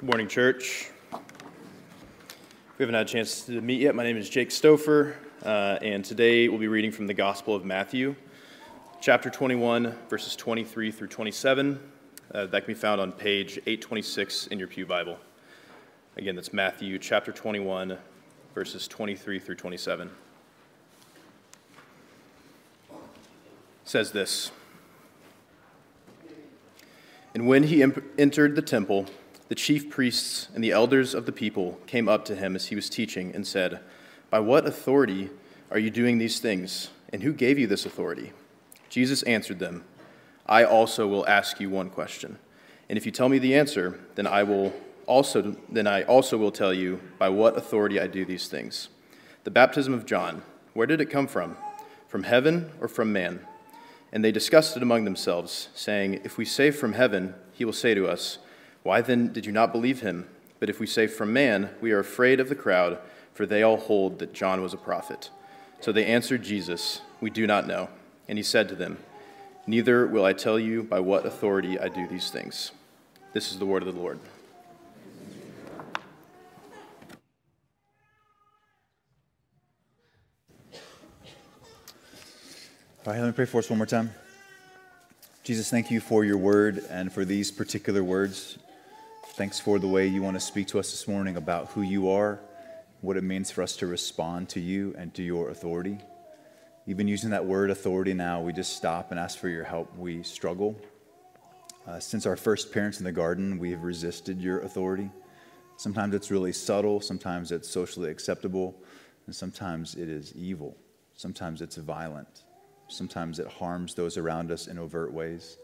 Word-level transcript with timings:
Good 0.00 0.06
morning, 0.06 0.28
church. 0.28 0.88
We 1.12 1.18
haven't 2.78 2.94
had 2.94 3.04
a 3.04 3.08
chance 3.10 3.42
to 3.42 3.60
meet 3.60 3.82
yet. 3.82 3.94
My 3.94 4.02
name 4.02 4.16
is 4.16 4.30
Jake 4.30 4.48
Stouffer, 4.48 5.12
uh, 5.44 5.78
and 5.82 6.02
today 6.02 6.48
we'll 6.48 6.58
be 6.58 6.68
reading 6.68 6.90
from 6.90 7.06
the 7.06 7.12
Gospel 7.12 7.54
of 7.54 7.66
Matthew, 7.66 8.16
chapter 9.02 9.28
21, 9.28 9.94
verses 10.08 10.34
23 10.36 10.90
through 10.90 11.08
27. 11.08 11.78
Uh, 12.32 12.46
that 12.46 12.64
can 12.64 12.72
be 12.72 12.80
found 12.80 12.98
on 12.98 13.12
page 13.12 13.58
826 13.58 14.46
in 14.46 14.58
your 14.58 14.68
Pew 14.68 14.86
Bible. 14.86 15.18
Again, 16.16 16.34
that's 16.34 16.54
Matthew 16.54 16.98
chapter 16.98 17.30
21, 17.30 17.98
verses 18.54 18.88
23 18.88 19.38
through 19.38 19.56
27. 19.56 20.10
It 22.88 22.96
says 23.84 24.12
this 24.12 24.50
And 27.34 27.46
when 27.46 27.64
he 27.64 27.82
entered 27.82 28.56
the 28.56 28.62
temple, 28.62 29.04
the 29.50 29.56
chief 29.56 29.90
priests 29.90 30.48
and 30.54 30.62
the 30.62 30.70
elders 30.70 31.12
of 31.12 31.26
the 31.26 31.32
people 31.32 31.76
came 31.88 32.08
up 32.08 32.24
to 32.24 32.36
him 32.36 32.54
as 32.54 32.66
he 32.66 32.76
was 32.76 32.88
teaching 32.88 33.34
and 33.34 33.44
said, 33.44 33.80
By 34.30 34.38
what 34.38 34.64
authority 34.64 35.28
are 35.72 35.78
you 35.78 35.90
doing 35.90 36.18
these 36.18 36.38
things? 36.38 36.90
And 37.12 37.24
who 37.24 37.32
gave 37.32 37.58
you 37.58 37.66
this 37.66 37.84
authority? 37.84 38.30
Jesus 38.88 39.24
answered 39.24 39.58
them, 39.58 39.82
I 40.46 40.62
also 40.62 41.08
will 41.08 41.26
ask 41.26 41.58
you 41.58 41.68
one 41.68 41.90
question. 41.90 42.38
And 42.88 42.96
if 42.96 43.04
you 43.04 43.10
tell 43.10 43.28
me 43.28 43.40
the 43.40 43.56
answer, 43.56 43.98
then 44.14 44.24
I 44.28 44.44
will 44.44 44.72
also 45.06 45.56
then 45.68 45.88
I 45.88 46.04
also 46.04 46.38
will 46.38 46.52
tell 46.52 46.72
you 46.72 47.00
by 47.18 47.28
what 47.28 47.56
authority 47.56 47.98
I 47.98 48.06
do 48.06 48.24
these 48.24 48.46
things. 48.46 48.88
The 49.42 49.50
baptism 49.50 49.92
of 49.92 50.06
John, 50.06 50.42
where 50.74 50.86
did 50.86 51.00
it 51.00 51.06
come 51.06 51.26
from? 51.26 51.56
From 52.06 52.22
heaven 52.22 52.70
or 52.80 52.86
from 52.86 53.12
man? 53.12 53.40
And 54.12 54.24
they 54.24 54.30
discussed 54.30 54.76
it 54.76 54.82
among 54.84 55.04
themselves, 55.04 55.70
saying, 55.74 56.20
If 56.22 56.38
we 56.38 56.44
say 56.44 56.70
from 56.70 56.92
heaven, 56.92 57.34
he 57.52 57.64
will 57.64 57.72
say 57.72 57.94
to 57.94 58.06
us, 58.06 58.38
why 58.82 59.00
then 59.00 59.32
did 59.32 59.46
you 59.46 59.52
not 59.52 59.72
believe 59.72 60.00
him? 60.00 60.28
But 60.58 60.70
if 60.70 60.80
we 60.80 60.86
say 60.86 61.06
from 61.06 61.32
man, 61.32 61.70
we 61.80 61.92
are 61.92 61.98
afraid 61.98 62.40
of 62.40 62.48
the 62.48 62.54
crowd, 62.54 62.98
for 63.34 63.46
they 63.46 63.62
all 63.62 63.76
hold 63.76 64.18
that 64.18 64.32
John 64.32 64.62
was 64.62 64.74
a 64.74 64.78
prophet. 64.78 65.30
So 65.80 65.92
they 65.92 66.06
answered 66.06 66.42
Jesus, 66.42 67.00
We 67.20 67.30
do 67.30 67.46
not 67.46 67.66
know. 67.66 67.88
And 68.28 68.38
he 68.38 68.42
said 68.42 68.68
to 68.68 68.74
them, 68.74 68.98
Neither 69.66 70.06
will 70.06 70.24
I 70.24 70.32
tell 70.32 70.58
you 70.58 70.82
by 70.82 71.00
what 71.00 71.26
authority 71.26 71.78
I 71.78 71.88
do 71.88 72.06
these 72.06 72.30
things. 72.30 72.72
This 73.32 73.52
is 73.52 73.58
the 73.58 73.66
word 73.66 73.82
of 73.82 73.94
the 73.94 74.00
Lord. 74.00 74.18
All 83.06 83.14
right, 83.14 83.20
let 83.20 83.26
me 83.26 83.32
pray 83.32 83.46
for 83.46 83.58
us 83.58 83.70
one 83.70 83.78
more 83.78 83.86
time. 83.86 84.10
Jesus, 85.42 85.70
thank 85.70 85.90
you 85.90 86.00
for 86.00 86.24
your 86.24 86.36
word 86.36 86.84
and 86.90 87.10
for 87.10 87.24
these 87.24 87.50
particular 87.50 88.04
words. 88.04 88.58
Thanks 89.40 89.58
for 89.58 89.78
the 89.78 89.88
way 89.88 90.06
you 90.06 90.20
want 90.20 90.34
to 90.34 90.40
speak 90.40 90.66
to 90.66 90.78
us 90.78 90.90
this 90.90 91.08
morning 91.08 91.38
about 91.38 91.68
who 91.68 91.80
you 91.80 92.10
are, 92.10 92.40
what 93.00 93.16
it 93.16 93.24
means 93.24 93.50
for 93.50 93.62
us 93.62 93.74
to 93.76 93.86
respond 93.86 94.50
to 94.50 94.60
you 94.60 94.94
and 94.98 95.14
to 95.14 95.22
your 95.22 95.48
authority. 95.48 95.96
Even 96.86 97.08
using 97.08 97.30
that 97.30 97.46
word 97.46 97.70
authority 97.70 98.12
now, 98.12 98.42
we 98.42 98.52
just 98.52 98.76
stop 98.76 99.10
and 99.10 99.18
ask 99.18 99.38
for 99.38 99.48
your 99.48 99.64
help. 99.64 99.96
We 99.96 100.22
struggle. 100.24 100.78
Uh, 101.86 101.98
since 102.00 102.26
our 102.26 102.36
first 102.36 102.70
parents 102.70 102.98
in 102.98 103.04
the 103.04 103.12
garden, 103.12 103.58
we 103.58 103.70
have 103.70 103.82
resisted 103.82 104.42
your 104.42 104.60
authority. 104.60 105.10
Sometimes 105.78 106.14
it's 106.14 106.30
really 106.30 106.52
subtle, 106.52 107.00
sometimes 107.00 107.50
it's 107.50 107.70
socially 107.70 108.10
acceptable, 108.10 108.76
and 109.24 109.34
sometimes 109.34 109.94
it 109.94 110.10
is 110.10 110.34
evil. 110.36 110.76
Sometimes 111.16 111.62
it's 111.62 111.76
violent. 111.76 112.42
Sometimes 112.88 113.38
it 113.38 113.46
harms 113.46 113.94
those 113.94 114.18
around 114.18 114.50
us 114.52 114.66
in 114.66 114.78
overt 114.78 115.14
ways. 115.14 115.56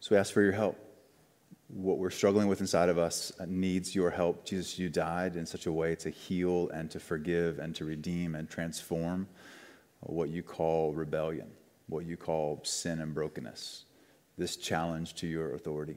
So 0.00 0.14
we 0.14 0.18
ask 0.18 0.34
for 0.34 0.42
your 0.42 0.52
help 0.52 0.83
what 1.74 1.98
we're 1.98 2.10
struggling 2.10 2.46
with 2.46 2.60
inside 2.60 2.88
of 2.88 2.98
us 2.98 3.32
needs 3.48 3.96
your 3.96 4.10
help. 4.10 4.44
Jesus, 4.44 4.78
you 4.78 4.88
died 4.88 5.34
in 5.34 5.44
such 5.44 5.66
a 5.66 5.72
way 5.72 5.96
to 5.96 6.08
heal 6.08 6.68
and 6.68 6.88
to 6.92 7.00
forgive 7.00 7.58
and 7.58 7.74
to 7.74 7.84
redeem 7.84 8.36
and 8.36 8.48
transform 8.48 9.26
what 10.00 10.28
you 10.28 10.42
call 10.42 10.94
rebellion, 10.94 11.50
what 11.88 12.04
you 12.06 12.16
call 12.16 12.60
sin 12.62 13.00
and 13.00 13.12
brokenness, 13.12 13.86
this 14.38 14.56
challenge 14.56 15.14
to 15.14 15.26
your 15.26 15.54
authority. 15.54 15.96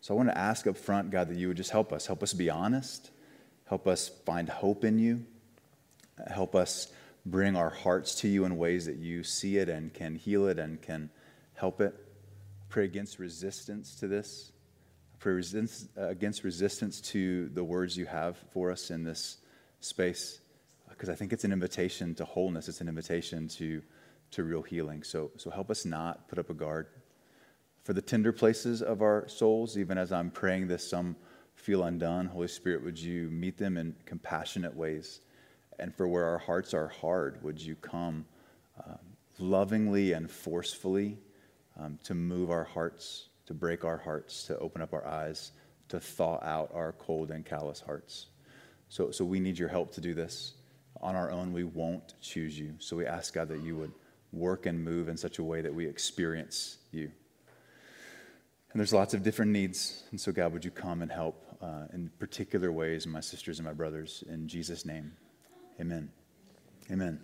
So 0.00 0.14
I 0.14 0.16
want 0.16 0.30
to 0.30 0.38
ask 0.38 0.66
up 0.66 0.78
front, 0.78 1.10
God, 1.10 1.28
that 1.28 1.36
you 1.36 1.48
would 1.48 1.56
just 1.58 1.70
help 1.70 1.92
us. 1.92 2.06
Help 2.06 2.22
us 2.22 2.32
be 2.32 2.48
honest. 2.48 3.10
Help 3.66 3.86
us 3.86 4.08
find 4.08 4.48
hope 4.48 4.82
in 4.82 4.98
you. 4.98 5.26
Help 6.26 6.54
us 6.54 6.90
bring 7.26 7.54
our 7.54 7.70
hearts 7.70 8.14
to 8.16 8.28
you 8.28 8.46
in 8.46 8.56
ways 8.56 8.86
that 8.86 8.96
you 8.96 9.24
see 9.24 9.58
it 9.58 9.68
and 9.68 9.92
can 9.92 10.14
heal 10.16 10.48
it 10.48 10.58
and 10.58 10.80
can 10.80 11.10
help 11.54 11.82
it 11.82 11.94
pray 12.72 12.86
against 12.86 13.18
resistance 13.18 13.94
to 13.96 14.08
this. 14.08 14.50
I 15.12 15.16
pray 15.18 15.38
uh, 15.38 16.08
against 16.08 16.42
resistance 16.42 17.02
to 17.02 17.50
the 17.50 17.62
words 17.62 17.98
you 17.98 18.06
have 18.06 18.38
for 18.50 18.70
us 18.70 18.90
in 18.90 19.04
this 19.04 19.36
space, 19.80 20.40
because 20.88 21.10
I 21.10 21.14
think 21.14 21.34
it's 21.34 21.44
an 21.44 21.52
invitation 21.52 22.14
to 22.14 22.24
wholeness. 22.24 22.68
It's 22.70 22.80
an 22.80 22.88
invitation 22.88 23.46
to, 23.48 23.82
to 24.30 24.42
real 24.42 24.62
healing. 24.62 25.02
So, 25.02 25.32
so 25.36 25.50
help 25.50 25.70
us 25.70 25.84
not 25.84 26.28
put 26.28 26.38
up 26.38 26.48
a 26.48 26.54
guard. 26.54 26.86
For 27.84 27.92
the 27.92 28.00
tender 28.00 28.32
places 28.32 28.80
of 28.80 29.02
our 29.02 29.28
souls, 29.28 29.76
even 29.76 29.98
as 29.98 30.10
I'm 30.10 30.30
praying 30.30 30.68
this, 30.68 30.88
some 30.88 31.16
feel 31.54 31.82
undone. 31.82 32.24
Holy 32.24 32.48
Spirit, 32.48 32.82
would 32.82 32.98
you 32.98 33.28
meet 33.28 33.58
them 33.58 33.76
in 33.76 33.94
compassionate 34.06 34.74
ways? 34.74 35.20
And 35.78 35.94
for 35.94 36.08
where 36.08 36.24
our 36.24 36.38
hearts 36.38 36.72
are 36.72 36.88
hard, 36.88 37.42
would 37.42 37.60
you 37.60 37.74
come 37.74 38.24
uh, 38.78 38.94
lovingly 39.38 40.12
and 40.12 40.30
forcefully? 40.30 41.18
Um, 41.78 41.98
to 42.04 42.14
move 42.14 42.50
our 42.50 42.64
hearts, 42.64 43.28
to 43.46 43.54
break 43.54 43.84
our 43.84 43.98
hearts, 43.98 44.44
to 44.44 44.58
open 44.58 44.82
up 44.82 44.92
our 44.92 45.06
eyes, 45.06 45.52
to 45.88 46.00
thaw 46.00 46.38
out 46.42 46.70
our 46.74 46.92
cold 46.92 47.30
and 47.30 47.44
callous 47.44 47.80
hearts. 47.80 48.26
So, 48.88 49.10
so 49.10 49.24
we 49.24 49.40
need 49.40 49.58
your 49.58 49.68
help 49.68 49.92
to 49.94 50.00
do 50.00 50.14
this. 50.14 50.54
On 51.00 51.16
our 51.16 51.30
own, 51.30 51.52
we 51.52 51.64
won't 51.64 52.14
choose 52.20 52.58
you. 52.58 52.74
So 52.78 52.96
we 52.96 53.06
ask 53.06 53.34
God 53.34 53.48
that 53.48 53.62
you 53.62 53.76
would 53.76 53.92
work 54.32 54.66
and 54.66 54.82
move 54.82 55.08
in 55.08 55.16
such 55.16 55.38
a 55.38 55.44
way 55.44 55.60
that 55.60 55.74
we 55.74 55.86
experience 55.86 56.78
you. 56.92 57.10
And 58.72 58.80
there's 58.80 58.92
lots 58.92 59.12
of 59.12 59.22
different 59.22 59.50
needs. 59.50 60.04
And 60.10 60.20
so, 60.20 60.32
God, 60.32 60.52
would 60.52 60.64
you 60.64 60.70
come 60.70 61.02
and 61.02 61.12
help 61.12 61.44
uh, 61.60 61.86
in 61.92 62.10
particular 62.18 62.72
ways, 62.72 63.06
my 63.06 63.20
sisters 63.20 63.58
and 63.58 63.66
my 63.66 63.74
brothers? 63.74 64.24
In 64.28 64.48
Jesus' 64.48 64.86
name, 64.86 65.12
amen. 65.80 66.10
Amen. 66.90 67.20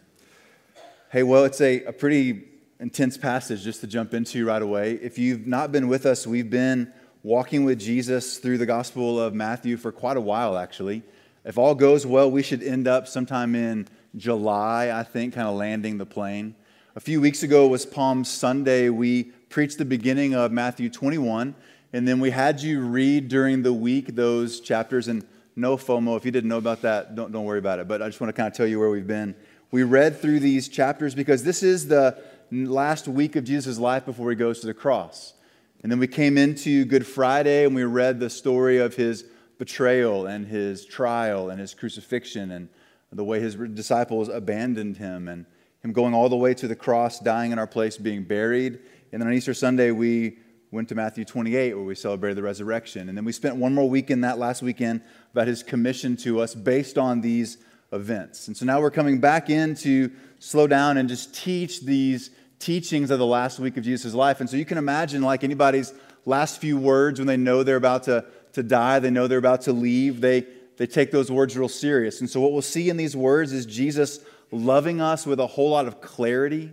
Hey, 1.11 1.23
well, 1.23 1.45
it's 1.45 1.61
a, 1.63 1.85
a 1.85 1.93
pretty 1.93 2.45
intense 2.81 3.19
passage 3.19 3.65
just 3.65 3.81
to 3.81 3.87
jump 3.87 4.15
into 4.15 4.47
right 4.47 4.63
away. 4.63 4.95
If 4.95 5.19
you've 5.19 5.47
not 5.47 5.73
been 5.73 5.89
with 5.89 6.07
us, 6.07 6.27
we've 6.27 6.51
been 6.51 6.93
walking 7.23 7.65
with 7.65 7.81
Jesus 7.81 8.39
through 8.39 8.59
the 8.59 8.67
Gospel 8.67 9.21
of 9.21 9.35
Matthew 9.35 9.77
for 9.77 9.91
quite 9.91 10.17
a 10.17 10.21
while, 10.21 10.57
actually. 10.57 11.03
If 11.45 11.59
all 11.59 11.75
goes 11.75 12.07
well, 12.07 12.31
we 12.31 12.43
should 12.43 12.63
end 12.63 12.87
up 12.87 13.09
sometime 13.09 13.55
in 13.55 13.89
July, 14.17 14.91
I 14.93 15.03
think, 15.03 15.35
kind 15.35 15.49
of 15.49 15.57
landing 15.57 15.99
the 15.99 16.07
plane. 16.07 16.55
A 16.95 17.01
few 17.01 17.21
weeks 17.21 17.43
ago 17.43 17.67
was 17.67 17.85
Palm 17.85 18.25
Sunday. 18.25 18.91
We 18.91 19.25
preached 19.49 19.79
the 19.79 19.85
beginning 19.85 20.35
of 20.35 20.53
Matthew 20.53 20.89
21, 20.89 21.55
and 21.93 22.07
then 22.07 22.21
we 22.21 22.31
had 22.31 22.61
you 22.61 22.81
read 22.81 23.29
during 23.29 23.63
the 23.63 23.73
week 23.73 24.15
those 24.15 24.61
chapters. 24.61 25.09
And 25.09 25.27
no 25.57 25.77
FOMO, 25.77 26.17
if 26.17 26.25
you 26.25 26.31
didn't 26.31 26.49
know 26.49 26.59
about 26.59 26.83
that, 26.83 27.15
don't, 27.17 27.33
don't 27.33 27.45
worry 27.45 27.59
about 27.59 27.81
it. 27.81 27.89
But 27.89 28.03
I 28.03 28.07
just 28.07 28.21
want 28.21 28.29
to 28.29 28.41
kind 28.41 28.47
of 28.47 28.57
tell 28.57 28.67
you 28.67 28.79
where 28.79 28.91
we've 28.91 29.07
been. 29.07 29.35
We 29.71 29.83
read 29.83 30.21
through 30.21 30.41
these 30.41 30.69
chapters 30.69 31.15
because 31.15 31.45
this 31.45 31.63
is 31.63 31.89
the 31.89 32.17
last 32.51 33.09
week 33.09 33.37
of 33.37 33.45
Jesus' 33.45 33.79
life 33.79 34.05
before 34.05 34.31
he 34.31 34.37
goes 34.37 34.61
to 34.61 34.67
the 34.67 34.75
cross. 34.75 35.35
And 35.83 35.93
then 35.93 35.99
we 35.99 36.07
came 36.07 36.37
into 36.37 36.85
Good 36.85 37.07
Friday 37.07 37.65
and 37.65 37.75
we 37.75 37.85
read 37.85 38.19
the 38.21 38.31
story 38.31 38.79
of 38.79 38.95
his 38.97 39.25
betrayal 39.59 40.27
and 40.27 40.47
his 40.47 40.85
trial 40.85 41.51
and 41.51 41.61
his 41.61 41.75
crucifixion 41.75 42.51
and 42.51 42.69
the 43.13 43.25
way 43.25 43.41
his 43.41 43.55
disciples 43.55 44.29
abandoned 44.29 44.97
him 44.97 45.29
and 45.29 45.47
him 45.83 45.93
going 45.93 46.15
all 46.15 46.29
the 46.29 46.37
way 46.37 46.55
to 46.55 46.69
the 46.69 46.77
cross, 46.77 47.21
dying 47.21 47.53
in 47.53 47.59
our 47.59 47.67
place, 47.67 47.97
being 47.97 48.25
buried. 48.25 48.81
And 49.13 49.23
then 49.23 49.29
on 49.29 49.35
Easter 49.35 49.55
Sunday, 49.55 49.91
we 49.91 50.39
went 50.71 50.89
to 50.89 50.95
Matthew 50.95 51.25
28 51.25 51.75
where 51.75 51.85
we 51.85 51.95
celebrated 51.95 52.37
the 52.37 52.43
resurrection. 52.43 53.09
And 53.09 53.17
then 53.17 53.25
we 53.25 53.33
spent 53.33 53.57
one 53.57 53.75
more 53.75 53.89
weekend 53.89 54.25
that 54.25 54.39
last 54.39 54.63
weekend 54.63 55.03
about 55.33 55.47
his 55.47 55.63
commission 55.63 56.17
to 56.19 56.41
us 56.41 56.55
based 56.55 56.99
on 56.99 57.21
these 57.21 57.59
events. 57.93 58.49
And 58.49 58.57
so 58.57 58.67
now 58.67 58.81
we're 58.81 58.91
coming 58.91 59.21
back 59.21 59.49
in 59.49 59.75
to 59.77 60.11
slow 60.39 60.67
down 60.67 60.99
and 60.99 61.09
just 61.09 61.35
teach 61.35 61.83
these 61.83 62.31
teachings 62.59 63.11
of 63.11 63.19
the 63.19 63.27
last 63.27 63.59
week 63.59 63.77
of 63.77 63.85
Jesus' 63.85 64.15
life. 64.15 64.41
And 64.41 64.49
so 64.49 64.57
you 64.57 64.65
can 64.65 64.79
imagine, 64.79 65.23
like 65.23 65.45
anybody's 65.45 65.93
last 66.25 66.61
few 66.61 66.77
words 66.77 67.21
when 67.21 67.27
they 67.27 67.37
know 67.37 67.63
they're 67.63 67.77
about 67.77 68.05
to, 68.05 68.25
to 68.53 68.63
die, 68.63 68.99
they 68.99 69.11
know 69.11 69.27
they're 69.27 69.39
about 69.39 69.63
to 69.63 69.73
leave, 69.73 70.21
they, 70.21 70.47
they 70.77 70.87
take 70.87 71.11
those 71.11 71.31
words 71.31 71.57
real 71.57 71.69
serious. 71.69 72.21
And 72.21 72.29
so 72.29 72.41
what 72.41 72.53
we'll 72.53 72.63
see 72.63 72.89
in 72.89 72.97
these 72.97 73.17
words 73.17 73.53
is 73.53 73.67
Jesus 73.67 74.21
loving 74.51 75.01
us 75.01 75.27
with 75.27 75.41
a 75.41 75.47
whole 75.47 75.71
lot 75.71 75.87
of 75.87 76.01
clarity. 76.01 76.73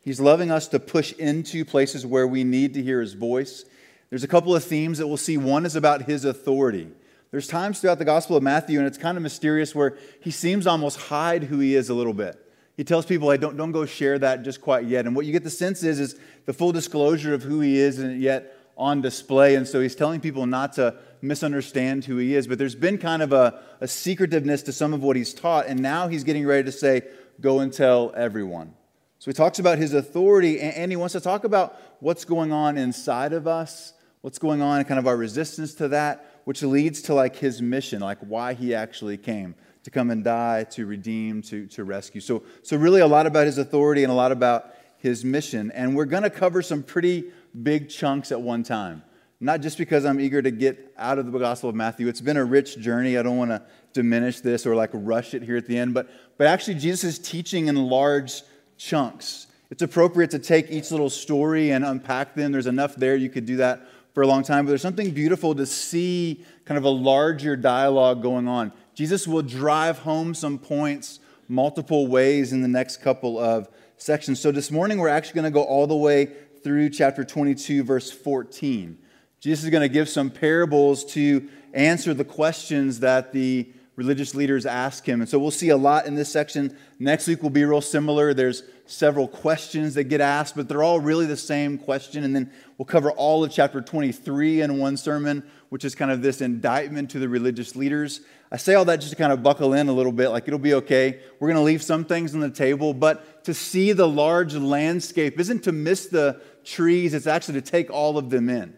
He's 0.00 0.20
loving 0.20 0.50
us 0.50 0.68
to 0.68 0.80
push 0.80 1.12
into 1.12 1.64
places 1.64 2.06
where 2.06 2.26
we 2.26 2.44
need 2.44 2.74
to 2.74 2.82
hear 2.82 3.00
his 3.00 3.14
voice. 3.14 3.64
There's 4.08 4.24
a 4.24 4.28
couple 4.28 4.54
of 4.54 4.64
themes 4.64 4.98
that 4.98 5.06
we'll 5.06 5.16
see. 5.16 5.36
One 5.36 5.66
is 5.66 5.76
about 5.76 6.02
his 6.02 6.24
authority. 6.24 6.88
There's 7.30 7.46
times 7.46 7.80
throughout 7.80 7.98
the 7.98 8.04
Gospel 8.04 8.36
of 8.36 8.42
Matthew, 8.42 8.78
and 8.78 8.88
it's 8.88 8.98
kind 8.98 9.16
of 9.16 9.22
mysterious, 9.22 9.74
where 9.74 9.96
he 10.20 10.32
seems 10.32 10.66
almost 10.66 10.98
hide 10.98 11.44
who 11.44 11.60
he 11.60 11.76
is 11.76 11.88
a 11.88 11.94
little 11.94 12.14
bit. 12.14 12.44
He 12.80 12.84
tells 12.84 13.04
people, 13.04 13.30
hey, 13.30 13.36
don't, 13.36 13.58
don't 13.58 13.72
go 13.72 13.84
share 13.84 14.18
that 14.20 14.42
just 14.42 14.62
quite 14.62 14.86
yet. 14.86 15.04
And 15.04 15.14
what 15.14 15.26
you 15.26 15.32
get 15.32 15.44
the 15.44 15.50
sense 15.50 15.82
is, 15.82 16.00
is 16.00 16.18
the 16.46 16.54
full 16.54 16.72
disclosure 16.72 17.34
of 17.34 17.42
who 17.42 17.60
he 17.60 17.78
is, 17.78 17.98
and 17.98 18.18
yet 18.22 18.56
on 18.74 19.02
display. 19.02 19.54
And 19.54 19.68
so 19.68 19.82
he's 19.82 19.94
telling 19.94 20.18
people 20.18 20.46
not 20.46 20.72
to 20.76 20.94
misunderstand 21.20 22.06
who 22.06 22.16
he 22.16 22.34
is. 22.34 22.46
But 22.46 22.56
there's 22.56 22.74
been 22.74 22.96
kind 22.96 23.20
of 23.20 23.34
a, 23.34 23.60
a 23.82 23.86
secretiveness 23.86 24.62
to 24.62 24.72
some 24.72 24.94
of 24.94 25.02
what 25.02 25.14
he's 25.14 25.34
taught. 25.34 25.66
And 25.66 25.80
now 25.80 26.08
he's 26.08 26.24
getting 26.24 26.46
ready 26.46 26.64
to 26.64 26.72
say, 26.72 27.02
go 27.38 27.60
and 27.60 27.70
tell 27.70 28.14
everyone. 28.16 28.72
So 29.18 29.30
he 29.30 29.34
talks 29.34 29.58
about 29.58 29.76
his 29.76 29.92
authority, 29.92 30.58
and 30.58 30.90
he 30.90 30.96
wants 30.96 31.12
to 31.12 31.20
talk 31.20 31.44
about 31.44 31.78
what's 31.98 32.24
going 32.24 32.50
on 32.50 32.78
inside 32.78 33.34
of 33.34 33.46
us, 33.46 33.92
what's 34.22 34.38
going 34.38 34.62
on, 34.62 34.82
kind 34.84 34.98
of 34.98 35.06
our 35.06 35.18
resistance 35.18 35.74
to 35.74 35.88
that, 35.88 36.40
which 36.44 36.62
leads 36.62 37.02
to 37.02 37.12
like 37.12 37.36
his 37.36 37.60
mission, 37.60 38.00
like 38.00 38.20
why 38.20 38.54
he 38.54 38.74
actually 38.74 39.18
came 39.18 39.54
to 39.84 39.90
come 39.90 40.10
and 40.10 40.22
die, 40.22 40.64
to 40.64 40.86
redeem, 40.86 41.42
to, 41.42 41.66
to 41.68 41.84
rescue. 41.84 42.20
So, 42.20 42.42
so 42.62 42.76
really 42.76 43.00
a 43.00 43.06
lot 43.06 43.26
about 43.26 43.46
his 43.46 43.58
authority 43.58 44.02
and 44.02 44.12
a 44.12 44.14
lot 44.14 44.32
about 44.32 44.74
his 44.98 45.24
mission. 45.24 45.70
And 45.72 45.96
we're 45.96 46.04
going 46.04 46.22
to 46.22 46.30
cover 46.30 46.62
some 46.62 46.82
pretty 46.82 47.30
big 47.62 47.88
chunks 47.88 48.30
at 48.30 48.40
one 48.40 48.62
time. 48.62 49.02
Not 49.42 49.62
just 49.62 49.78
because 49.78 50.04
I'm 50.04 50.20
eager 50.20 50.42
to 50.42 50.50
get 50.50 50.92
out 50.98 51.18
of 51.18 51.32
the 51.32 51.38
Gospel 51.38 51.70
of 51.70 51.74
Matthew. 51.74 52.08
It's 52.08 52.20
been 52.20 52.36
a 52.36 52.44
rich 52.44 52.78
journey. 52.78 53.16
I 53.16 53.22
don't 53.22 53.38
want 53.38 53.50
to 53.50 53.62
diminish 53.94 54.40
this 54.40 54.66
or 54.66 54.74
like 54.74 54.90
rush 54.92 55.32
it 55.32 55.42
here 55.42 55.56
at 55.56 55.66
the 55.66 55.78
end. 55.78 55.94
But, 55.94 56.10
but 56.36 56.46
actually, 56.46 56.74
Jesus 56.74 57.04
is 57.04 57.18
teaching 57.18 57.68
in 57.68 57.76
large 57.76 58.42
chunks. 58.76 59.46
It's 59.70 59.80
appropriate 59.80 60.30
to 60.32 60.38
take 60.38 60.70
each 60.70 60.90
little 60.90 61.08
story 61.08 61.70
and 61.70 61.84
unpack 61.84 62.34
them. 62.34 62.52
There's 62.52 62.66
enough 62.66 62.96
there. 62.96 63.16
You 63.16 63.30
could 63.30 63.46
do 63.46 63.56
that 63.56 63.86
for 64.12 64.22
a 64.22 64.26
long 64.26 64.42
time. 64.42 64.66
But 64.66 64.70
there's 64.70 64.82
something 64.82 65.12
beautiful 65.12 65.54
to 65.54 65.64
see 65.64 66.44
kind 66.66 66.76
of 66.76 66.84
a 66.84 66.90
larger 66.90 67.56
dialogue 67.56 68.20
going 68.20 68.46
on. 68.46 68.72
Jesus 69.00 69.26
will 69.26 69.40
drive 69.40 70.00
home 70.00 70.34
some 70.34 70.58
points 70.58 71.20
multiple 71.48 72.06
ways 72.06 72.52
in 72.52 72.60
the 72.60 72.68
next 72.68 72.98
couple 72.98 73.38
of 73.38 73.66
sections. 73.96 74.38
So 74.38 74.52
this 74.52 74.70
morning, 74.70 74.98
we're 74.98 75.08
actually 75.08 75.36
going 75.36 75.50
to 75.50 75.50
go 75.50 75.62
all 75.62 75.86
the 75.86 75.96
way 75.96 76.28
through 76.62 76.90
chapter 76.90 77.24
22, 77.24 77.82
verse 77.82 78.10
14. 78.10 78.98
Jesus 79.40 79.64
is 79.64 79.70
going 79.70 79.80
to 79.80 79.88
give 79.88 80.06
some 80.10 80.28
parables 80.28 81.02
to 81.14 81.48
answer 81.72 82.12
the 82.12 82.26
questions 82.26 83.00
that 83.00 83.32
the 83.32 83.72
religious 84.00 84.34
leaders 84.34 84.64
ask 84.64 85.04
him. 85.04 85.20
And 85.20 85.28
so 85.28 85.38
we'll 85.38 85.50
see 85.50 85.68
a 85.68 85.76
lot 85.76 86.06
in 86.06 86.14
this 86.14 86.32
section. 86.32 86.74
Next 86.98 87.26
week 87.26 87.42
will 87.42 87.50
be 87.50 87.66
real 87.66 87.82
similar. 87.82 88.32
There's 88.32 88.62
several 88.86 89.28
questions 89.28 89.92
that 89.92 90.04
get 90.04 90.22
asked, 90.22 90.56
but 90.56 90.70
they're 90.70 90.82
all 90.82 91.00
really 91.00 91.26
the 91.26 91.36
same 91.36 91.76
question. 91.76 92.24
And 92.24 92.34
then 92.34 92.50
we'll 92.78 92.86
cover 92.86 93.10
all 93.12 93.44
of 93.44 93.52
chapter 93.52 93.82
23 93.82 94.62
in 94.62 94.78
one 94.78 94.96
sermon, 94.96 95.42
which 95.68 95.84
is 95.84 95.94
kind 95.94 96.10
of 96.10 96.22
this 96.22 96.40
indictment 96.40 97.10
to 97.10 97.18
the 97.18 97.28
religious 97.28 97.76
leaders. 97.76 98.22
I 98.50 98.56
say 98.56 98.72
all 98.72 98.86
that 98.86 99.00
just 99.00 99.10
to 99.10 99.16
kind 99.16 99.34
of 99.34 99.42
buckle 99.42 99.74
in 99.74 99.90
a 99.90 99.92
little 99.92 100.12
bit, 100.12 100.30
like 100.30 100.48
it'll 100.48 100.58
be 100.58 100.72
okay. 100.72 101.20
We're 101.38 101.48
going 101.48 101.60
to 101.60 101.62
leave 101.62 101.82
some 101.82 102.06
things 102.06 102.32
on 102.32 102.40
the 102.40 102.48
table, 102.48 102.94
but 102.94 103.44
to 103.44 103.52
see 103.52 103.92
the 103.92 104.08
large 104.08 104.54
landscape 104.54 105.38
isn't 105.38 105.64
to 105.64 105.72
miss 105.72 106.06
the 106.06 106.40
trees, 106.64 107.12
it's 107.12 107.26
actually 107.26 107.60
to 107.60 107.70
take 107.70 107.90
all 107.90 108.16
of 108.16 108.30
them 108.30 108.48
in. 108.48 108.74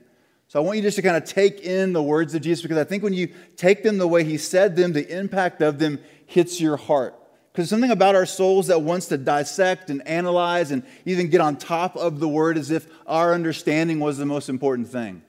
So 0.52 0.60
I 0.60 0.66
want 0.66 0.76
you 0.76 0.82
just 0.82 0.96
to 0.96 1.02
kind 1.02 1.16
of 1.16 1.24
take 1.24 1.60
in 1.60 1.94
the 1.94 2.02
words 2.02 2.34
of 2.34 2.42
Jesus 2.42 2.60
because 2.60 2.76
I 2.76 2.84
think 2.84 3.02
when 3.02 3.14
you 3.14 3.32
take 3.56 3.82
them 3.82 3.96
the 3.96 4.06
way 4.06 4.22
he 4.22 4.36
said 4.36 4.76
them, 4.76 4.92
the 4.92 5.08
impact 5.18 5.62
of 5.62 5.78
them 5.78 5.98
hits 6.26 6.60
your 6.60 6.76
heart. 6.76 7.14
Because 7.50 7.70
something 7.70 7.90
about 7.90 8.14
our 8.14 8.26
souls 8.26 8.66
that 8.66 8.82
wants 8.82 9.06
to 9.06 9.16
dissect 9.16 9.88
and 9.88 10.06
analyze 10.06 10.70
and 10.70 10.82
even 11.06 11.30
get 11.30 11.40
on 11.40 11.56
top 11.56 11.96
of 11.96 12.20
the 12.20 12.28
word 12.28 12.58
as 12.58 12.70
if 12.70 12.86
our 13.06 13.32
understanding 13.32 13.98
was 13.98 14.18
the 14.18 14.26
most 14.26 14.50
important 14.50 14.88
thing. 14.88 15.22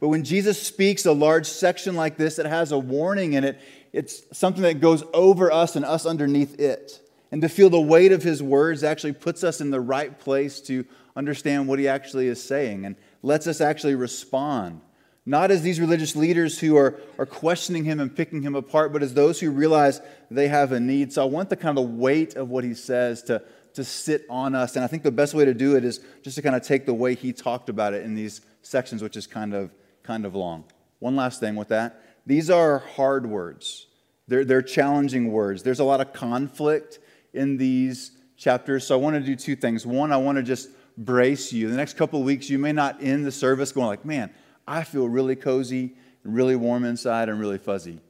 But 0.00 0.08
when 0.08 0.22
Jesus 0.22 0.60
speaks 0.60 1.06
a 1.06 1.12
large 1.12 1.46
section 1.46 1.96
like 1.96 2.18
this 2.18 2.36
that 2.36 2.44
has 2.44 2.70
a 2.70 2.78
warning 2.78 3.32
in 3.32 3.44
it, 3.44 3.58
it's 3.94 4.22
something 4.36 4.64
that 4.64 4.82
goes 4.82 5.02
over 5.14 5.50
us 5.50 5.76
and 5.76 5.84
us 5.86 6.04
underneath 6.04 6.60
it. 6.60 7.00
And 7.32 7.40
to 7.40 7.48
feel 7.48 7.70
the 7.70 7.80
weight 7.80 8.12
of 8.12 8.22
his 8.22 8.42
words 8.42 8.84
actually 8.84 9.14
puts 9.14 9.42
us 9.42 9.62
in 9.62 9.70
the 9.70 9.80
right 9.80 10.18
place 10.18 10.60
to 10.62 10.84
understand 11.16 11.68
what 11.68 11.78
he 11.78 11.88
actually 11.88 12.28
is 12.28 12.42
saying 12.44 12.84
and 12.84 12.96
lets 13.22 13.46
us 13.46 13.60
actually 13.60 13.94
respond. 13.94 14.80
Not 15.26 15.50
as 15.50 15.60
these 15.60 15.78
religious 15.78 16.16
leaders 16.16 16.58
who 16.58 16.76
are, 16.76 16.98
are 17.18 17.26
questioning 17.26 17.84
him 17.84 18.00
and 18.00 18.14
picking 18.14 18.40
him 18.40 18.54
apart, 18.54 18.92
but 18.92 19.02
as 19.02 19.12
those 19.12 19.38
who 19.38 19.50
realize 19.50 20.00
they 20.30 20.48
have 20.48 20.72
a 20.72 20.80
need. 20.80 21.12
So 21.12 21.22
I 21.22 21.26
want 21.26 21.50
the 21.50 21.56
kind 21.56 21.78
of 21.78 21.90
weight 21.90 22.34
of 22.34 22.48
what 22.48 22.64
he 22.64 22.72
says 22.72 23.22
to, 23.24 23.42
to 23.74 23.84
sit 23.84 24.24
on 24.30 24.54
us. 24.54 24.76
And 24.76 24.84
I 24.84 24.88
think 24.88 25.02
the 25.02 25.10
best 25.10 25.34
way 25.34 25.44
to 25.44 25.52
do 25.52 25.76
it 25.76 25.84
is 25.84 26.00
just 26.22 26.36
to 26.36 26.42
kind 26.42 26.56
of 26.56 26.62
take 26.62 26.86
the 26.86 26.94
way 26.94 27.14
he 27.14 27.34
talked 27.34 27.68
about 27.68 27.92
it 27.92 28.04
in 28.04 28.14
these 28.14 28.40
sections, 28.62 29.02
which 29.02 29.16
is 29.16 29.26
kind 29.26 29.52
of, 29.52 29.70
kind 30.02 30.24
of 30.24 30.34
long. 30.34 30.64
One 30.98 31.14
last 31.14 31.40
thing 31.40 31.56
with 31.56 31.68
that 31.68 32.02
these 32.24 32.50
are 32.50 32.80
hard 32.80 33.24
words, 33.24 33.86
they're, 34.28 34.44
they're 34.44 34.62
challenging 34.62 35.32
words. 35.32 35.62
There's 35.62 35.80
a 35.80 35.84
lot 35.84 36.02
of 36.02 36.12
conflict 36.12 36.98
in 37.32 37.56
these 37.56 38.12
chapters. 38.36 38.86
So 38.86 38.94
I 38.94 39.00
want 39.00 39.16
to 39.16 39.20
do 39.20 39.34
two 39.34 39.56
things. 39.56 39.86
One, 39.86 40.12
I 40.12 40.18
want 40.18 40.36
to 40.36 40.42
just 40.42 40.68
brace 40.98 41.52
you. 41.52 41.70
The 41.70 41.76
next 41.76 41.96
couple 41.96 42.22
weeks, 42.22 42.50
you 42.50 42.58
may 42.58 42.72
not 42.72 43.02
end 43.02 43.24
the 43.24 43.32
service 43.32 43.72
going 43.72 43.86
like, 43.86 44.04
man, 44.04 44.30
I 44.66 44.84
feel 44.84 45.08
really 45.08 45.36
cozy, 45.36 45.94
really 46.24 46.56
warm 46.56 46.84
inside, 46.84 47.28
and 47.28 47.40
really 47.40 47.58
fuzzy. 47.58 48.00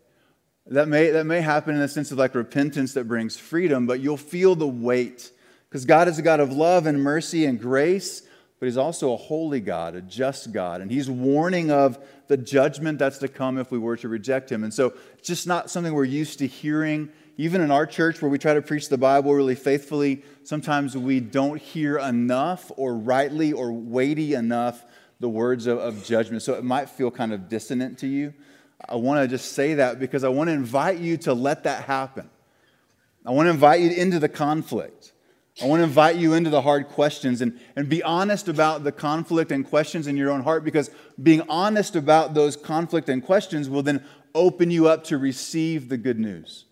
That 0.66 0.88
may, 0.88 1.10
that 1.10 1.24
may 1.24 1.40
happen 1.40 1.74
in 1.74 1.80
the 1.80 1.88
sense 1.88 2.10
of 2.10 2.18
like 2.18 2.34
repentance 2.34 2.94
that 2.94 3.06
brings 3.06 3.36
freedom, 3.36 3.86
but 3.86 4.00
you'll 4.00 4.16
feel 4.16 4.54
the 4.54 4.66
weight. 4.66 5.30
Because 5.68 5.84
God 5.84 6.08
is 6.08 6.18
a 6.18 6.22
God 6.22 6.40
of 6.40 6.52
love 6.52 6.86
and 6.86 7.02
mercy 7.02 7.44
and 7.44 7.60
grace, 7.60 8.22
but 8.58 8.66
He's 8.66 8.76
also 8.76 9.12
a 9.12 9.16
holy 9.16 9.60
God, 9.60 9.94
a 9.94 10.00
just 10.00 10.52
God. 10.52 10.80
And 10.80 10.90
He's 10.90 11.08
warning 11.08 11.70
of 11.70 11.98
the 12.26 12.36
judgment 12.36 12.98
that's 12.98 13.18
to 13.18 13.28
come 13.28 13.58
if 13.58 13.70
we 13.70 13.78
were 13.78 13.96
to 13.98 14.08
reject 14.08 14.50
Him. 14.50 14.64
And 14.64 14.72
so 14.72 14.94
it's 15.18 15.28
just 15.28 15.46
not 15.46 15.70
something 15.70 15.92
we're 15.92 16.04
used 16.04 16.38
to 16.40 16.46
hearing 16.46 17.10
even 17.38 17.60
in 17.60 17.70
our 17.70 17.86
church 17.86 18.20
where 18.20 18.28
we 18.28 18.36
try 18.36 18.52
to 18.52 18.60
preach 18.60 18.88
the 18.88 18.98
Bible 18.98 19.32
really 19.32 19.54
faithfully, 19.54 20.24
sometimes 20.42 20.96
we 20.96 21.20
don't 21.20 21.58
hear 21.58 21.96
enough 21.96 22.72
or 22.76 22.96
rightly 22.96 23.52
or 23.52 23.72
weighty 23.72 24.34
enough 24.34 24.84
the 25.20 25.28
words 25.28 25.68
of, 25.68 25.78
of 25.78 26.04
judgment. 26.04 26.42
So 26.42 26.54
it 26.54 26.64
might 26.64 26.90
feel 26.90 27.12
kind 27.12 27.32
of 27.32 27.48
dissonant 27.48 27.98
to 27.98 28.08
you. 28.08 28.34
I 28.88 28.96
want 28.96 29.22
to 29.22 29.28
just 29.28 29.52
say 29.52 29.74
that 29.74 30.00
because 30.00 30.24
I 30.24 30.28
want 30.28 30.48
to 30.48 30.52
invite 30.52 30.98
you 30.98 31.16
to 31.18 31.32
let 31.32 31.62
that 31.62 31.84
happen. 31.84 32.28
I 33.24 33.30
want 33.30 33.46
to 33.46 33.50
invite 33.50 33.80
you 33.82 33.90
into 33.90 34.18
the 34.18 34.28
conflict. 34.28 35.12
I 35.62 35.66
want 35.66 35.80
to 35.80 35.84
invite 35.84 36.16
you 36.16 36.34
into 36.34 36.50
the 36.50 36.62
hard 36.62 36.88
questions 36.88 37.40
and, 37.40 37.58
and 37.76 37.88
be 37.88 38.02
honest 38.02 38.48
about 38.48 38.82
the 38.82 38.92
conflict 38.92 39.52
and 39.52 39.64
questions 39.64 40.08
in 40.08 40.16
your 40.16 40.30
own 40.30 40.42
heart 40.42 40.64
because 40.64 40.90
being 41.20 41.42
honest 41.48 41.94
about 41.94 42.34
those 42.34 42.56
conflict 42.56 43.08
and 43.08 43.24
questions 43.24 43.68
will 43.68 43.82
then 43.82 44.04
open 44.34 44.70
you 44.72 44.88
up 44.88 45.04
to 45.04 45.18
receive 45.18 45.88
the 45.88 45.96
good 45.96 46.18
news. 46.18 46.64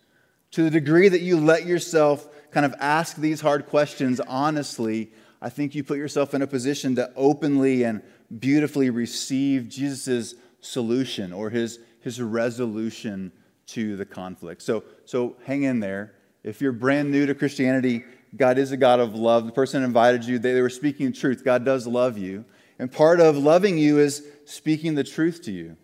To 0.52 0.62
the 0.62 0.70
degree 0.70 1.08
that 1.08 1.20
you 1.20 1.38
let 1.38 1.66
yourself 1.66 2.28
kind 2.50 2.64
of 2.64 2.74
ask 2.80 3.16
these 3.16 3.40
hard 3.40 3.66
questions 3.66 4.20
honestly, 4.20 5.12
I 5.42 5.50
think 5.50 5.74
you 5.74 5.84
put 5.84 5.98
yourself 5.98 6.34
in 6.34 6.42
a 6.42 6.46
position 6.46 6.94
to 6.96 7.12
openly 7.14 7.82
and 7.82 8.02
beautifully 8.38 8.90
receive 8.90 9.68
Jesus' 9.68 10.34
solution 10.60 11.32
or 11.32 11.50
his, 11.50 11.78
his 12.00 12.20
resolution 12.20 13.32
to 13.66 13.96
the 13.96 14.04
conflict. 14.04 14.62
So, 14.62 14.84
so 15.04 15.36
hang 15.44 15.64
in 15.64 15.80
there. 15.80 16.14
If 16.42 16.60
you're 16.60 16.72
brand 16.72 17.10
new 17.10 17.26
to 17.26 17.34
Christianity, 17.34 18.04
God 18.36 18.58
is 18.58 18.72
a 18.72 18.76
God 18.76 19.00
of 19.00 19.14
love. 19.14 19.46
The 19.46 19.52
person 19.52 19.82
invited 19.82 20.24
you, 20.24 20.38
they, 20.38 20.52
they 20.52 20.62
were 20.62 20.70
speaking 20.70 21.06
the 21.06 21.16
truth. 21.16 21.44
God 21.44 21.64
does 21.64 21.86
love 21.86 22.18
you. 22.18 22.44
And 22.78 22.92
part 22.92 23.20
of 23.20 23.36
loving 23.36 23.78
you 23.78 23.98
is 23.98 24.26
speaking 24.44 24.94
the 24.94 25.04
truth 25.04 25.42
to 25.44 25.52
you, 25.52 25.76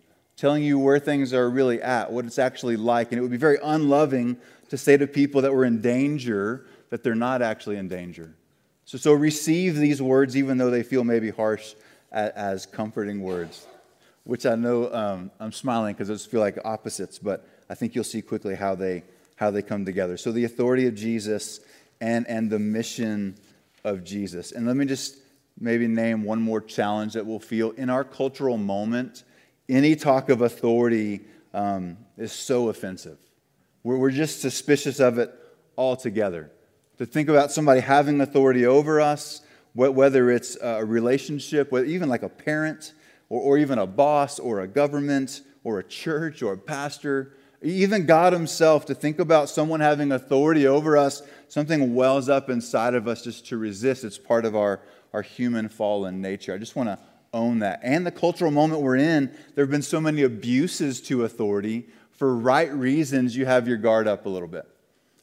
telling 0.43 0.61
you 0.61 0.77
where 0.77 0.99
things 0.99 1.33
are 1.33 1.49
really 1.49 1.81
at, 1.81 2.11
what 2.11 2.25
it's 2.25 2.37
actually 2.37 2.75
like. 2.75 3.13
And 3.13 3.17
it 3.17 3.21
would 3.21 3.31
be 3.31 3.37
very 3.37 3.59
unloving 3.63 4.35
to 4.67 4.77
say 4.77 4.97
to 4.97 5.07
people 5.07 5.41
that 5.43 5.53
were 5.53 5.63
in 5.63 5.79
danger 5.79 6.65
that 6.89 7.01
they're 7.01 7.15
not 7.15 7.41
actually 7.41 7.77
in 7.77 7.87
danger. 7.87 8.35
So, 8.83 8.97
so 8.97 9.13
receive 9.13 9.77
these 9.77 10.01
words, 10.01 10.35
even 10.35 10.57
though 10.57 10.69
they 10.69 10.83
feel 10.83 11.05
maybe 11.05 11.29
harsh, 11.29 11.75
as, 12.11 12.65
comforting 12.65 13.21
words, 13.21 13.65
which 14.25 14.45
I 14.45 14.55
know 14.55 14.93
um, 14.93 15.31
I'm 15.39 15.53
smiling 15.53 15.93
because 15.93 16.09
those 16.09 16.25
feel 16.25 16.41
like 16.41 16.57
opposites, 16.65 17.19
but 17.19 17.47
I 17.69 17.75
think 17.75 17.95
you'll 17.95 18.03
see 18.03 18.21
quickly 18.21 18.55
how 18.55 18.75
they, 18.75 19.03
how 19.37 19.49
they 19.49 19.61
come 19.61 19.85
together. 19.85 20.17
So, 20.17 20.33
the 20.33 20.43
authority 20.43 20.87
of 20.87 20.95
Jesus 20.95 21.61
and, 22.01 22.27
and 22.27 22.49
the 22.49 22.59
mission 22.59 23.37
of 23.85 24.03
Jesus. 24.03 24.51
And 24.51 24.67
let 24.67 24.75
me 24.75 24.83
just 24.87 25.19
maybe 25.57 25.87
name 25.87 26.25
one 26.25 26.41
more 26.41 26.59
challenge 26.59 27.13
that 27.13 27.25
we'll 27.25 27.39
feel 27.39 27.71
in 27.71 27.89
our 27.89 28.03
cultural 28.03 28.57
moment. 28.57 29.23
Any 29.69 29.95
talk 29.95 30.29
of 30.29 30.41
authority 30.41 31.21
um, 31.53 31.97
is 32.17 32.31
so 32.31 32.69
offensive. 32.69 33.17
We're, 33.83 33.97
we're 33.97 34.11
just 34.11 34.41
suspicious 34.41 34.99
of 34.99 35.17
it 35.17 35.33
altogether. 35.77 36.51
To 36.97 37.05
think 37.05 37.29
about 37.29 37.51
somebody 37.51 37.79
having 37.79 38.21
authority 38.21 38.65
over 38.65 39.01
us, 39.01 39.41
whether 39.73 40.29
it's 40.29 40.57
a 40.61 40.85
relationship, 40.85 41.73
even 41.73 42.07
like 42.09 42.23
a 42.23 42.29
parent, 42.29 42.93
or, 43.29 43.41
or 43.41 43.57
even 43.57 43.79
a 43.79 43.87
boss, 43.87 44.37
or 44.37 44.59
a 44.61 44.67
government, 44.67 45.41
or 45.63 45.79
a 45.79 45.83
church, 45.83 46.43
or 46.43 46.53
a 46.53 46.57
pastor, 46.57 47.33
even 47.61 48.05
God 48.05 48.33
Himself, 48.33 48.85
to 48.87 48.93
think 48.93 49.19
about 49.19 49.49
someone 49.49 49.79
having 49.79 50.11
authority 50.11 50.67
over 50.67 50.97
us, 50.97 51.23
something 51.47 51.95
wells 51.95 52.29
up 52.29 52.49
inside 52.49 52.93
of 52.93 53.07
us 53.07 53.23
just 53.23 53.47
to 53.47 53.57
resist. 53.57 54.03
It's 54.03 54.17
part 54.17 54.45
of 54.45 54.55
our, 54.55 54.81
our 55.13 55.21
human 55.21 55.69
fallen 55.69 56.21
nature. 56.21 56.53
I 56.53 56.57
just 56.57 56.75
want 56.75 56.89
to 56.89 56.99
own 57.33 57.59
that. 57.59 57.79
And 57.83 58.05
the 58.05 58.11
cultural 58.11 58.51
moment 58.51 58.81
we're 58.81 58.97
in, 58.97 59.35
there 59.55 59.63
have 59.63 59.71
been 59.71 59.81
so 59.81 59.99
many 59.99 60.21
abuses 60.21 61.01
to 61.03 61.23
authority 61.23 61.87
for 62.23 62.35
right 62.35 62.71
reasons, 62.71 63.35
you 63.35 63.45
have 63.45 63.67
your 63.67 63.77
guard 63.77 64.07
up 64.07 64.25
a 64.25 64.29
little 64.29 64.47
bit. 64.47 64.65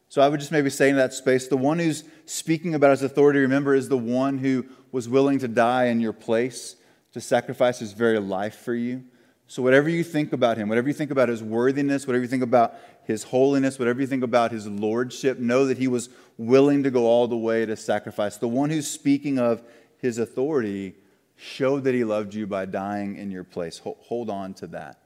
So 0.09 0.21
I 0.21 0.29
would 0.29 0.41
just 0.41 0.53
maybe 0.53 0.71
say 0.71 0.91
in 0.91 0.97
that 0.97 1.15
space, 1.15 1.47
the 1.47 1.57
one 1.57 1.79
who's 1.79 2.05
speaking 2.27 2.75
about 2.75 2.91
his 2.91 3.03
authority, 3.03 3.39
remember, 3.39 3.75
is 3.75 3.89
the 3.89 3.97
one 3.97 4.39
who 4.39 4.67
was 4.91 5.09
willing 5.09 5.39
to 5.39 5.49
die 5.49 5.85
in 5.85 6.01
your 6.01 6.13
place 6.13 6.77
to 7.13 7.21
sacrifice 7.21 7.79
his 7.79 7.93
very 7.93 8.19
life 8.19 8.57
for 8.57 8.75
you. 8.75 9.05
So, 9.47 9.63
whatever 9.63 9.89
you 9.89 10.05
think 10.05 10.33
about 10.33 10.59
him, 10.59 10.69
whatever 10.69 10.89
you 10.89 10.95
think 10.95 11.11
about 11.11 11.29
his 11.29 11.43
worthiness, 11.43 12.07
whatever 12.07 12.23
you 12.23 12.29
think 12.29 12.43
about 12.43 12.75
his 13.05 13.23
holiness, 13.23 13.79
whatever 13.79 14.01
you 14.01 14.07
think 14.07 14.23
about 14.23 14.53
his 14.53 14.67
lordship, 14.67 15.39
know 15.39 15.65
that 15.67 15.79
he 15.79 15.89
was 15.89 16.09
willing 16.37 16.83
to 16.83 16.91
go 16.91 17.07
all 17.07 17.29
the 17.29 17.37
way 17.37 17.65
to 17.67 17.77
sacrifice. 17.77 18.37
The 18.37 18.49
one 18.49 18.71
who's 18.71 18.89
speaking 18.89 19.39
of 19.39 19.63
his 19.97 20.19
authority 20.19 20.97
showed 21.41 21.85
that 21.85 21.95
he 21.95 22.05
loved 22.05 22.35
you 22.35 22.47
by 22.47 22.67
dying 22.67 23.17
in 23.17 23.31
your 23.31 23.45
place. 23.45 23.81
Hold 23.83 24.29
on 24.29 24.53
to 24.55 24.67
that. 24.69 24.99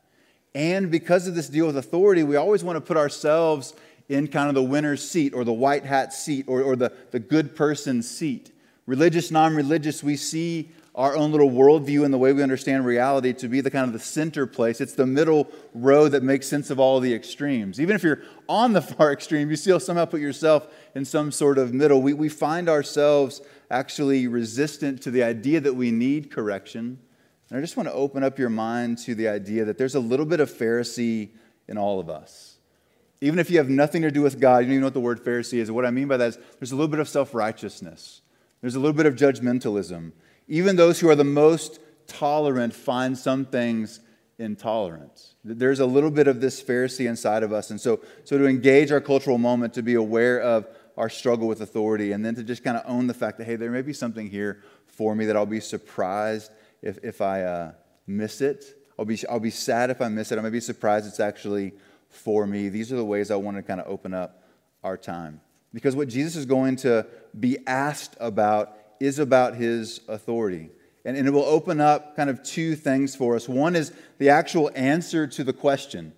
And 0.55 0.91
because 0.91 1.27
of 1.27 1.35
this 1.35 1.49
deal 1.49 1.67
with 1.67 1.77
authority, 1.77 2.23
we 2.23 2.37
always 2.37 2.65
want 2.65 2.77
to 2.77 2.81
put 2.81 2.97
ourselves 2.97 3.75
in 4.09 4.29
kind 4.29 4.49
of 4.49 4.55
the 4.55 4.63
winner's 4.63 5.09
seat 5.09 5.33
or 5.33 5.45
the 5.45 5.53
white 5.53 5.85
hat 5.85 6.13
seat 6.13 6.45
or, 6.49 6.63
or 6.63 6.77
the, 6.77 6.93
the 7.13 7.19
good 7.19 7.57
person's 7.57 8.09
seat. 8.09 8.53
Religious, 8.87 9.31
non 9.31 9.55
religious, 9.55 10.03
we 10.03 10.17
see 10.17 10.71
our 10.95 11.17
own 11.17 11.33
little 11.33 11.51
worldview 11.51 12.05
and 12.05 12.15
the 12.15 12.19
way 12.19 12.33
we 12.33 12.43
understand 12.43 12.87
reality 12.87 13.33
to 13.33 13.49
be 13.49 13.61
the 13.61 13.71
kind 13.71 13.87
of 13.87 13.93
the 13.93 13.99
center 13.99 14.47
place. 14.47 14.81
It's 14.81 14.93
the 14.93 15.07
middle 15.07 15.49
road 15.75 16.11
that 16.11 16.23
makes 16.23 16.47
sense 16.47 16.71
of 16.71 16.79
all 16.79 17.01
the 17.01 17.13
extremes. 17.13 17.81
Even 17.81 17.97
if 17.97 18.05
you're 18.05 18.23
on 18.49 18.73
the 18.73 18.83
far 18.83 19.13
extreme, 19.13 19.51
you 19.51 19.57
still 19.57 19.81
somehow 19.81 20.05
put 20.05 20.21
yourself 20.21 20.69
in 20.95 21.05
some 21.05 21.33
sort 21.33 21.59
of 21.59 21.75
middle. 21.75 22.01
We, 22.01 22.13
we 22.13 22.29
find 22.29 22.69
ourselves 22.69 23.41
actually 23.71 24.29
resistant 24.29 25.03
to 25.03 25.11
the 25.11 25.25
idea 25.25 25.61
that 25.61 25.75
we 25.75 25.91
need 25.91 26.31
correction. 26.31 27.01
And 27.51 27.59
I 27.59 27.61
just 27.61 27.77
want 27.77 27.89
to 27.89 27.95
open 27.95 28.23
up 28.23 28.39
your 28.39 28.51
mind 28.51 28.99
to 28.99 29.17
the 29.17 29.27
idea 29.27 29.65
that 29.65 29.79
there's 29.79 29.97
a 29.97 30.01
little 30.01 30.27
bit 30.27 30.39
of 30.39 30.49
Pharisee 30.49 31.31
in 31.67 31.77
all 31.77 31.99
of 31.99 32.09
us. 32.09 32.59
Even 33.21 33.41
if 33.41 33.51
you 33.51 33.59
have 33.59 33.69
nothing 33.69 34.03
to 34.03 34.13
do 34.13 34.23
with 34.23 34.39
God, 34.39 34.59
you 34.59 34.67
don't 34.67 34.73
even 34.73 34.81
know 34.83 34.87
what 34.87 34.95
the 34.95 35.01
word 35.01 35.25
Pharisee 35.25 35.59
is. 35.59 35.71
What 35.73 35.87
I 35.87 35.91
mean 35.91 36.07
by 36.07 36.19
that 36.19 36.29
is 36.29 36.39
there's 36.61 36.73
a 36.73 36.77
little 36.77 36.89
bit 36.89 37.01
of 37.01 37.09
self 37.09 37.35
righteousness, 37.35 38.21
there's 38.61 38.77
a 38.77 38.81
little 38.81 38.97
bit 38.97 39.07
of 39.07 39.17
judgmentalism. 39.17 40.13
Even 40.49 40.77
those 40.77 41.01
who 41.01 41.09
are 41.09 41.15
the 41.15 41.25
most 41.25 41.81
tolerant 42.07 42.75
find 42.75 43.17
some 43.17 43.45
things 43.45 44.01
intolerant. 44.39 45.35
There's 45.45 45.81
a 45.81 45.87
little 45.87 46.11
bit 46.11 46.27
of 46.27 46.41
this 46.41 46.63
Pharisee 46.63 47.09
inside 47.09 47.43
of 47.43 47.53
us. 47.53 47.71
And 47.71 47.81
so, 47.81 48.01
so 48.25 48.37
to 48.39 48.47
engage 48.47 48.91
our 48.91 49.01
cultural 49.01 49.39
moment, 49.39 49.75
to 49.75 49.83
be 49.83 49.95
aware 49.95 50.41
of 50.41 50.67
our 50.97 51.09
struggle 51.09 51.49
with 51.49 51.61
authority, 51.61 52.13
and 52.13 52.25
then 52.25 52.35
to 52.35 52.43
just 52.43 52.63
kind 52.63 52.77
of 52.77 52.83
own 52.87 53.07
the 53.07 53.15
fact 53.15 53.39
that, 53.39 53.45
hey, 53.45 53.57
there 53.57 53.71
may 53.71 53.83
be 53.83 53.93
something 53.93 54.29
here 54.29 54.63
for 54.87 55.15
me 55.15 55.27
that 55.27 55.37
I'll 55.37 55.47
be 55.47 55.61
surprised 55.61 56.53
if, 56.83 56.99
if 57.03 57.21
I 57.21 57.43
uh, 57.43 57.73
miss 58.07 58.41
it. 58.41 58.65
I'll 58.99 59.05
be, 59.05 59.19
I'll 59.29 59.41
be 59.41 59.51
sad 59.51 59.91
if 59.91 60.01
I 60.01 60.09
miss 60.09 60.31
it. 60.31 60.39
I 60.39 60.43
may 60.43 60.51
be 60.51 60.61
surprised 60.61 61.07
it's 61.07 61.21
actually 61.21 61.73
for 62.09 62.47
me. 62.47 62.69
These 62.69 62.93
are 62.93 62.97
the 62.97 63.05
ways 63.05 63.31
I 63.31 63.37
want 63.37 63.57
to 63.57 63.63
kind 63.63 63.81
of 63.81 63.87
open 63.89 64.15
up 64.15 64.45
our 64.85 64.97
time. 64.97 65.41
Because 65.73 65.97
what 65.97 66.09
Jesus 66.09 66.37
is 66.37 66.47
going 66.47 66.77
to 66.77 67.07
be 67.39 67.59
asked 67.67 68.17
about 68.21 68.77
is 69.01 69.19
about 69.19 69.55
his 69.55 70.01
authority. 70.09 70.71
And, 71.05 71.17
and 71.17 71.29
it 71.29 71.31
will 71.31 71.45
open 71.45 71.81
up 71.81 72.17
kind 72.17 72.31
of 72.31 72.43
two 72.43 72.77
things 72.77 73.15
for 73.15 73.37
us. 73.37 73.49
One 73.49 73.77
is 73.77 73.93
the 74.19 74.31
actual 74.31 74.71
answer 74.75 75.27
to 75.27 75.45
the 75.45 75.53
question. 75.53 76.13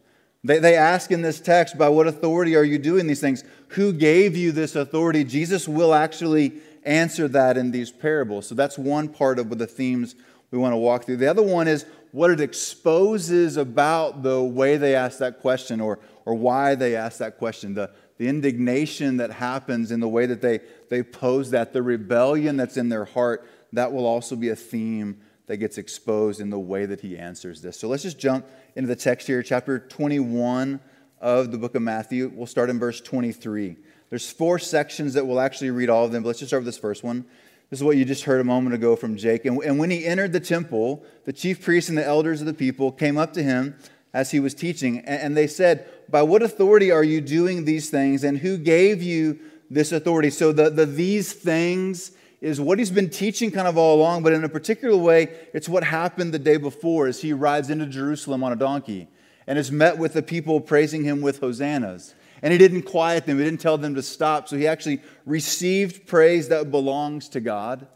They, 0.44 0.58
they 0.58 0.76
ask 0.76 1.10
in 1.10 1.22
this 1.22 1.40
text, 1.40 1.76
by 1.76 1.88
what 1.88 2.06
authority 2.06 2.54
are 2.54 2.64
you 2.64 2.78
doing 2.78 3.06
these 3.06 3.20
things? 3.20 3.42
Who 3.70 3.92
gave 3.92 4.36
you 4.36 4.52
this 4.52 4.76
authority? 4.76 5.24
Jesus 5.24 5.66
will 5.66 5.92
actually 5.92 6.52
answer 6.84 7.26
that 7.28 7.56
in 7.56 7.72
these 7.72 7.90
parables. 7.90 8.46
So 8.46 8.54
that's 8.54 8.78
one 8.78 9.08
part 9.08 9.40
of 9.40 9.58
the 9.58 9.66
themes 9.66 10.14
we 10.52 10.58
want 10.58 10.72
to 10.72 10.76
walk 10.76 11.04
through. 11.04 11.16
The 11.16 11.26
other 11.26 11.42
one 11.42 11.66
is 11.66 11.84
what 12.12 12.30
it 12.30 12.40
exposes 12.40 13.56
about 13.56 14.22
the 14.22 14.42
way 14.42 14.76
they 14.76 14.94
ask 14.94 15.18
that 15.18 15.40
question 15.40 15.80
or, 15.80 15.98
or 16.24 16.34
why 16.34 16.74
they 16.74 16.96
ask 16.96 17.18
that 17.18 17.38
question. 17.38 17.74
The, 17.74 17.90
the 18.18 18.28
indignation 18.28 19.18
that 19.18 19.30
happens 19.30 19.90
in 19.90 20.00
the 20.00 20.08
way 20.08 20.26
that 20.26 20.40
they, 20.40 20.60
they 20.88 21.02
pose 21.02 21.50
that, 21.50 21.72
the 21.72 21.82
rebellion 21.82 22.56
that's 22.56 22.76
in 22.76 22.88
their 22.88 23.04
heart, 23.04 23.48
that 23.72 23.92
will 23.92 24.06
also 24.06 24.36
be 24.36 24.48
a 24.48 24.56
theme 24.56 25.20
that 25.46 25.58
gets 25.58 25.78
exposed 25.78 26.40
in 26.40 26.50
the 26.50 26.58
way 26.58 26.86
that 26.86 27.00
he 27.00 27.16
answers 27.16 27.62
this. 27.62 27.78
So 27.78 27.88
let's 27.88 28.02
just 28.02 28.18
jump 28.18 28.46
into 28.74 28.88
the 28.88 28.96
text 28.96 29.26
here, 29.26 29.42
chapter 29.42 29.78
21 29.78 30.80
of 31.20 31.50
the 31.50 31.58
book 31.58 31.74
of 31.74 31.82
Matthew. 31.82 32.32
We'll 32.34 32.46
start 32.46 32.70
in 32.70 32.78
verse 32.78 33.00
23. 33.00 33.76
There's 34.10 34.30
four 34.30 34.58
sections 34.58 35.14
that 35.14 35.26
we'll 35.26 35.40
actually 35.40 35.70
read 35.70 35.90
all 35.90 36.04
of 36.04 36.12
them, 36.12 36.22
but 36.22 36.28
let's 36.28 36.38
just 36.38 36.50
start 36.50 36.62
with 36.62 36.66
this 36.66 36.78
first 36.78 37.02
one. 37.02 37.24
This 37.70 37.80
is 37.80 37.84
what 37.84 37.96
you 37.96 38.04
just 38.04 38.24
heard 38.24 38.40
a 38.40 38.44
moment 38.44 38.74
ago 38.74 38.94
from 38.94 39.16
Jake. 39.16 39.44
And, 39.44 39.60
and 39.62 39.78
when 39.78 39.90
he 39.90 40.06
entered 40.06 40.32
the 40.32 40.40
temple, 40.40 41.04
the 41.24 41.32
chief 41.32 41.62
priests 41.62 41.88
and 41.88 41.98
the 41.98 42.06
elders 42.06 42.40
of 42.40 42.46
the 42.46 42.54
people 42.54 42.92
came 42.92 43.18
up 43.18 43.32
to 43.32 43.42
him 43.42 43.76
as 44.14 44.30
he 44.30 44.40
was 44.40 44.54
teaching, 44.54 45.00
and, 45.00 45.20
and 45.20 45.36
they 45.36 45.46
said, 45.46 45.88
By 46.08 46.22
what 46.22 46.42
authority 46.42 46.90
are 46.90 47.04
you 47.04 47.20
doing 47.20 47.64
these 47.64 47.90
things, 47.90 48.24
and 48.24 48.38
who 48.38 48.56
gave 48.56 49.02
you 49.02 49.38
this 49.68 49.92
authority? 49.92 50.30
So 50.30 50.52
the, 50.52 50.70
the 50.70 50.86
these 50.86 51.32
things 51.32 52.12
is 52.40 52.60
what 52.60 52.78
he's 52.78 52.90
been 52.90 53.10
teaching 53.10 53.50
kind 53.50 53.66
of 53.66 53.76
all 53.76 53.96
along, 53.96 54.22
but 54.22 54.32
in 54.32 54.44
a 54.44 54.48
particular 54.48 54.96
way, 54.96 55.28
it's 55.52 55.68
what 55.68 55.82
happened 55.82 56.32
the 56.32 56.38
day 56.38 56.56
before 56.56 57.08
as 57.08 57.20
he 57.20 57.32
rides 57.32 57.68
into 57.68 57.86
Jerusalem 57.86 58.44
on 58.44 58.52
a 58.52 58.56
donkey 58.56 59.08
and 59.46 59.58
is 59.58 59.72
met 59.72 59.98
with 59.98 60.12
the 60.12 60.22
people 60.22 60.60
praising 60.60 61.04
him 61.04 61.20
with 61.20 61.40
hosannas. 61.40 62.14
And 62.46 62.52
he 62.52 62.58
didn't 62.58 62.82
quiet 62.82 63.26
them, 63.26 63.38
he 63.38 63.44
didn't 63.44 63.60
tell 63.60 63.76
them 63.76 63.96
to 63.96 64.02
stop. 64.04 64.46
So 64.46 64.56
he 64.56 64.68
actually 64.68 65.00
received 65.24 66.06
praise 66.06 66.46
that 66.46 66.70
belongs 66.70 67.28
to 67.30 67.40
God, 67.40 67.88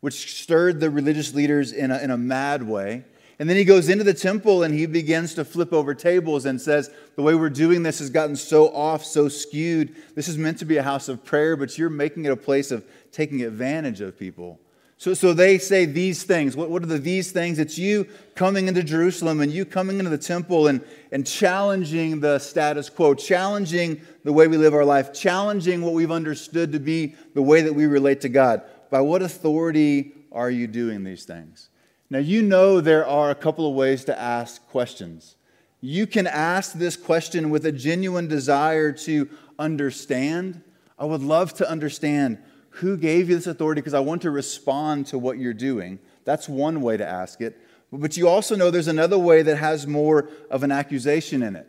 which 0.00 0.40
stirred 0.40 0.80
the 0.80 0.88
religious 0.88 1.34
leaders 1.34 1.72
in 1.72 1.90
a, 1.90 1.98
in 1.98 2.10
a 2.10 2.16
mad 2.16 2.62
way. 2.62 3.04
And 3.38 3.50
then 3.50 3.58
he 3.58 3.64
goes 3.64 3.90
into 3.90 4.04
the 4.04 4.14
temple 4.14 4.62
and 4.62 4.72
he 4.72 4.86
begins 4.86 5.34
to 5.34 5.44
flip 5.44 5.74
over 5.74 5.94
tables 5.94 6.46
and 6.46 6.58
says, 6.58 6.90
The 7.16 7.22
way 7.22 7.34
we're 7.34 7.50
doing 7.50 7.82
this 7.82 7.98
has 7.98 8.08
gotten 8.08 8.34
so 8.34 8.74
off, 8.74 9.04
so 9.04 9.28
skewed. 9.28 9.94
This 10.14 10.26
is 10.26 10.38
meant 10.38 10.58
to 10.60 10.64
be 10.64 10.78
a 10.78 10.82
house 10.82 11.10
of 11.10 11.22
prayer, 11.22 11.54
but 11.54 11.76
you're 11.76 11.90
making 11.90 12.24
it 12.24 12.32
a 12.32 12.36
place 12.36 12.70
of 12.70 12.86
taking 13.12 13.42
advantage 13.42 14.00
of 14.00 14.18
people. 14.18 14.58
So, 15.00 15.14
so 15.14 15.32
they 15.32 15.58
say 15.58 15.84
these 15.84 16.24
things. 16.24 16.56
What, 16.56 16.70
what 16.70 16.82
are 16.82 16.86
the 16.86 16.98
these 16.98 17.30
things? 17.30 17.60
It's 17.60 17.78
you 17.78 18.08
coming 18.34 18.66
into 18.66 18.82
Jerusalem 18.82 19.40
and 19.40 19.52
you 19.52 19.64
coming 19.64 20.00
into 20.00 20.10
the 20.10 20.18
temple 20.18 20.66
and, 20.66 20.84
and 21.12 21.24
challenging 21.24 22.18
the 22.18 22.40
status 22.40 22.90
quo, 22.90 23.14
challenging 23.14 24.00
the 24.24 24.32
way 24.32 24.48
we 24.48 24.56
live 24.56 24.74
our 24.74 24.84
life, 24.84 25.14
challenging 25.14 25.82
what 25.82 25.94
we've 25.94 26.10
understood 26.10 26.72
to 26.72 26.80
be 26.80 27.14
the 27.34 27.42
way 27.42 27.62
that 27.62 27.72
we 27.72 27.86
relate 27.86 28.20
to 28.22 28.28
God. 28.28 28.62
By 28.90 29.00
what 29.00 29.22
authority 29.22 30.14
are 30.32 30.50
you 30.50 30.66
doing 30.66 31.04
these 31.04 31.24
things? 31.24 31.68
Now, 32.10 32.18
you 32.18 32.42
know 32.42 32.80
there 32.80 33.06
are 33.06 33.30
a 33.30 33.36
couple 33.36 33.68
of 33.68 33.76
ways 33.76 34.04
to 34.06 34.18
ask 34.18 34.66
questions. 34.66 35.36
You 35.80 36.08
can 36.08 36.26
ask 36.26 36.72
this 36.72 36.96
question 36.96 37.50
with 37.50 37.64
a 37.66 37.72
genuine 37.72 38.26
desire 38.26 38.90
to 38.92 39.28
understand. 39.60 40.60
I 40.98 41.04
would 41.04 41.22
love 41.22 41.54
to 41.54 41.70
understand 41.70 42.38
who 42.78 42.96
gave 42.96 43.28
you 43.28 43.36
this 43.36 43.46
authority 43.46 43.80
because 43.80 43.94
I 43.94 44.00
want 44.00 44.22
to 44.22 44.30
respond 44.30 45.06
to 45.08 45.18
what 45.18 45.38
you're 45.38 45.52
doing. 45.52 45.98
That's 46.24 46.48
one 46.48 46.80
way 46.80 46.96
to 46.96 47.06
ask 47.06 47.40
it. 47.40 47.60
But 47.92 48.16
you 48.16 48.28
also 48.28 48.54
know 48.54 48.70
there's 48.70 48.88
another 48.88 49.18
way 49.18 49.42
that 49.42 49.56
has 49.56 49.86
more 49.86 50.28
of 50.50 50.62
an 50.62 50.70
accusation 50.70 51.42
in 51.42 51.56
it. 51.56 51.66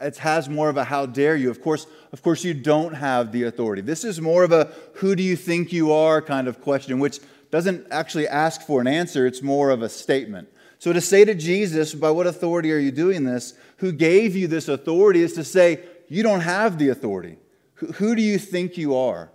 It 0.00 0.16
has 0.18 0.48
more 0.48 0.68
of 0.68 0.76
a 0.76 0.84
how 0.84 1.06
dare 1.06 1.36
you. 1.36 1.50
Of 1.50 1.60
course, 1.60 1.86
of 2.12 2.22
course 2.22 2.44
you 2.44 2.54
don't 2.54 2.94
have 2.94 3.32
the 3.32 3.44
authority. 3.44 3.82
This 3.82 4.04
is 4.04 4.20
more 4.20 4.44
of 4.44 4.52
a 4.52 4.72
who 4.94 5.14
do 5.14 5.22
you 5.22 5.36
think 5.36 5.72
you 5.72 5.92
are 5.92 6.22
kind 6.22 6.48
of 6.48 6.60
question, 6.60 6.98
which 6.98 7.20
doesn't 7.50 7.86
actually 7.90 8.28
ask 8.28 8.62
for 8.62 8.80
an 8.80 8.86
answer, 8.86 9.26
it's 9.26 9.42
more 9.42 9.70
of 9.70 9.82
a 9.82 9.88
statement. 9.88 10.48
So 10.78 10.92
to 10.92 11.00
say 11.00 11.24
to 11.24 11.34
Jesus, 11.34 11.94
by 11.94 12.10
what 12.10 12.26
authority 12.26 12.72
are 12.72 12.78
you 12.78 12.92
doing 12.92 13.24
this? 13.24 13.54
Who 13.78 13.90
gave 13.92 14.36
you 14.36 14.46
this 14.46 14.68
authority 14.68 15.22
is 15.22 15.32
to 15.34 15.44
say, 15.44 15.80
you 16.08 16.22
don't 16.22 16.40
have 16.40 16.78
the 16.78 16.88
authority. 16.88 17.38
Who 17.74 18.14
do 18.14 18.22
you 18.22 18.38
think 18.38 18.76
you 18.76 18.96
are? 18.96 19.30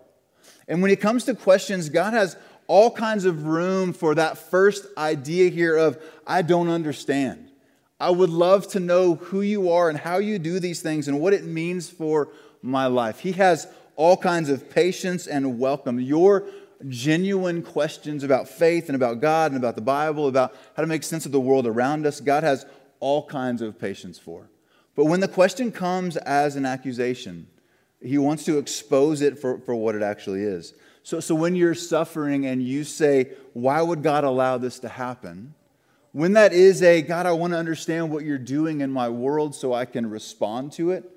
And 0.67 0.82
when 0.82 0.91
it 0.91 1.01
comes 1.01 1.25
to 1.25 1.36
questions, 1.36 1.89
God 1.89 2.13
has 2.13 2.38
all 2.67 2.91
kinds 2.91 3.25
of 3.25 3.46
room 3.46 3.93
for 3.93 4.15
that 4.15 4.38
first 4.38 4.86
idea 4.98 5.50
here 5.50 5.75
of, 5.75 6.01
I 6.25 6.41
don't 6.41 6.70
understand. 6.70 7.50
I 8.00 8.10
would 8.10 8.29
love 8.29 8.67
to 8.70 8.79
know 8.79 9.15
who 9.15 9.41
you 9.41 9.72
are 9.72 9.89
and 9.89 9.98
how 9.98 10.17
you 10.17 10.39
do 10.39 10.60
these 10.60 10.82
things 10.82 11.08
and 11.08 11.20
what 11.20 11.34
it 11.34 11.46
means 11.46 11.89
for 11.89 12.29
my 12.62 12.88
life. 12.88 13.20
He 13.20 13.34
has 13.34 13.67
all 13.96 14.17
kinds 14.17 14.50
of 14.50 14.70
patience 14.70 15.27
and 15.27 15.60
welcome. 15.60 16.00
Your 16.00 16.48
genuine 16.88 17.62
questions 17.62 18.24
about 18.24 18.50
faith 18.50 18.89
and 18.89 18.96
about 18.96 19.22
God 19.22 19.51
and 19.51 19.58
about 19.58 19.75
the 19.75 19.82
Bible, 19.82 20.27
about 20.27 20.55
how 20.75 20.82
to 20.82 20.88
make 20.88 21.03
sense 21.03 21.25
of 21.25 21.32
the 21.32 21.39
world 21.39 21.67
around 21.67 22.05
us, 22.05 22.20
God 22.20 22.43
has 22.43 22.65
all 23.00 23.25
kinds 23.27 23.62
of 23.62 23.79
patience 23.79 24.17
for. 24.17 24.50
But 24.96 25.05
when 25.05 25.20
the 25.20 25.27
question 25.27 25.72
comes 25.72 26.17
as 26.17 26.55
an 26.55 26.65
accusation, 26.65 27.48
He 28.03 28.17
wants 28.17 28.45
to 28.45 28.57
expose 28.57 29.22
it 29.22 29.39
for, 29.39 29.60
for 29.60 29.75
what 29.75 29.95
it 29.95 30.01
actually 30.01 30.43
is. 30.43 30.74
So, 31.03 31.19
so 31.19 31.36
when 31.36 31.55
you're 31.55 31.75
suffering 31.75 32.45
and 32.45 32.62
you 32.62 32.83
say, 32.83 33.31
Why 33.53 33.81
would 33.81 34.03
God 34.03 34.24
allow 34.24 34.57
this 34.57 34.79
to 34.79 34.89
happen? 34.89 35.53
When 36.12 36.33
that 36.33 36.53
is 36.53 36.83
a, 36.83 37.01
God, 37.01 37.25
I 37.25 37.31
want 37.31 37.53
to 37.53 37.57
understand 37.57 38.12
what 38.12 38.24
you're 38.24 38.38
doing 38.38 38.81
in 38.81 38.91
my 38.91 39.10
world 39.10 39.55
so 39.55 39.74
I 39.74 39.86
can 39.86 40.10
respond 40.10 40.72
to 40.74 40.91
it. 40.91 41.10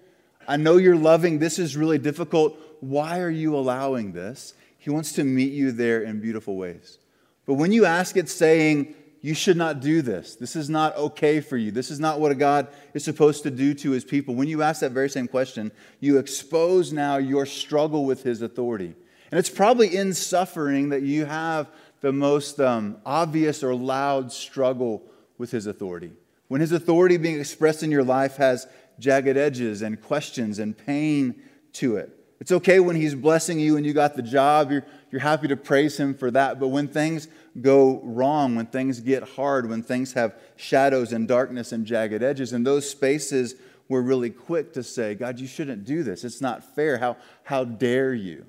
I 0.49 0.57
know 0.57 0.79
you're 0.79 0.97
loving. 0.97 1.39
This 1.39 1.59
is 1.59 1.77
really 1.77 1.99
difficult. 1.99 2.59
Why 2.81 3.21
are 3.21 3.31
you 3.31 3.55
allowing 3.57 4.13
this? 4.13 4.55
He 4.79 4.91
wants 4.91 5.13
to 5.15 5.25
meet 5.25 5.53
you 5.53 5.73
there 5.73 6.03
in 6.03 6.21
beautiful 6.21 6.57
ways. 6.57 6.99
But 7.45 7.55
when 7.55 7.73
you 7.73 7.85
ask 7.85 8.17
it 8.17 8.29
saying, 8.29 8.95
you 9.27 9.35
should 9.35 9.57
not 9.57 9.81
do 9.81 10.03
this. 10.03 10.37
This 10.37 10.55
is 10.55 10.71
not 10.71 10.97
okay 10.97 11.41
for 11.41 11.57
you. 11.57 11.73
This 11.73 11.91
is 11.91 11.99
not 11.99 12.21
what 12.21 12.31
a 12.31 12.35
God 12.37 12.69
is 12.95 13.03
supposed 13.03 13.43
to 13.43 13.51
do 13.51 13.75
to 13.75 13.91
his 13.91 14.05
people. 14.05 14.37
When 14.37 14.47
you 14.47 14.63
ask 14.63 14.83
that 14.83 14.93
very 14.93 15.11
same 15.11 15.27
question, 15.27 15.73
you 15.99 16.19
expose 16.19 16.93
now 16.93 17.17
your 17.17 17.45
struggle 17.45 18.05
with 18.05 18.23
his 18.23 18.41
authority. 18.41 18.95
And 19.33 19.39
it's 19.41 19.51
probably 19.51 19.97
in 19.97 20.15
suffering 20.15 20.91
that 20.91 21.03
you 21.03 21.25
have 21.25 21.69
the 22.03 22.13
most 22.13 22.61
um, 22.61 22.99
obvious 23.05 23.65
or 23.65 23.75
loud 23.75 24.31
struggle 24.31 25.03
with 25.39 25.51
his 25.51 25.67
authority. 25.67 26.13
When 26.47 26.61
his 26.61 26.71
authority 26.71 27.17
being 27.17 27.41
expressed 27.41 27.83
in 27.83 27.91
your 27.91 28.05
life 28.05 28.37
has 28.37 28.69
jagged 29.01 29.37
edges 29.37 29.83
and 29.83 30.01
questions 30.01 30.61
and 30.61 30.79
pain 30.79 31.43
to 31.73 31.97
it. 31.97 32.17
It's 32.39 32.53
okay 32.53 32.79
when 32.79 32.95
he's 32.95 33.17
blessing 33.17 33.59
you 33.59 33.77
and 33.77 33.85
you 33.85 33.93
got 33.93 34.15
the 34.15 34.23
job, 34.23 34.71
you're, 34.71 34.85
you're 35.11 35.21
happy 35.21 35.49
to 35.49 35.57
praise 35.57 35.99
him 35.99 36.15
for 36.15 36.31
that. 36.33 36.59
But 36.59 36.69
when 36.69 36.89
things 36.89 37.29
go 37.61 38.01
wrong, 38.03 38.57
when 38.57 38.67
things 38.67 39.01
get 39.01 39.23
hard, 39.23 39.69
when 39.69 39.83
things 39.83 40.13
have 40.15 40.35
shadows 40.57 41.13
and 41.13 41.29
darkness 41.29 41.73
and 41.73 41.87
jagged 41.87 42.23
edges, 42.23 42.53
in 42.53 42.65
those 42.65 42.89
spaces, 42.89 43.55
we're 43.89 44.03
really 44.03 44.31
quick 44.31 44.73
to 44.73 44.83
say, 44.83 45.15
God, 45.15 45.39
you 45.39 45.47
shouldn't 45.47 45.85
do 45.85 46.03
this. 46.03 46.25
It's 46.25 46.41
not 46.41 46.75
fair. 46.75 46.99
How, 46.99 47.17
how 47.45 47.65
dare 47.65 48.15
you? 48.15 48.47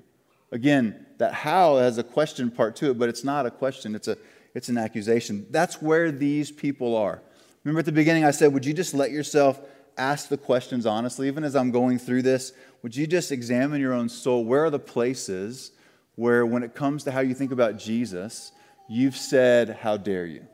Again, 0.50 1.06
that 1.18 1.32
how 1.32 1.76
has 1.76 1.98
a 1.98 2.02
question 2.02 2.50
part 2.50 2.74
to 2.76 2.90
it, 2.90 2.98
but 2.98 3.08
it's 3.08 3.24
not 3.24 3.46
a 3.46 3.50
question, 3.50 3.94
it's, 3.94 4.08
a, 4.08 4.16
it's 4.54 4.68
an 4.68 4.78
accusation. 4.78 5.46
That's 5.50 5.80
where 5.80 6.10
these 6.10 6.50
people 6.50 6.96
are. 6.96 7.22
Remember 7.64 7.80
at 7.80 7.86
the 7.86 7.92
beginning, 7.92 8.24
I 8.24 8.30
said, 8.30 8.52
Would 8.54 8.64
you 8.64 8.72
just 8.72 8.94
let 8.94 9.10
yourself 9.10 9.60
ask 9.96 10.28
the 10.28 10.38
questions 10.38 10.86
honestly? 10.86 11.28
Even 11.28 11.44
as 11.44 11.54
I'm 11.54 11.70
going 11.70 11.98
through 11.98 12.22
this, 12.22 12.52
would 12.82 12.96
you 12.96 13.06
just 13.06 13.30
examine 13.30 13.80
your 13.80 13.92
own 13.92 14.08
soul? 14.08 14.44
Where 14.44 14.64
are 14.64 14.70
the 14.70 14.78
places 14.78 15.72
where, 16.18 16.44
when 16.44 16.64
it 16.64 16.74
comes 16.74 17.04
to 17.04 17.12
how 17.12 17.20
you 17.20 17.32
think 17.32 17.52
about 17.52 17.78
Jesus, 17.78 18.50
you've 18.88 19.16
said, 19.16 19.78
How 19.80 19.96
dare 19.96 20.26
you? 20.26 20.44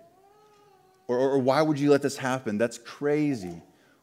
Or, 1.09 1.19
or, 1.19 1.31
or 1.31 1.39
why 1.39 1.63
would 1.63 1.81
you 1.81 1.91
let 1.91 2.03
this 2.03 2.19
happen? 2.19 2.59
That's 2.59 2.77
crazy. 2.77 3.63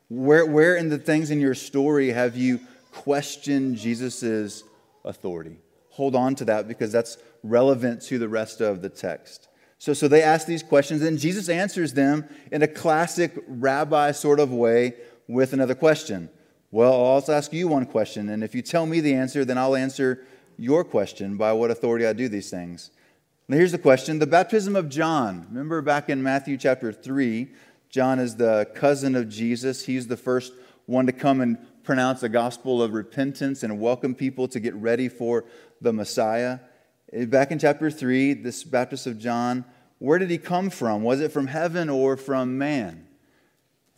Where, 0.10 0.44
where 0.44 0.76
in 0.76 0.90
the 0.90 0.98
things 0.98 1.30
in 1.30 1.40
your 1.40 1.54
story 1.54 2.10
have 2.10 2.36
you 2.36 2.62
questioned 2.92 3.78
Jesus' 3.78 4.64
authority? 5.06 5.58
Hold 5.92 6.16
on 6.16 6.34
to 6.36 6.46
that 6.46 6.68
because 6.68 6.92
that's 6.92 7.20
relevant 7.44 8.02
to 8.08 8.18
the 8.18 8.28
rest 8.28 8.60
of 8.60 8.82
the 8.82 8.90
text. 8.90 9.48
So, 9.78 9.94
so 9.94 10.08
they 10.08 10.24
ask 10.24 10.48
these 10.48 10.64
questions, 10.64 11.04
and 11.04 11.20
Jesus 11.20 11.48
answers 11.48 11.94
them 11.94 12.28
in 12.52 12.64
a 12.64 12.68
classic 12.68 13.36
rabbi 13.48 14.14
sort 14.14 14.40
of 14.40 14.52
way 14.52 14.96
with 15.28 15.54
another 15.54 15.76
question. 15.76 16.32
Well, 16.72 16.92
I'll 16.92 17.00
also 17.00 17.34
ask 17.34 17.54
you 17.54 17.68
one 17.68 17.86
question, 17.86 18.30
and 18.30 18.44
if 18.44 18.56
you 18.56 18.64
tell 18.64 18.88
me 18.88 19.00
the 19.00 19.14
answer, 19.14 19.46
then 19.46 19.60
I'll 19.60 19.76
answer 19.76 20.26
your 20.62 20.84
question 20.84 21.38
by 21.38 21.52
what 21.52 21.72
authority 21.72 22.06
I 22.06 22.14
do 22.14 22.30
these 22.30 22.52
things. 22.52 22.92
Now, 23.48 23.58
here's 23.58 23.72
the 23.72 23.80
question 23.80 24.20
The 24.20 24.28
baptism 24.28 24.76
of 24.76 24.90
John. 24.90 25.48
Remember 25.50 25.82
back 25.82 26.08
in 26.08 26.22
Matthew 26.22 26.56
chapter 26.56 26.94
3, 26.94 27.48
John 27.90 28.20
is 28.20 28.36
the 28.36 28.70
cousin 28.76 29.16
of 29.16 29.28
Jesus. 29.28 29.84
He's 29.86 30.06
the 30.06 30.16
first 30.16 30.54
one 30.86 31.08
to 31.08 31.12
come 31.12 31.42
and 31.42 31.58
pronounce 31.84 32.22
the 32.22 32.30
gospel 32.30 32.82
of 32.84 32.94
repentance 32.94 33.64
and 33.64 33.80
welcome 33.80 34.14
people 34.14 34.48
to 34.50 34.60
get 34.60 34.76
ready 34.76 35.10
for 35.10 35.46
the 35.82 35.92
Messiah. 35.92 36.60
Eh, 37.12 37.26
back 37.26 37.50
in 37.50 37.58
chapter 37.58 37.90
3, 37.90 38.36
this 38.36 38.64
Baptist 38.64 39.08
of 39.08 39.18
John, 39.18 39.66
where 39.98 40.20
did 40.20 40.30
he 40.30 40.38
come 40.38 40.70
from? 40.70 41.02
Was 41.02 41.22
it 41.22 41.32
from 41.32 41.48
heaven 41.48 41.90
or 41.90 42.18
from 42.18 42.60
man? 42.60 43.08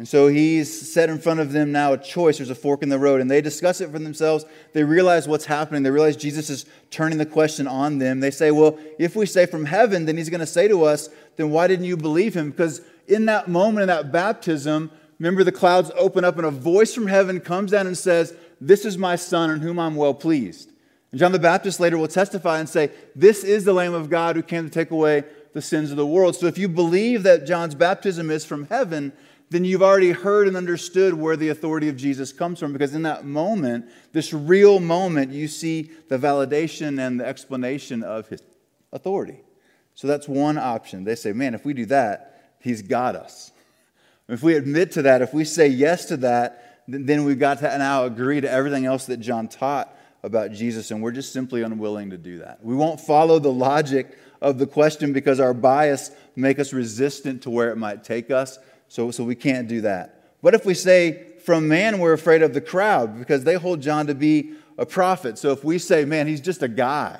And 0.03 0.07
so 0.09 0.27
he's 0.27 0.91
set 0.91 1.09
in 1.09 1.17
front 1.17 1.39
of 1.39 1.53
them 1.53 1.71
now 1.71 1.93
a 1.93 1.97
choice. 1.97 2.35
There's 2.35 2.49
a 2.49 2.55
fork 2.55 2.83
in 2.83 2.89
the 2.89 2.99
road. 2.99 3.21
And 3.21 3.31
they 3.31 3.39
discuss 3.39 3.79
it 3.79 3.89
for 3.89 3.99
themselves. 3.99 4.43
They 4.73 4.83
realize 4.83 5.29
what's 5.29 5.45
happening. 5.45 5.81
They 5.81 5.91
realize 5.91 6.17
Jesus 6.17 6.49
is 6.49 6.65
turning 6.91 7.19
the 7.19 7.25
question 7.25 7.69
on 7.69 7.99
them. 7.99 8.19
They 8.19 8.29
say, 8.29 8.51
Well, 8.51 8.77
if 8.99 9.15
we 9.15 9.25
say 9.25 9.45
from 9.45 9.63
heaven, 9.63 10.03
then 10.03 10.17
he's 10.17 10.29
going 10.29 10.41
to 10.41 10.45
say 10.45 10.67
to 10.67 10.83
us, 10.83 11.07
Then 11.37 11.51
why 11.51 11.67
didn't 11.67 11.85
you 11.85 11.95
believe 11.95 12.33
him? 12.33 12.51
Because 12.51 12.81
in 13.07 13.27
that 13.27 13.47
moment, 13.47 13.83
in 13.83 13.87
that 13.87 14.11
baptism, 14.11 14.91
remember 15.19 15.45
the 15.45 15.53
clouds 15.53 15.89
open 15.95 16.25
up 16.25 16.35
and 16.35 16.47
a 16.47 16.51
voice 16.51 16.93
from 16.93 17.07
heaven 17.07 17.39
comes 17.39 17.71
down 17.71 17.87
and 17.87 17.97
says, 17.97 18.35
This 18.59 18.83
is 18.83 18.97
my 18.97 19.15
son 19.15 19.51
in 19.51 19.61
whom 19.61 19.79
I'm 19.79 19.95
well 19.95 20.13
pleased. 20.13 20.69
And 21.11 21.19
John 21.19 21.31
the 21.31 21.39
Baptist 21.39 21.79
later 21.79 21.97
will 21.97 22.09
testify 22.09 22.59
and 22.59 22.67
say, 22.67 22.91
This 23.15 23.45
is 23.45 23.63
the 23.63 23.71
Lamb 23.71 23.93
of 23.93 24.09
God 24.09 24.35
who 24.35 24.43
came 24.43 24.65
to 24.65 24.69
take 24.69 24.91
away 24.91 25.23
the 25.53 25.61
sins 25.61 25.91
of 25.91 25.97
the 25.97 26.05
world. 26.05 26.35
So 26.35 26.47
if 26.47 26.57
you 26.57 26.67
believe 26.67 27.23
that 27.23 27.45
John's 27.45 27.75
baptism 27.75 28.29
is 28.29 28.43
from 28.43 28.67
heaven, 28.67 29.13
then 29.53 29.63
you've 29.63 29.83
already 29.83 30.11
heard 30.11 30.47
and 30.47 30.57
understood 30.57 31.13
where 31.13 31.37
the 31.37 31.49
authority 31.49 31.87
of 31.87 31.95
Jesus 31.95 32.33
comes 32.33 32.59
from 32.59 32.73
because 32.73 32.93
in 32.93 33.03
that 33.03 33.23
moment, 33.23 33.85
this 34.11 34.33
real 34.33 34.79
moment, 34.79 35.31
you 35.31 35.47
see 35.47 35.91
the 36.09 36.17
validation 36.17 36.99
and 36.99 37.19
the 37.19 37.25
explanation 37.25 38.03
of 38.03 38.27
his 38.27 38.41
authority. 38.91 39.39
So 39.95 40.07
that's 40.07 40.27
one 40.27 40.57
option. 40.57 41.03
They 41.03 41.15
say, 41.15 41.33
man, 41.33 41.53
if 41.53 41.65
we 41.65 41.73
do 41.73 41.85
that, 41.87 42.29
He's 42.59 42.81
got 42.81 43.15
us. 43.15 43.51
If 44.29 44.41
we 44.41 44.55
admit 44.55 44.93
to 44.93 45.01
that, 45.01 45.21
if 45.21 45.33
we 45.33 45.43
say 45.43 45.67
yes 45.67 46.05
to 46.05 46.17
that, 46.17 46.83
then 46.87 47.25
we've 47.25 47.39
got 47.39 47.59
to 47.59 47.77
now 47.77 48.05
agree 48.05 48.39
to 48.39 48.49
everything 48.49 48.85
else 48.85 49.05
that 49.07 49.17
John 49.17 49.49
taught 49.49 49.93
about 50.23 50.53
Jesus, 50.53 50.91
and 50.91 51.03
we're 51.03 51.11
just 51.11 51.33
simply 51.33 51.61
unwilling 51.61 52.11
to 52.11 52.17
do 52.17 52.39
that. 52.39 52.63
We 52.63 52.73
won't 52.73 53.01
follow 53.01 53.39
the 53.39 53.51
logic 53.51 54.17
of 54.41 54.57
the 54.57 54.65
question 54.65 55.11
because 55.11 55.41
our 55.41 55.53
bias 55.53 56.11
make 56.37 56.57
us 56.57 56.71
resistant 56.71 57.43
to 57.43 57.49
where 57.49 57.71
it 57.71 57.77
might 57.77 58.05
take 58.05 58.31
us, 58.31 58.57
so, 58.93 59.09
so 59.09 59.23
we 59.23 59.33
can't 59.33 59.67
do 59.67 59.81
that. 59.81 60.35
What 60.41 60.53
if 60.53 60.65
we 60.65 60.75
say, 60.75 61.33
from 61.43 61.67
man, 61.67 61.97
we're 61.97 62.13
afraid 62.13 62.43
of 62.43 62.53
the 62.53 62.61
crowd 62.61 63.17
because 63.17 63.43
they 63.43 63.55
hold 63.55 63.81
John 63.81 64.05
to 64.05 64.13
be 64.13 64.53
a 64.77 64.85
prophet? 64.85 65.39
So 65.39 65.51
if 65.51 65.63
we 65.63 65.79
say, 65.79 66.05
man, 66.05 66.27
he's 66.27 66.41
just 66.41 66.61
a 66.61 66.67
guy, 66.67 67.19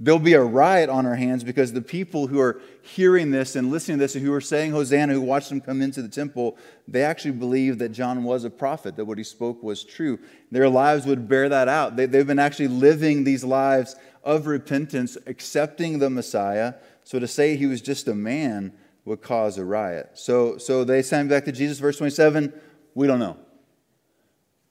There'll 0.00 0.20
be 0.20 0.34
a 0.34 0.42
riot 0.42 0.88
on 0.90 1.06
our 1.06 1.16
hands 1.16 1.42
because 1.42 1.72
the 1.72 1.82
people 1.82 2.28
who 2.28 2.38
are 2.38 2.60
hearing 2.82 3.32
this 3.32 3.56
and 3.56 3.72
listening 3.72 3.98
to 3.98 4.04
this 4.04 4.14
and 4.14 4.24
who 4.24 4.32
are 4.32 4.40
saying 4.40 4.70
Hosanna, 4.70 5.12
who 5.12 5.20
watched 5.20 5.50
him 5.50 5.60
come 5.60 5.82
into 5.82 6.02
the 6.02 6.08
temple, 6.08 6.56
they 6.86 7.02
actually 7.02 7.32
believe 7.32 7.78
that 7.78 7.88
John 7.88 8.22
was 8.22 8.44
a 8.44 8.50
prophet, 8.50 8.94
that 8.94 9.06
what 9.06 9.18
he 9.18 9.24
spoke 9.24 9.60
was 9.60 9.82
true. 9.82 10.20
Their 10.52 10.68
lives 10.68 11.04
would 11.04 11.28
bear 11.28 11.48
that 11.48 11.66
out. 11.66 11.96
They, 11.96 12.02
have 12.02 12.28
been 12.28 12.38
actually 12.38 12.68
living 12.68 13.24
these 13.24 13.42
lives 13.42 13.96
of 14.22 14.46
repentance, 14.46 15.18
accepting 15.26 15.98
the 15.98 16.10
Messiah. 16.10 16.74
So 17.02 17.18
to 17.18 17.26
say 17.26 17.56
he 17.56 17.66
was 17.66 17.80
just 17.80 18.06
a 18.06 18.14
man 18.14 18.72
would 19.08 19.22
cause 19.22 19.58
a 19.58 19.64
riot. 19.64 20.10
So, 20.14 20.58
so 20.58 20.84
they 20.84 21.02
send 21.02 21.28
back 21.28 21.44
to 21.46 21.52
Jesus, 21.52 21.78
verse 21.78 21.98
27, 21.98 22.52
we 22.94 23.06
don't 23.06 23.18
know. 23.18 23.36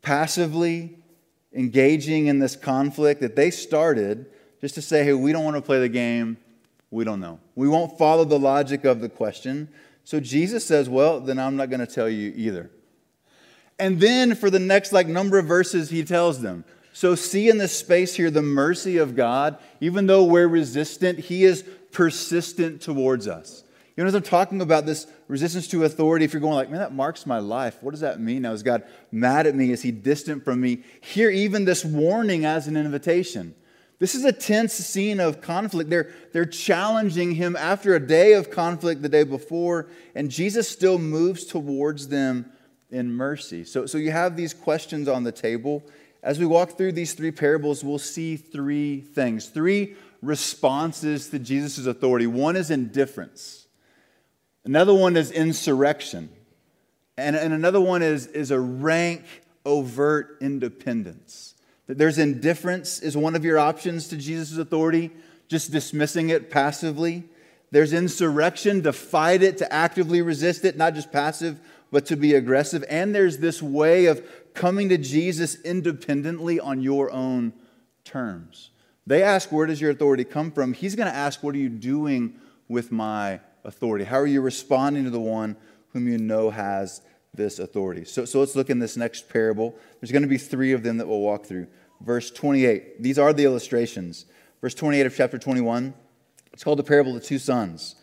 Passively 0.02 0.97
engaging 1.54 2.28
in 2.28 2.39
this 2.39 2.56
conflict 2.56 3.21
that 3.21 3.36
they 3.36 3.52
started 3.52 4.28
just 4.62 4.76
to 4.76 4.82
say, 4.82 5.04
hey, 5.04 5.13
we 5.13 5.32
don't 5.32 5.43
want 5.43 5.56
to 5.56 5.62
play 5.62 5.80
the 5.80 5.89
game. 5.89 6.38
We 6.91 7.04
don't 7.04 7.19
know. 7.19 7.39
We 7.56 7.67
won't 7.67 7.97
follow 7.97 8.23
the 8.23 8.39
logic 8.39 8.86
of 8.86 9.02
the 9.02 9.10
question. 9.10 9.69
So 10.04 10.19
Jesus 10.19 10.65
says, 10.65 10.88
well, 10.88 11.19
then 11.19 11.39
I'm 11.39 11.58
not 11.58 11.69
going 11.69 11.80
to 11.80 11.88
tell 11.88 12.08
you 12.08 12.32
either. 12.36 12.69
And 13.80 14.00
then 14.00 14.36
for 14.36 14.50
the 14.50 14.60
next 14.60 14.91
like 14.93 15.08
number 15.08 15.38
of 15.38 15.45
verses, 15.45 15.89
he 15.89 16.04
tells 16.04 16.41
them. 16.41 16.63
So 16.93 17.13
see 17.13 17.50
in 17.50 17.58
this 17.58 17.78
space 17.78 18.15
here 18.15 18.32
the 18.32 18.41
mercy 18.41 18.97
of 18.97 19.15
God. 19.15 19.58
Even 19.82 20.08
though 20.08 20.23
we're 20.23 20.47
resistant, 20.47 21.19
he 21.19 21.43
is 21.43 21.63
persistent 21.91 22.82
towards 22.82 23.28
us. 23.28 23.63
You 23.97 24.03
know, 24.03 24.10
as 24.10 24.13
I'm 24.13 24.21
talking 24.21 24.62
about 24.62 24.86
this 24.86 25.07
resistance 25.27 25.67
to 25.69 25.83
authority, 25.83 26.23
if 26.23 26.31
you're 26.31 26.39
going 26.39 26.53
like, 26.53 26.69
man, 26.69 26.79
that 26.79 26.93
marks 26.93 27.25
my 27.25 27.39
life, 27.39 27.81
what 27.81 27.91
does 27.91 28.01
that 28.01 28.19
mean? 28.19 28.43
Now, 28.43 28.53
is 28.53 28.62
God 28.62 28.83
mad 29.12 29.47
at 29.47 29.55
me? 29.55 29.71
Is 29.71 29.81
he 29.81 29.89
distant 29.89 30.45
from 30.45 30.62
me? 30.62 30.83
Hear 31.01 31.31
even 31.31 31.65
this 31.65 31.83
warning 31.83 32.45
as 32.45 32.67
an 32.67 32.77
invitation. 32.77 33.55
This 33.97 34.13
is 34.13 34.23
a 34.23 34.31
tense 34.31 34.73
scene 34.73 35.19
of 35.19 35.41
conflict. 35.41 35.89
They're, 35.89 36.12
they're 36.31 36.45
challenging 36.45 37.31
him 37.31 37.55
after 37.55 37.95
a 37.95 37.99
day 37.99 38.33
of 38.33 38.51
conflict 38.51 39.01
the 39.01 39.10
day 39.10 39.23
before, 39.23 39.88
and 40.13 40.29
Jesus 40.29 40.69
still 40.69 40.99
moves 40.99 41.45
towards 41.45 42.10
them 42.10 42.51
in 42.91 43.12
mercy. 43.12 43.63
So, 43.63 43.88
so 43.88 43.97
you 43.97 44.12
have 44.12 44.38
these 44.38 44.53
questions 44.53 45.07
on 45.07 45.23
the 45.23 45.31
table. 45.31 45.83
As 46.21 46.38
we 46.38 46.45
walk 46.45 46.77
through 46.77 46.91
these 46.91 47.13
three 47.13 47.31
parables, 47.31 47.83
we'll 47.83 47.97
see 47.97 48.38
three 48.38 49.01
things, 49.01 49.47
three 49.47 49.95
responses 50.21 51.29
to 51.29 51.39
Jesus' 51.39 51.88
authority. 51.88 52.27
One 52.27 52.55
is 52.55 52.69
indifference, 52.69 53.66
another 54.67 54.93
one 54.93 55.17
is 55.17 55.32
insurrection, 55.32 56.30
and, 57.17 57.36
and 57.36 57.53
another 57.53 57.82
one 57.82 58.03
is, 58.03 58.27
is 58.27 58.51
a 58.51 58.60
rank, 58.60 59.23
overt 59.65 60.38
independence. 60.41 61.56
That 61.88 61.97
there's 61.97 62.17
indifference 62.17 62.99
is 62.99 63.15
one 63.17 63.36
of 63.36 63.45
your 63.45 63.58
options 63.58 64.10
to 64.10 64.17
Jesus' 64.17 64.58
authority, 64.58 65.12
just 65.47 65.71
dismissing 65.71 66.30
it 66.30 66.51
passively. 66.51 67.23
There's 67.71 67.93
insurrection, 67.93 68.84
to 68.84 68.93
fight 68.93 69.41
it, 69.41 69.58
to 69.58 69.73
actively 69.73 70.21
resist 70.21 70.65
it, 70.65 70.77
not 70.77 70.93
just 70.93 71.12
passive, 71.12 71.60
but 71.91 72.06
to 72.08 72.17
be 72.17 72.36
aggressive. 72.36 72.84
And 72.89 73.15
there's 73.15 73.38
this 73.38 73.62
way 73.62 74.06
of 74.06 74.21
coming 74.53 74.89
to 74.89 74.97
Jesus 74.97 75.60
independently 75.62 76.60
on 76.60 76.82
your 76.82 77.10
own 77.12 77.53
terms. 78.03 78.71
They 79.06 79.23
ask, 79.23 79.51
Where 79.51 79.65
does 79.65 79.80
your 79.80 79.91
authority 79.91 80.25
come 80.25 80.51
from? 80.51 80.73
He's 80.73 80.95
going 80.95 81.08
to 81.08 81.15
ask, 81.15 81.41
What 81.41 81.56
are 81.56 81.60
you 81.60 81.69
doing 81.69 82.36
with 82.67 82.91
my 82.91 83.39
authority? 83.67 84.06
How 84.06 84.17
are 84.17 84.25
you 84.25 84.41
responding 84.41 85.03
to 85.03 85.12
the 85.12 85.19
one 85.19 85.56
whom 85.93 86.08
you 86.08 86.17
know 86.17 86.49
has 86.49 87.01
this 87.38 87.60
authority. 87.60 88.03
So, 88.03 88.25
so 88.25 88.39
let's 88.39 88.56
look 88.56 88.69
in 88.69 88.80
this 88.80 88.97
next 88.97 89.30
parable. 89.30 89.75
There's 90.01 90.12
going 90.12 90.23
to 90.23 90.27
be 90.27 90.38
three 90.38 90.73
of 90.73 90.84
them 90.84 90.97
that 90.97 91.08
we'll 91.08 91.19
walk 91.19 91.45
through. 91.45 91.67
Verse 92.01 92.30
28, 92.30 93.01
these 93.01 93.17
are 93.17 93.32
the 93.32 93.45
illustrations. 93.45 94.25
Verse 94.60 94.73
28 94.73 95.06
of 95.06 95.15
chapter 95.15 95.38
21, 95.38 95.93
it's 96.51 96.63
called 96.63 96.80
the 96.80 96.84
parable 96.84 97.15
of 97.15 97.21
the 97.21 97.27
two 97.27 97.39
sons. 97.39 97.95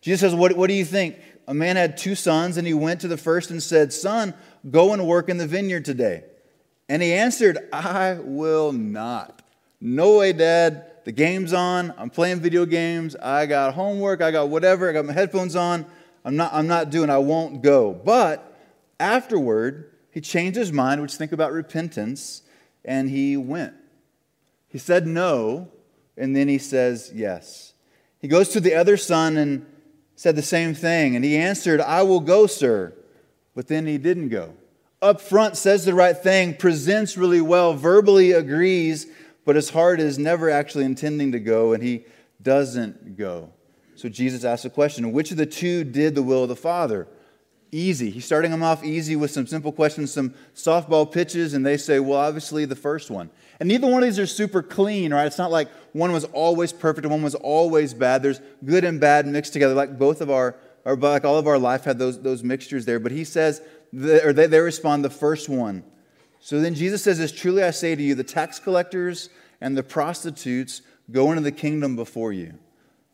Jesus 0.00 0.20
says, 0.20 0.34
what, 0.34 0.56
what 0.56 0.68
do 0.68 0.74
you 0.74 0.84
think? 0.84 1.16
A 1.48 1.54
man 1.54 1.76
had 1.76 1.96
two 1.96 2.14
sons, 2.14 2.56
and 2.56 2.66
he 2.66 2.74
went 2.74 3.00
to 3.00 3.08
the 3.08 3.16
first 3.16 3.50
and 3.50 3.62
said, 3.62 3.92
Son, 3.92 4.34
go 4.68 4.92
and 4.92 5.06
work 5.06 5.28
in 5.28 5.36
the 5.36 5.46
vineyard 5.46 5.84
today. 5.84 6.24
And 6.88 7.02
he 7.02 7.12
answered, 7.12 7.58
I 7.72 8.14
will 8.20 8.72
not. 8.72 9.42
No 9.80 10.18
way, 10.18 10.32
Dad. 10.32 10.90
The 11.06 11.12
game's 11.12 11.52
on, 11.52 11.94
I'm 11.98 12.10
playing 12.10 12.40
video 12.40 12.66
games, 12.66 13.14
I 13.14 13.46
got 13.46 13.74
homework, 13.74 14.20
I 14.20 14.32
got 14.32 14.48
whatever, 14.48 14.90
I 14.90 14.92
got 14.92 15.04
my 15.04 15.12
headphones 15.12 15.54
on, 15.54 15.86
I'm 16.24 16.34
not, 16.34 16.52
I'm 16.52 16.66
not 16.66 16.90
doing, 16.90 17.10
I 17.10 17.18
won't 17.18 17.62
go. 17.62 17.92
But 17.92 18.58
afterward, 18.98 19.92
he 20.10 20.20
changed 20.20 20.58
his 20.58 20.72
mind, 20.72 21.00
which 21.00 21.14
think 21.14 21.30
about 21.30 21.52
repentance, 21.52 22.42
and 22.84 23.08
he 23.08 23.36
went. 23.36 23.74
He 24.66 24.78
said 24.78 25.06
no, 25.06 25.68
and 26.16 26.34
then 26.34 26.48
he 26.48 26.58
says 26.58 27.12
yes. 27.14 27.74
He 28.18 28.26
goes 28.26 28.48
to 28.48 28.60
the 28.60 28.74
other 28.74 28.96
son 28.96 29.36
and 29.36 29.64
said 30.16 30.34
the 30.34 30.42
same 30.42 30.74
thing, 30.74 31.14
and 31.14 31.24
he 31.24 31.36
answered, 31.36 31.80
I 31.80 32.02
will 32.02 32.18
go, 32.18 32.48
sir. 32.48 32.92
But 33.54 33.68
then 33.68 33.86
he 33.86 33.96
didn't 33.96 34.30
go. 34.30 34.54
Up 35.00 35.20
front, 35.20 35.56
says 35.56 35.84
the 35.84 35.94
right 35.94 36.18
thing, 36.18 36.54
presents 36.54 37.16
really 37.16 37.40
well, 37.40 37.74
verbally 37.74 38.32
agrees, 38.32 39.06
but 39.46 39.56
his 39.56 39.70
heart 39.70 40.00
is 40.00 40.18
never 40.18 40.50
actually 40.50 40.84
intending 40.84 41.32
to 41.32 41.38
go, 41.38 41.72
and 41.72 41.82
he 41.82 42.04
doesn't 42.42 43.16
go. 43.16 43.52
So 43.94 44.10
Jesus 44.10 44.44
asks 44.44 44.66
a 44.66 44.70
question 44.70 45.12
Which 45.12 45.30
of 45.30 45.38
the 45.38 45.46
two 45.46 45.84
did 45.84 46.14
the 46.14 46.22
will 46.22 46.42
of 46.42 46.50
the 46.50 46.56
Father? 46.56 47.08
Easy. 47.72 48.10
He's 48.10 48.24
starting 48.24 48.50
them 48.50 48.62
off 48.62 48.84
easy 48.84 49.16
with 49.16 49.30
some 49.30 49.46
simple 49.46 49.72
questions, 49.72 50.12
some 50.12 50.34
softball 50.54 51.10
pitches, 51.10 51.54
and 51.54 51.64
they 51.64 51.76
say, 51.76 51.98
well, 51.98 52.18
obviously 52.18 52.64
the 52.64 52.76
first 52.76 53.10
one. 53.10 53.28
And 53.58 53.68
neither 53.68 53.86
one 53.86 54.02
of 54.02 54.08
these 54.08 54.20
are 54.20 54.26
super 54.26 54.62
clean, 54.62 55.12
right? 55.12 55.26
It's 55.26 55.36
not 55.36 55.50
like 55.50 55.68
one 55.92 56.12
was 56.12 56.24
always 56.24 56.72
perfect 56.72 57.04
and 57.04 57.12
one 57.12 57.22
was 57.22 57.34
always 57.34 57.92
bad. 57.92 58.22
There's 58.22 58.40
good 58.64 58.84
and 58.84 59.00
bad 59.00 59.26
mixed 59.26 59.52
together, 59.52 59.74
like 59.74 59.98
both 59.98 60.20
of 60.20 60.30
our, 60.30 60.56
or 60.84 60.96
like 60.96 61.24
all 61.24 61.38
of 61.38 61.48
our 61.48 61.58
life 61.58 61.84
had 61.84 61.98
those, 61.98 62.20
those 62.22 62.44
mixtures 62.44 62.84
there. 62.84 63.00
But 63.00 63.12
he 63.12 63.24
says, 63.24 63.60
or 63.92 64.32
they, 64.32 64.46
they 64.46 64.60
respond, 64.60 65.04
the 65.04 65.10
first 65.10 65.48
one. 65.48 65.82
So 66.46 66.60
then 66.60 66.76
Jesus 66.76 67.02
says 67.02 67.18
this 67.18 67.32
Truly 67.32 67.64
I 67.64 67.72
say 67.72 67.96
to 67.96 68.00
you, 68.00 68.14
the 68.14 68.22
tax 68.22 68.60
collectors 68.60 69.30
and 69.60 69.76
the 69.76 69.82
prostitutes 69.82 70.80
go 71.10 71.32
into 71.32 71.42
the 71.42 71.50
kingdom 71.50 71.96
before 71.96 72.32
you. 72.32 72.54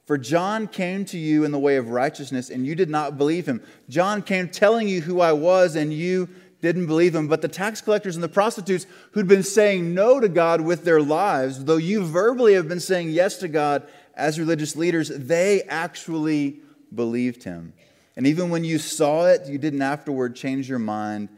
For 0.05 0.19
John 0.19 0.67
came 0.69 1.07
to 1.07 1.17
you 1.17 1.43
in 1.43 1.51
the 1.51 1.59
way 1.59 1.77
of 1.77 1.89
righteousness, 1.89 2.51
and 2.51 2.67
you 2.67 2.75
did 2.75 2.91
not 2.91 3.17
believe 3.17 3.47
him. 3.47 3.63
John 3.89 4.21
came 4.21 4.51
telling 4.51 4.87
you 4.87 5.01
who 5.01 5.23
I 5.23 5.33
was, 5.33 5.77
and 5.77 5.95
you 5.95 6.29
didn't 6.61 6.89
believe 6.89 7.15
him. 7.15 7.27
But 7.27 7.41
the 7.41 7.49
tax 7.49 7.81
collectors 7.81 8.17
and 8.17 8.23
the 8.23 8.29
prostitutes 8.29 8.85
who'd 9.13 9.29
been 9.29 9.43
saying 9.43 9.95
no 9.95 10.21
to 10.21 10.29
God 10.29 10.61
with 10.61 10.85
their 10.85 11.01
lives, 11.01 11.65
though 11.65 11.79
you 11.79 12.05
verbally 12.05 12.53
have 12.53 12.69
been 12.69 12.81
saying 12.81 13.13
yes 13.13 13.39
to 13.39 13.49
God 13.49 13.83
as 14.15 14.39
religious 14.39 14.77
leaders, 14.77 15.09
they 15.09 15.63
actually 15.63 16.61
believed 16.95 17.45
him. 17.45 17.73
And 18.15 18.27
even 18.27 18.51
when 18.51 18.63
you 18.63 18.79
saw 18.79 19.25
it, 19.25 19.47
you 19.47 19.57
didn't 19.57 19.81
afterward 19.81 20.37
change 20.37 20.69
your 20.69 20.79
mind 20.79 21.31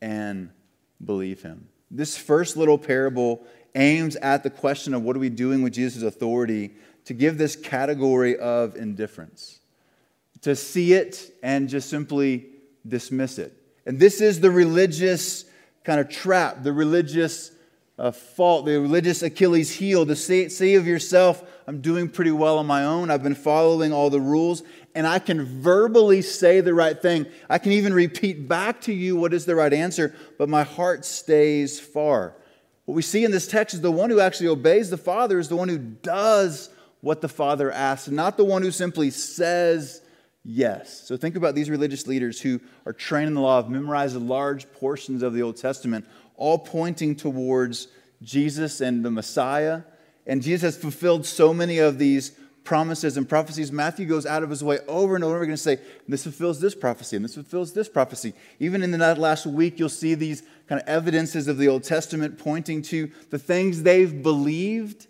and 0.00 0.48
believe 1.04 1.42
him. 1.42 1.68
This 1.90 2.16
first 2.16 2.56
little 2.56 2.78
parable 2.78 3.44
aims 3.74 4.16
at 4.16 4.42
the 4.42 4.50
question 4.50 4.94
of 4.94 5.02
what 5.02 5.16
are 5.16 5.20
we 5.20 5.28
doing 5.28 5.62
with 5.62 5.72
Jesus' 5.72 6.02
authority 6.02 6.72
to 7.04 7.14
give 7.14 7.38
this 7.38 7.56
category 7.56 8.38
of 8.38 8.76
indifference, 8.76 9.60
to 10.42 10.54
see 10.54 10.92
it 10.92 11.34
and 11.42 11.68
just 11.68 11.90
simply 11.90 12.46
dismiss 12.86 13.38
it. 13.38 13.52
And 13.86 13.98
this 13.98 14.20
is 14.20 14.40
the 14.40 14.50
religious 14.50 15.44
kind 15.84 16.00
of 16.00 16.08
trap, 16.08 16.62
the 16.62 16.72
religious 16.72 17.50
uh, 17.98 18.10
fault, 18.10 18.64
the 18.66 18.80
religious 18.80 19.22
Achilles 19.22 19.70
heel, 19.70 20.06
to 20.06 20.16
say, 20.16 20.48
say 20.48 20.74
of 20.74 20.86
yourself, 20.86 21.42
I'm 21.66 21.80
doing 21.80 22.08
pretty 22.08 22.30
well 22.30 22.58
on 22.58 22.66
my 22.66 22.84
own. 22.84 23.10
I've 23.10 23.22
been 23.22 23.34
following 23.34 23.92
all 23.92 24.10
the 24.10 24.20
rules, 24.20 24.62
and 24.94 25.06
I 25.06 25.18
can 25.18 25.44
verbally 25.62 26.22
say 26.22 26.60
the 26.60 26.74
right 26.74 27.00
thing. 27.00 27.26
I 27.48 27.58
can 27.58 27.72
even 27.72 27.94
repeat 27.94 28.48
back 28.48 28.82
to 28.82 28.92
you 28.92 29.16
what 29.16 29.32
is 29.32 29.44
the 29.44 29.54
right 29.54 29.72
answer, 29.72 30.14
but 30.38 30.48
my 30.48 30.62
heart 30.64 31.04
stays 31.04 31.80
far. 31.80 32.34
What 32.84 32.94
we 32.94 33.02
see 33.02 33.24
in 33.24 33.30
this 33.30 33.46
text 33.46 33.74
is 33.74 33.80
the 33.80 33.92
one 33.92 34.10
who 34.10 34.20
actually 34.20 34.48
obeys 34.48 34.90
the 34.90 34.96
Father 34.96 35.38
is 35.38 35.48
the 35.48 35.56
one 35.56 35.68
who 35.68 35.78
does 35.78 36.68
what 37.00 37.20
the 37.20 37.28
Father 37.28 37.70
asks, 37.70 38.08
not 38.08 38.36
the 38.36 38.44
one 38.44 38.62
who 38.62 38.70
simply 38.70 39.10
says 39.10 40.02
yes. 40.44 41.02
So 41.06 41.16
think 41.16 41.36
about 41.36 41.54
these 41.54 41.70
religious 41.70 42.06
leaders 42.06 42.40
who 42.40 42.60
are 42.84 42.92
trained 42.92 43.28
in 43.28 43.34
the 43.34 43.40
law, 43.40 43.62
have 43.62 43.70
memorized 43.70 44.16
large 44.16 44.70
portions 44.72 45.22
of 45.22 45.32
the 45.32 45.42
Old 45.42 45.56
Testament, 45.56 46.06
all 46.36 46.58
pointing 46.58 47.16
towards 47.16 47.88
Jesus 48.20 48.80
and 48.80 49.04
the 49.04 49.10
Messiah. 49.10 49.82
And 50.26 50.42
Jesus 50.42 50.74
has 50.74 50.76
fulfilled 50.76 51.26
so 51.26 51.52
many 51.52 51.78
of 51.78 51.98
these 51.98 52.32
promises 52.64 53.16
and 53.16 53.28
prophecies. 53.28 53.72
Matthew 53.72 54.06
goes 54.06 54.24
out 54.24 54.42
of 54.42 54.50
his 54.50 54.62
way 54.62 54.78
over 54.86 55.14
and 55.14 55.24
over 55.24 55.42
again 55.42 55.54
to 55.54 55.56
say, 55.56 55.78
this 56.08 56.22
fulfills 56.22 56.60
this 56.60 56.74
prophecy 56.74 57.16
and 57.16 57.24
this 57.24 57.34
fulfills 57.34 57.72
this 57.72 57.88
prophecy. 57.88 58.34
Even 58.60 58.82
in 58.82 58.90
the 58.90 59.14
last 59.16 59.46
week, 59.46 59.78
you'll 59.78 59.88
see 59.88 60.14
these 60.14 60.42
kind 60.68 60.80
of 60.80 60.86
evidences 60.86 61.48
of 61.48 61.58
the 61.58 61.68
Old 61.68 61.82
Testament 61.82 62.38
pointing 62.38 62.82
to 62.82 63.10
the 63.30 63.38
things 63.38 63.82
they've 63.82 64.22
believed 64.22 65.06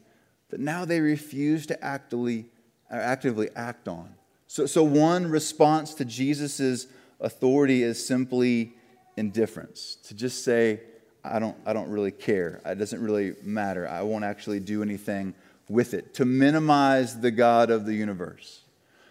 that 0.51 0.61
now 0.61 0.85
they 0.85 1.01
refuse 1.01 1.67
to 1.67 1.85
actively, 1.85 2.47
uh, 2.91 2.97
actively 2.97 3.49
act 3.55 3.89
on. 3.89 4.15
So, 4.47 4.67
so 4.67 4.83
one 4.83 5.27
response 5.31 5.95
to 5.95 6.05
Jesus' 6.05 6.87
authority 7.21 7.83
is 7.83 8.05
simply 8.05 8.75
indifference, 9.17 9.97
to 10.05 10.15
just 10.15 10.45
say, 10.45 10.81
I 11.25 11.39
don't, 11.39 11.57
I 11.65 11.73
don't 11.73 11.89
really 11.89 12.11
care. 12.11 12.61
It 12.67 12.79
doesn't 12.79 13.01
really 13.01 13.35
matter. 13.43 13.89
I 13.89 14.03
won't 14.03 14.25
actually 14.25 14.61
do 14.61 14.83
anything 14.83 15.35
with 15.69 15.95
it, 15.95 16.15
to 16.15 16.25
minimize 16.25 17.21
the 17.21 17.31
God 17.31 17.71
of 17.71 17.87
the 17.87 17.95
universe. 17.95 18.63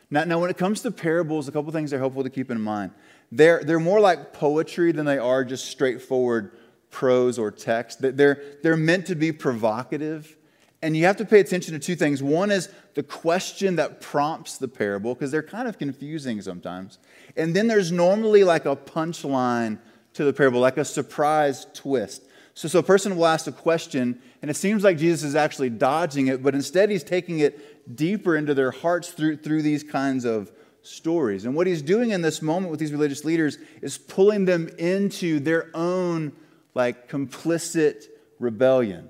Now, 0.10 0.24
now 0.26 0.40
when 0.40 0.50
it 0.50 0.58
comes 0.58 0.82
to 0.82 0.92
parables, 0.92 1.48
a 1.48 1.52
couple 1.52 1.72
things 1.72 1.94
are 1.94 2.00
helpful 2.00 2.24
to 2.24 2.30
keep 2.30 2.52
in 2.52 2.62
mind. 2.62 2.92
They're, 3.32 3.64
they're 3.64 3.80
more 3.80 4.00
like 4.00 4.34
poetry 4.34 4.92
than 4.92 5.06
they 5.06 5.18
are 5.18 5.44
just 5.46 5.66
straightforward 5.66 6.52
prose 6.90 7.40
or 7.40 7.50
text. 7.52 8.00
They're, 8.02 8.44
they're 8.62 8.78
meant 8.78 9.08
to 9.08 9.16
be 9.16 9.32
provocative 9.32 10.38
and 10.82 10.98
you 10.98 11.06
have 11.06 11.18
to 11.18 11.26
pay 11.26 11.40
attention 11.40 11.74
to 11.74 11.80
two 11.80 11.96
things. 11.96 12.24
One 12.24 12.50
is 12.50 12.70
the 12.96 13.04
question 13.04 13.76
that 13.76 14.02
prompts 14.02 14.58
the 14.58 14.68
parable, 14.68 15.14
because 15.14 15.32
they're 15.32 15.44
kind 15.44 15.68
of 15.68 15.78
confusing 15.78 16.42
sometimes. 16.42 16.98
And 17.38 17.56
then 17.56 17.68
there's 17.68 17.92
normally 17.92 18.44
like 18.44 18.66
a 18.66 18.76
punchline 18.76 19.78
to 20.14 20.24
the 20.24 20.34
parable, 20.34 20.60
like 20.60 20.78
a 20.78 20.86
surprise 20.86 21.68
twist. 21.74 22.24
So, 22.54 22.68
so 22.68 22.80
a 22.80 22.84
person 22.84 23.16
will 23.16 23.26
ask 23.26 23.48
a 23.48 23.52
question, 23.52 24.22
and 24.42 24.52
it 24.52 24.56
seems 24.56 24.84
like 24.84 24.98
Jesus 24.98 25.24
is 25.24 25.36
actually 25.36 25.70
dodging 25.70 26.28
it, 26.28 26.44
but 26.44 26.54
instead 26.54 26.90
he's 26.90 27.04
taking 27.04 27.40
it 27.40 27.96
deeper 27.96 28.36
into 28.36 28.54
their 28.54 28.72
hearts 28.72 29.10
through, 29.10 29.38
through 29.38 29.62
these 29.62 29.84
kinds 29.84 30.26
of 30.26 30.52
stories. 30.82 31.46
And 31.46 31.56
what 31.56 31.68
he's 31.68 31.82
doing 31.82 32.12
in 32.12 32.22
this 32.22 32.42
moment 32.42 32.72
with 32.72 32.80
these 32.80 32.92
religious 32.92 33.24
leaders 33.24 33.58
is 33.82 33.98
pulling 33.98 34.46
them 34.46 34.70
into 34.78 35.40
their 35.40 35.70
own 35.74 36.34
like 36.74 37.10
complicit 37.10 38.06
rebellion. 38.40 39.10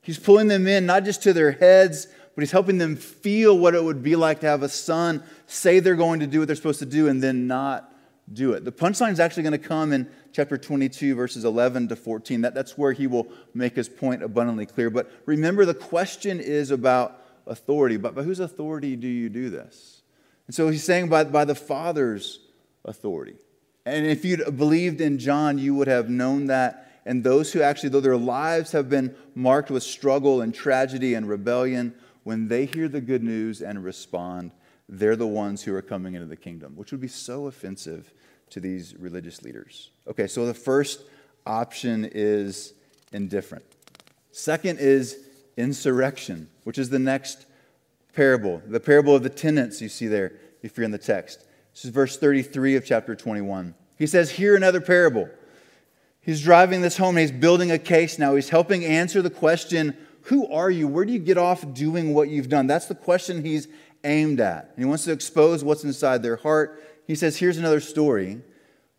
He's 0.00 0.18
pulling 0.18 0.48
them 0.48 0.66
in 0.66 0.86
not 0.86 1.04
just 1.04 1.22
to 1.24 1.32
their 1.32 1.52
heads, 1.52 2.08
but 2.34 2.42
he's 2.42 2.50
helping 2.50 2.78
them 2.78 2.96
feel 2.96 3.58
what 3.58 3.74
it 3.74 3.84
would 3.84 4.02
be 4.02 4.16
like 4.16 4.40
to 4.40 4.46
have 4.46 4.62
a 4.62 4.68
son 4.68 5.22
say 5.46 5.80
they're 5.80 5.94
going 5.94 6.20
to 6.20 6.26
do 6.26 6.40
what 6.40 6.46
they're 6.46 6.56
supposed 6.56 6.78
to 6.80 6.86
do 6.86 7.08
and 7.08 7.22
then 7.22 7.46
not 7.46 7.92
do 8.32 8.52
it. 8.52 8.64
The 8.64 8.72
punchline 8.72 9.12
is 9.12 9.20
actually 9.20 9.42
going 9.42 9.52
to 9.52 9.58
come 9.58 9.92
in 9.92 10.08
chapter 10.32 10.58
22, 10.58 11.14
verses 11.14 11.44
11 11.44 11.88
to 11.88 11.96
14. 11.96 12.42
That, 12.42 12.54
that's 12.54 12.76
where 12.76 12.92
he 12.92 13.06
will 13.06 13.28
make 13.54 13.76
his 13.76 13.88
point 13.88 14.22
abundantly 14.22 14.66
clear. 14.66 14.90
But 14.90 15.10
remember, 15.26 15.64
the 15.64 15.74
question 15.74 16.40
is 16.40 16.70
about 16.70 17.22
authority. 17.46 17.96
But 17.96 18.14
by 18.14 18.22
whose 18.22 18.40
authority 18.40 18.96
do 18.96 19.08
you 19.08 19.28
do 19.28 19.50
this? 19.50 20.02
And 20.46 20.54
so 20.54 20.68
he's 20.68 20.84
saying 20.84 21.08
by, 21.08 21.24
by 21.24 21.44
the 21.44 21.54
Father's 21.54 22.40
authority. 22.84 23.36
And 23.84 24.06
if 24.06 24.24
you'd 24.24 24.56
believed 24.56 25.00
in 25.00 25.18
John, 25.18 25.58
you 25.58 25.74
would 25.74 25.88
have 25.88 26.08
known 26.08 26.46
that 26.46 26.88
and 27.04 27.24
those 27.24 27.52
who 27.52 27.62
actually, 27.62 27.88
though 27.90 28.00
their 28.00 28.16
lives 28.16 28.72
have 28.72 28.88
been 28.88 29.14
marked 29.34 29.70
with 29.70 29.82
struggle 29.82 30.40
and 30.40 30.54
tragedy 30.54 31.14
and 31.14 31.28
rebellion, 31.28 31.94
when 32.22 32.48
they 32.48 32.66
hear 32.66 32.88
the 32.88 33.00
good 33.00 33.22
news 33.22 33.60
and 33.60 33.82
respond, 33.82 34.52
they're 34.88 35.16
the 35.16 35.26
ones 35.26 35.62
who 35.62 35.74
are 35.74 35.82
coming 35.82 36.14
into 36.14 36.26
the 36.26 36.36
kingdom, 36.36 36.76
which 36.76 36.92
would 36.92 37.00
be 37.00 37.08
so 37.08 37.46
offensive 37.46 38.12
to 38.52 38.60
these 38.60 38.94
religious 38.98 39.42
leaders. 39.42 39.90
Okay, 40.06 40.26
so 40.26 40.46
the 40.46 40.54
first 40.54 41.02
option 41.46 42.08
is 42.12 42.74
indifferent. 43.12 43.64
Second 44.30 44.78
is 44.78 45.18
insurrection, 45.56 46.48
which 46.64 46.78
is 46.78 46.90
the 46.90 46.98
next 46.98 47.46
parable, 48.14 48.62
the 48.66 48.80
parable 48.80 49.16
of 49.16 49.22
the 49.22 49.30
tenants 49.30 49.80
you 49.80 49.88
see 49.88 50.06
there 50.06 50.32
if 50.62 50.76
you're 50.76 50.84
in 50.84 50.90
the 50.90 50.98
text. 50.98 51.44
This 51.72 51.86
is 51.86 51.90
verse 51.90 52.18
33 52.18 52.76
of 52.76 52.84
chapter 52.84 53.14
21. 53.14 53.74
He 53.98 54.06
says, 54.06 54.30
Hear 54.32 54.54
another 54.54 54.80
parable. 54.80 55.28
He's 56.20 56.42
driving 56.42 56.82
this 56.82 56.98
home 56.98 57.16
he's 57.16 57.32
building 57.32 57.70
a 57.70 57.78
case 57.78 58.18
now. 58.18 58.34
He's 58.34 58.50
helping 58.50 58.84
answer 58.84 59.22
the 59.22 59.30
question 59.30 59.96
Who 60.24 60.46
are 60.52 60.70
you? 60.70 60.88
Where 60.88 61.04
do 61.06 61.12
you 61.12 61.18
get 61.18 61.38
off 61.38 61.72
doing 61.72 62.12
what 62.12 62.28
you've 62.28 62.50
done? 62.50 62.66
That's 62.66 62.86
the 62.86 62.94
question 62.94 63.44
he's 63.44 63.68
aimed 64.04 64.40
at. 64.40 64.72
And 64.76 64.78
he 64.78 64.84
wants 64.84 65.04
to 65.04 65.12
expose 65.12 65.64
what's 65.64 65.84
inside 65.84 66.22
their 66.22 66.36
heart. 66.36 66.82
He 67.12 67.16
says, 67.16 67.36
Here's 67.36 67.58
another 67.58 67.80
story. 67.80 68.40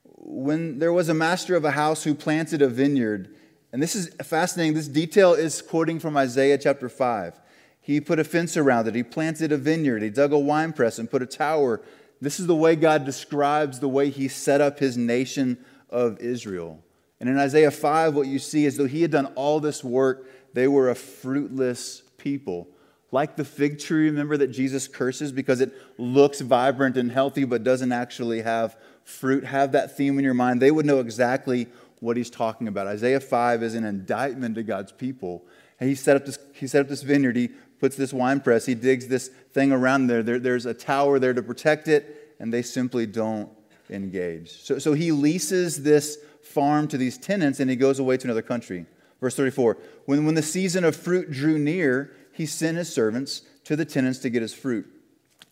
When 0.03 0.77
there 0.77 0.93
was 0.93 1.09
a 1.09 1.15
master 1.15 1.55
of 1.55 1.65
a 1.65 1.71
house 1.71 2.03
who 2.03 2.13
planted 2.13 2.61
a 2.61 2.67
vineyard, 2.67 3.33
and 3.71 3.81
this 3.81 3.95
is 3.95 4.09
fascinating. 4.21 4.75
This 4.75 4.87
detail 4.87 5.33
is 5.33 5.63
quoting 5.63 5.99
from 5.99 6.15
Isaiah 6.15 6.59
chapter 6.59 6.89
5. 6.89 7.41
He 7.81 7.99
put 7.99 8.19
a 8.19 8.23
fence 8.23 8.55
around 8.55 8.87
it. 8.87 8.93
He 8.93 9.01
planted 9.01 9.51
a 9.51 9.57
vineyard. 9.57 10.03
He 10.03 10.11
dug 10.11 10.31
a 10.31 10.37
wine 10.37 10.73
press 10.73 10.99
and 10.99 11.09
put 11.09 11.23
a 11.23 11.25
tower. 11.25 11.81
This 12.21 12.39
is 12.39 12.45
the 12.45 12.55
way 12.55 12.75
God 12.75 13.03
describes 13.03 13.79
the 13.79 13.89
way 13.89 14.11
he 14.11 14.27
set 14.27 14.61
up 14.61 14.77
his 14.77 14.95
nation 14.95 15.57
of 15.89 16.19
Israel. 16.19 16.83
And 17.19 17.27
in 17.27 17.39
Isaiah 17.39 17.71
5, 17.71 18.13
what 18.13 18.27
you 18.27 18.37
see 18.37 18.67
is 18.67 18.77
though 18.77 18.85
he 18.85 19.01
had 19.01 19.09
done 19.09 19.33
all 19.33 19.59
this 19.59 19.83
work, 19.83 20.29
they 20.53 20.67
were 20.67 20.91
a 20.91 20.95
fruitless 20.95 22.03
people, 22.19 22.67
like 23.13 23.35
the 23.35 23.45
fig 23.45 23.79
tree, 23.79 24.05
remember 24.05 24.37
that 24.37 24.47
Jesus 24.47 24.87
curses 24.87 25.31
because 25.31 25.61
it 25.61 25.71
looks 25.99 26.41
vibrant 26.41 26.97
and 26.97 27.11
healthy 27.11 27.45
but 27.45 27.63
doesn't 27.63 27.91
actually 27.91 28.41
have 28.41 28.75
fruit. 29.03 29.45
Have 29.45 29.73
that 29.73 29.95
theme 29.95 30.17
in 30.17 30.25
your 30.25 30.33
mind. 30.33 30.61
They 30.61 30.71
would 30.71 30.85
know 30.85 30.99
exactly 30.99 31.67
what 31.99 32.17
he's 32.17 32.31
talking 32.31 32.67
about. 32.67 32.87
Isaiah 32.87 33.19
5 33.19 33.61
is 33.61 33.75
an 33.75 33.85
indictment 33.85 34.55
to 34.55 34.63
God's 34.63 34.91
people. 34.91 35.45
And 35.79 35.87
he 35.87 35.95
set 35.95 36.15
up 36.15 36.25
this, 36.25 36.39
he 36.53 36.65
set 36.65 36.81
up 36.81 36.87
this 36.87 37.03
vineyard. 37.03 37.35
He 37.35 37.49
puts 37.79 37.95
this 37.95 38.11
wine 38.11 38.39
press. 38.39 38.65
He 38.65 38.73
digs 38.73 39.07
this 39.07 39.27
thing 39.27 39.71
around 39.71 40.07
there. 40.07 40.23
there. 40.23 40.39
There's 40.39 40.65
a 40.65 40.73
tower 40.73 41.19
there 41.19 41.33
to 41.33 41.43
protect 41.43 41.87
it, 41.87 42.35
and 42.39 42.51
they 42.51 42.63
simply 42.63 43.05
don't 43.05 43.49
engage. 43.91 44.63
So, 44.63 44.79
so 44.79 44.93
he 44.93 45.11
leases 45.11 45.83
this 45.83 46.17
farm 46.41 46.87
to 46.87 46.97
these 46.97 47.17
tenants 47.17 47.59
and 47.59 47.69
he 47.69 47.75
goes 47.75 47.99
away 47.99 48.17
to 48.17 48.25
another 48.25 48.41
country. 48.41 48.85
Verse 49.21 49.35
34 49.35 49.77
when, 50.05 50.25
when 50.25 50.35
the 50.35 50.41
season 50.41 50.83
of 50.83 50.95
fruit 50.95 51.31
drew 51.31 51.57
near, 51.57 52.13
he 52.33 52.45
sent 52.45 52.77
his 52.77 52.91
servants 52.93 53.41
to 53.65 53.75
the 53.75 53.85
tenants 53.85 54.19
to 54.19 54.29
get 54.29 54.41
his 54.41 54.53
fruit. 54.53 54.85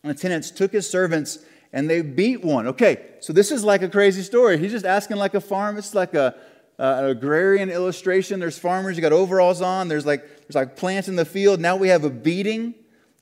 And 0.02 0.14
the 0.14 0.20
tenants 0.20 0.50
took 0.50 0.72
his 0.72 0.88
servants 0.88 1.38
and 1.72 1.88
they 1.88 2.02
beat 2.02 2.44
one. 2.44 2.66
Okay, 2.66 3.06
so 3.20 3.32
this 3.32 3.50
is 3.50 3.64
like 3.64 3.82
a 3.82 3.88
crazy 3.88 4.22
story. 4.22 4.58
He's 4.58 4.72
just 4.72 4.84
asking 4.84 5.16
like 5.16 5.34
a 5.34 5.40
farm. 5.40 5.78
It's 5.78 5.94
like 5.94 6.12
a, 6.14 6.34
an 6.78 7.06
agrarian 7.06 7.70
illustration. 7.70 8.40
There's 8.40 8.58
farmers, 8.58 8.96
you 8.96 9.02
got 9.02 9.12
overalls 9.12 9.62
on, 9.62 9.88
there's 9.88 10.04
like, 10.04 10.26
there's 10.40 10.54
like 10.54 10.76
plants 10.76 11.08
in 11.08 11.16
the 11.16 11.24
field. 11.24 11.60
Now 11.60 11.76
we 11.76 11.88
have 11.88 12.04
a 12.04 12.10
beating. 12.10 12.74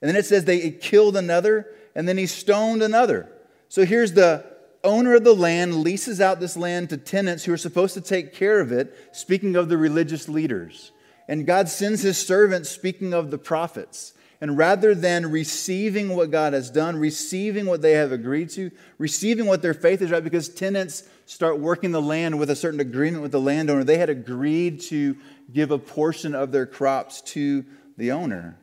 And 0.03 0.09
then 0.09 0.16
it 0.16 0.25
says 0.25 0.46
they 0.46 0.70
killed 0.70 1.16
another, 1.16 1.75
and 1.94 2.09
then 2.09 2.16
he 2.16 2.27
stoned 2.27 2.83
another. 2.83 3.31
So 3.68 3.85
here's 3.85 4.12
the 4.12 4.46
owner 4.83 5.14
of 5.14 5.25
the 5.25 5.35
land 5.35 5.83
leases 5.83 6.20
out 6.20 6.40
this 6.40 6.57
land 6.57 6.88
to 6.88 6.96
tenants 6.96 7.44
who 7.44 7.53
are 7.53 7.59
supposed 7.59 7.92
to 7.94 8.01
take 8.01 8.33
care 8.33 8.61
of 8.61 8.73
it, 8.73 8.96
speaking 9.12 9.57
of 9.57 9.68
the 9.68 9.77
religious 9.77 10.29
leaders. 10.29 10.92
And 11.31 11.47
God 11.47 11.69
sends 11.69 12.03
his 12.03 12.19
servants, 12.19 12.69
speaking 12.69 13.14
of 13.14 13.31
the 13.31 13.38
prophets. 13.38 14.14
And 14.40 14.59
rather 14.59 14.97
than 14.97 15.31
receiving 15.31 16.16
what 16.16 16.33
God 16.33 16.55
has 16.55 16.71
done, 16.71 16.97
receiving 16.97 17.66
what 17.66 17.83
they 17.83 17.93
have 17.93 18.11
agreed 18.11 18.51
to, 18.51 18.73
receiving 18.99 19.47
what 19.47 19.62
their 19.62 19.73
faith 19.73 20.03
is 20.03 20.11
right, 20.11 20.25
because 20.25 20.49
tenants 20.49 21.05
start 21.27 21.61
working 21.61 21.93
the 21.93 22.03
land 22.03 22.37
with 22.37 22.51
a 22.51 22.57
certain 22.57 22.81
agreement 22.81 23.23
with 23.23 23.31
the 23.31 23.40
landowner, 23.40 23.85
they 23.85 23.99
had 23.99 24.11
agreed 24.11 24.81
to 24.81 25.16
give 25.53 25.71
a 25.71 25.79
portion 25.79 26.35
of 26.35 26.51
their 26.51 26.66
crops 26.66 27.21
to 27.21 27.64
the 27.97 28.11
owner. 28.11 28.59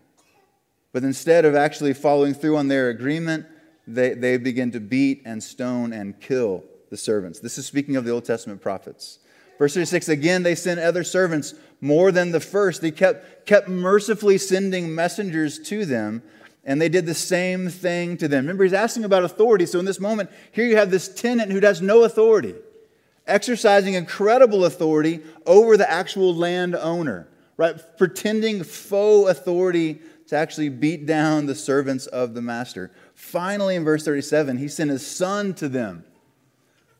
But 0.91 1.05
instead 1.05 1.45
of 1.45 1.55
actually 1.55 1.93
following 1.93 2.33
through 2.33 2.57
on 2.57 2.67
their 2.67 2.89
agreement, 2.89 3.45
they, 3.87 4.13
they 4.13 4.35
begin 4.35 4.71
to 4.71 4.81
beat 4.81 5.21
and 5.23 5.41
stone 5.41 5.93
and 5.93 6.19
kill 6.19 6.65
the 6.89 6.97
servants. 6.97 7.39
This 7.39 7.57
is 7.57 7.65
speaking 7.65 7.95
of 7.95 8.03
the 8.03 8.11
Old 8.11 8.25
Testament 8.25 8.59
prophets. 8.59 9.19
Verse 9.57 9.73
36 9.73 10.09
again, 10.09 10.43
they 10.43 10.55
sent 10.55 10.79
other 10.79 11.03
servants 11.03 11.53
more 11.81 12.11
than 12.11 12.31
the 12.31 12.39
first. 12.39 12.81
They 12.81 12.91
kept, 12.91 13.45
kept 13.45 13.67
mercifully 13.67 14.37
sending 14.37 14.93
messengers 14.93 15.59
to 15.59 15.85
them, 15.85 16.23
and 16.63 16.81
they 16.81 16.89
did 16.89 17.05
the 17.05 17.13
same 17.13 17.69
thing 17.69 18.17
to 18.17 18.27
them. 18.27 18.45
Remember, 18.45 18.63
he's 18.63 18.73
asking 18.73 19.05
about 19.05 19.23
authority. 19.23 19.65
So 19.65 19.79
in 19.79 19.85
this 19.85 19.99
moment, 19.99 20.29
here 20.51 20.65
you 20.65 20.75
have 20.77 20.91
this 20.91 21.07
tenant 21.07 21.51
who 21.51 21.59
has 21.61 21.81
no 21.81 22.03
authority, 22.03 22.55
exercising 23.25 23.93
incredible 23.93 24.65
authority 24.65 25.21
over 25.45 25.77
the 25.77 25.89
actual 25.89 26.35
landowner, 26.35 27.27
right? 27.55 27.75
Pretending 27.97 28.63
faux 28.63 29.29
authority 29.29 29.99
to 30.27 30.35
actually 30.35 30.69
beat 30.69 31.05
down 31.05 31.45
the 31.45 31.55
servants 31.55 32.05
of 32.07 32.33
the 32.33 32.41
master. 32.41 32.91
Finally, 33.15 33.75
in 33.75 33.85
verse 33.85 34.03
37, 34.03 34.57
he 34.57 34.67
sent 34.67 34.91
his 34.91 35.05
son 35.05 35.53
to 35.53 35.69
them, 35.69 36.03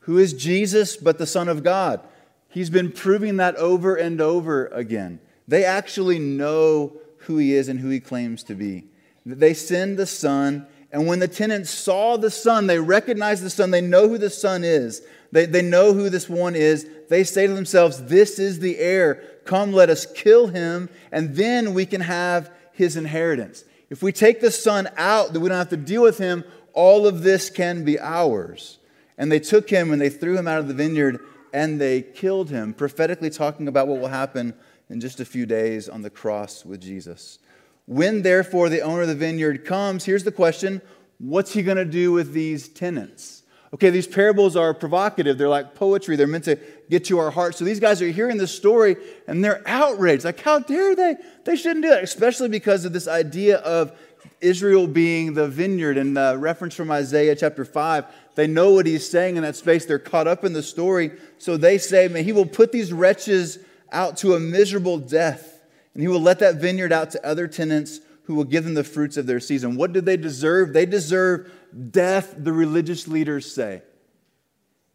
who 0.00 0.16
is 0.16 0.32
Jesus, 0.32 0.96
but 0.96 1.18
the 1.18 1.26
Son 1.26 1.48
of 1.48 1.62
God. 1.62 2.00
He's 2.48 2.70
been 2.70 2.92
proving 2.92 3.36
that 3.36 3.56
over 3.56 3.96
and 3.96 4.20
over 4.20 4.66
again. 4.68 5.20
They 5.46 5.64
actually 5.64 6.18
know 6.18 6.94
who 7.18 7.38
he 7.38 7.54
is 7.54 7.68
and 7.68 7.78
who 7.78 7.88
he 7.90 8.00
claims 8.00 8.42
to 8.44 8.54
be. 8.54 8.84
They 9.24 9.54
send 9.54 9.98
the 9.98 10.06
Son, 10.06 10.66
and 10.90 11.06
when 11.06 11.18
the 11.18 11.28
tenants 11.28 11.70
saw 11.70 12.16
the 12.16 12.30
Son, 12.30 12.66
they 12.66 12.78
recognize 12.78 13.42
the 13.42 13.50
Son, 13.50 13.70
they 13.70 13.80
know 13.80 14.08
who 14.08 14.16
the 14.16 14.30
Son 14.30 14.64
is, 14.64 15.02
they, 15.30 15.44
they 15.44 15.62
know 15.62 15.92
who 15.92 16.08
this 16.08 16.28
one 16.28 16.56
is. 16.56 16.86
They 17.08 17.24
say 17.24 17.46
to 17.46 17.52
themselves, 17.52 18.04
This 18.04 18.38
is 18.38 18.60
the 18.60 18.78
heir. 18.78 19.22
Come, 19.44 19.72
let 19.72 19.90
us 19.90 20.06
kill 20.06 20.46
him, 20.46 20.88
and 21.12 21.36
then 21.36 21.74
we 21.74 21.86
can 21.86 22.00
have 22.00 22.50
his 22.72 22.96
inheritance. 22.96 23.64
If 23.90 24.02
we 24.02 24.12
take 24.12 24.40
the 24.40 24.50
Son 24.50 24.88
out, 24.96 25.32
that 25.32 25.40
we 25.40 25.48
don't 25.48 25.58
have 25.58 25.70
to 25.70 25.76
deal 25.76 26.02
with 26.02 26.18
him, 26.18 26.44
all 26.72 27.06
of 27.06 27.22
this 27.22 27.50
can 27.50 27.84
be 27.84 27.98
ours. 27.98 28.78
And 29.16 29.32
they 29.32 29.40
took 29.40 29.68
him 29.68 29.92
and 29.92 30.00
they 30.00 30.10
threw 30.10 30.38
him 30.38 30.46
out 30.46 30.60
of 30.60 30.68
the 30.68 30.74
vineyard 30.74 31.20
and 31.52 31.80
they 31.80 32.02
killed 32.02 32.50
him, 32.50 32.74
prophetically 32.74 33.30
talking 33.30 33.68
about 33.68 33.88
what 33.88 34.00
will 34.00 34.08
happen 34.08 34.54
in 34.88 35.00
just 35.00 35.20
a 35.20 35.24
few 35.24 35.46
days 35.46 35.88
on 35.88 36.02
the 36.02 36.10
cross 36.10 36.64
with 36.64 36.80
Jesus. 36.80 37.38
When, 37.86 38.22
therefore, 38.22 38.68
the 38.68 38.80
owner 38.80 39.02
of 39.02 39.08
the 39.08 39.14
vineyard 39.14 39.64
comes, 39.64 40.04
here's 40.04 40.24
the 40.24 40.32
question 40.32 40.82
what's 41.18 41.52
he 41.52 41.62
going 41.62 41.76
to 41.76 41.84
do 41.84 42.12
with 42.12 42.32
these 42.32 42.68
tenants? 42.68 43.42
Okay, 43.74 43.90
these 43.90 44.06
parables 44.06 44.56
are 44.56 44.72
provocative. 44.72 45.36
They're 45.36 45.48
like 45.48 45.74
poetry. 45.74 46.16
They're 46.16 46.26
meant 46.26 46.44
to 46.44 46.58
get 46.88 47.04
to 47.06 47.18
our 47.18 47.30
hearts. 47.30 47.58
So 47.58 47.64
these 47.64 47.80
guys 47.80 48.00
are 48.00 48.08
hearing 48.08 48.38
this 48.38 48.54
story 48.54 48.96
and 49.26 49.44
they're 49.44 49.62
outraged. 49.66 50.24
Like, 50.24 50.40
how 50.40 50.60
dare 50.60 50.96
they? 50.96 51.16
They 51.44 51.54
shouldn't 51.54 51.82
do 51.82 51.90
that, 51.90 52.02
especially 52.02 52.48
because 52.48 52.86
of 52.86 52.94
this 52.94 53.06
idea 53.06 53.58
of 53.58 53.92
Israel 54.40 54.86
being 54.86 55.34
the 55.34 55.48
vineyard 55.48 55.98
and 55.98 56.16
the 56.16 56.36
reference 56.38 56.74
from 56.74 56.90
Isaiah 56.90 57.36
chapter 57.36 57.64
5. 57.64 58.06
They 58.38 58.46
know 58.46 58.70
what 58.70 58.86
he's 58.86 59.04
saying 59.04 59.34
in 59.34 59.42
that 59.42 59.56
space. 59.56 59.84
They're 59.84 59.98
caught 59.98 60.28
up 60.28 60.44
in 60.44 60.52
the 60.52 60.62
story. 60.62 61.10
So 61.38 61.56
they 61.56 61.76
say, 61.76 62.06
Man, 62.06 62.22
he 62.22 62.30
will 62.30 62.46
put 62.46 62.70
these 62.70 62.92
wretches 62.92 63.58
out 63.90 64.16
to 64.18 64.34
a 64.34 64.38
miserable 64.38 64.96
death, 64.96 65.60
and 65.92 66.00
he 66.00 66.06
will 66.06 66.20
let 66.20 66.38
that 66.38 66.54
vineyard 66.54 66.92
out 66.92 67.10
to 67.10 67.26
other 67.26 67.48
tenants 67.48 67.98
who 68.26 68.36
will 68.36 68.44
give 68.44 68.62
them 68.62 68.74
the 68.74 68.84
fruits 68.84 69.16
of 69.16 69.26
their 69.26 69.40
season. 69.40 69.74
What 69.74 69.92
do 69.92 70.00
they 70.00 70.16
deserve? 70.16 70.72
They 70.72 70.86
deserve 70.86 71.50
death, 71.90 72.36
the 72.38 72.52
religious 72.52 73.08
leaders 73.08 73.52
say. 73.52 73.82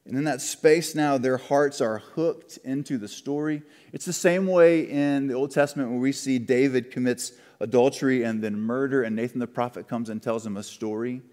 And 0.05 0.17
in 0.17 0.23
that 0.23 0.39
space 0.39 0.95
now, 0.95 1.17
their 1.17 1.35
hearts 1.35 1.81
are 1.81 1.97
hooked 1.97 2.59
into 2.63 2.97
the 2.97 3.09
story. 3.09 3.61
It's 3.91 4.05
the 4.05 4.13
same 4.13 4.47
way 4.47 4.89
in 4.89 5.27
the 5.27 5.33
Old 5.33 5.51
Testament 5.51 5.89
where 5.89 5.99
we 5.99 6.13
see 6.13 6.39
David 6.39 6.91
commits 6.91 7.33
adultery 7.59 8.23
and 8.23 8.41
then 8.41 8.57
murder, 8.57 9.03
and 9.03 9.17
Nathan 9.17 9.41
the 9.41 9.47
prophet 9.47 9.89
comes 9.89 10.07
and 10.07 10.23
tells 10.23 10.45
him 10.45 10.55
a 10.55 10.63
story 10.63 11.23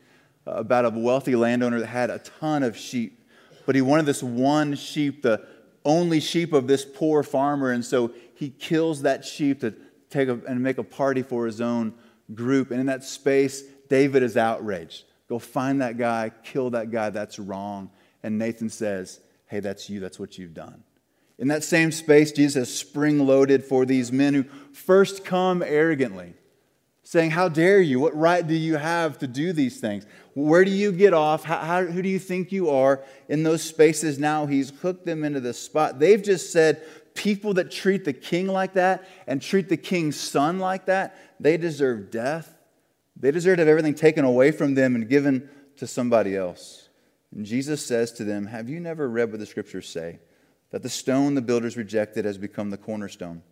about 0.56 0.84
a 0.84 0.90
wealthy 0.90 1.36
landowner 1.36 1.80
that 1.80 1.86
had 1.86 2.10
a 2.10 2.18
ton 2.18 2.62
of 2.62 2.76
sheep, 2.76 3.24
but 3.66 3.74
he 3.74 3.82
wanted 3.82 4.06
this 4.06 4.22
one 4.22 4.74
sheep, 4.74 5.22
the 5.22 5.46
only 5.84 6.20
sheep 6.20 6.52
of 6.52 6.66
this 6.66 6.84
poor 6.84 7.22
farmer, 7.22 7.70
and 7.70 7.84
so 7.84 8.12
he 8.34 8.50
kills 8.50 9.02
that 9.02 9.24
sheep 9.24 9.60
to 9.60 9.74
take 10.10 10.28
a, 10.28 10.40
and 10.48 10.62
make 10.62 10.78
a 10.78 10.82
party 10.82 11.22
for 11.22 11.46
his 11.46 11.60
own 11.60 11.94
group. 12.34 12.70
And 12.70 12.80
in 12.80 12.86
that 12.86 13.04
space, 13.04 13.62
David 13.88 14.22
is 14.22 14.36
outraged. 14.36 15.04
Go 15.28 15.38
find 15.38 15.80
that 15.80 15.96
guy, 15.96 16.32
kill 16.44 16.70
that 16.70 16.90
guy, 16.90 17.10
that's 17.10 17.38
wrong. 17.38 17.90
And 18.22 18.38
Nathan 18.38 18.68
says, 18.68 19.20
Hey, 19.46 19.60
that's 19.60 19.88
you, 19.90 20.00
that's 20.00 20.18
what 20.18 20.38
you've 20.38 20.54
done. 20.54 20.84
In 21.38 21.48
that 21.48 21.64
same 21.64 21.90
space, 21.90 22.32
Jesus 22.32 22.68
has 22.68 22.76
spring 22.76 23.26
loaded 23.26 23.64
for 23.64 23.84
these 23.86 24.12
men 24.12 24.34
who 24.34 24.44
first 24.72 25.24
come 25.24 25.62
arrogantly, 25.62 26.34
saying, 27.02 27.30
How 27.30 27.48
dare 27.48 27.80
you? 27.80 27.98
What 27.98 28.16
right 28.16 28.46
do 28.46 28.54
you 28.54 28.76
have 28.76 29.18
to 29.18 29.26
do 29.26 29.52
these 29.52 29.80
things? 29.80 30.06
Where 30.40 30.64
do 30.64 30.70
you 30.70 30.92
get 30.92 31.14
off? 31.14 31.44
How, 31.44 31.58
how, 31.58 31.84
who 31.84 32.02
do 32.02 32.08
you 32.08 32.18
think 32.18 32.52
you 32.52 32.70
are 32.70 33.02
in 33.28 33.42
those 33.42 33.62
spaces 33.62 34.18
now? 34.18 34.46
He's 34.46 34.70
hooked 34.70 35.06
them 35.06 35.24
into 35.24 35.40
the 35.40 35.54
spot. 35.54 35.98
They've 35.98 36.22
just 36.22 36.52
said, 36.52 36.82
people 37.14 37.54
that 37.54 37.70
treat 37.70 38.04
the 38.04 38.12
king 38.12 38.46
like 38.46 38.74
that 38.74 39.06
and 39.26 39.42
treat 39.42 39.68
the 39.68 39.76
king's 39.76 40.18
son 40.18 40.58
like 40.58 40.86
that, 40.86 41.16
they 41.38 41.56
deserve 41.56 42.10
death. 42.10 42.56
They 43.16 43.30
deserve 43.30 43.56
to 43.56 43.62
have 43.62 43.68
everything 43.68 43.94
taken 43.94 44.24
away 44.24 44.50
from 44.50 44.74
them 44.74 44.94
and 44.94 45.08
given 45.08 45.48
to 45.76 45.86
somebody 45.86 46.36
else. 46.36 46.88
And 47.34 47.44
Jesus 47.44 47.84
says 47.84 48.12
to 48.12 48.24
them, 48.24 48.46
Have 48.46 48.68
you 48.68 48.80
never 48.80 49.08
read 49.08 49.30
what 49.30 49.40
the 49.40 49.46
scriptures 49.46 49.88
say? 49.88 50.20
That 50.70 50.82
the 50.82 50.88
stone 50.88 51.34
the 51.34 51.42
builders 51.42 51.76
rejected 51.76 52.24
has 52.24 52.38
become 52.38 52.70
the 52.70 52.78
cornerstone. 52.78 53.42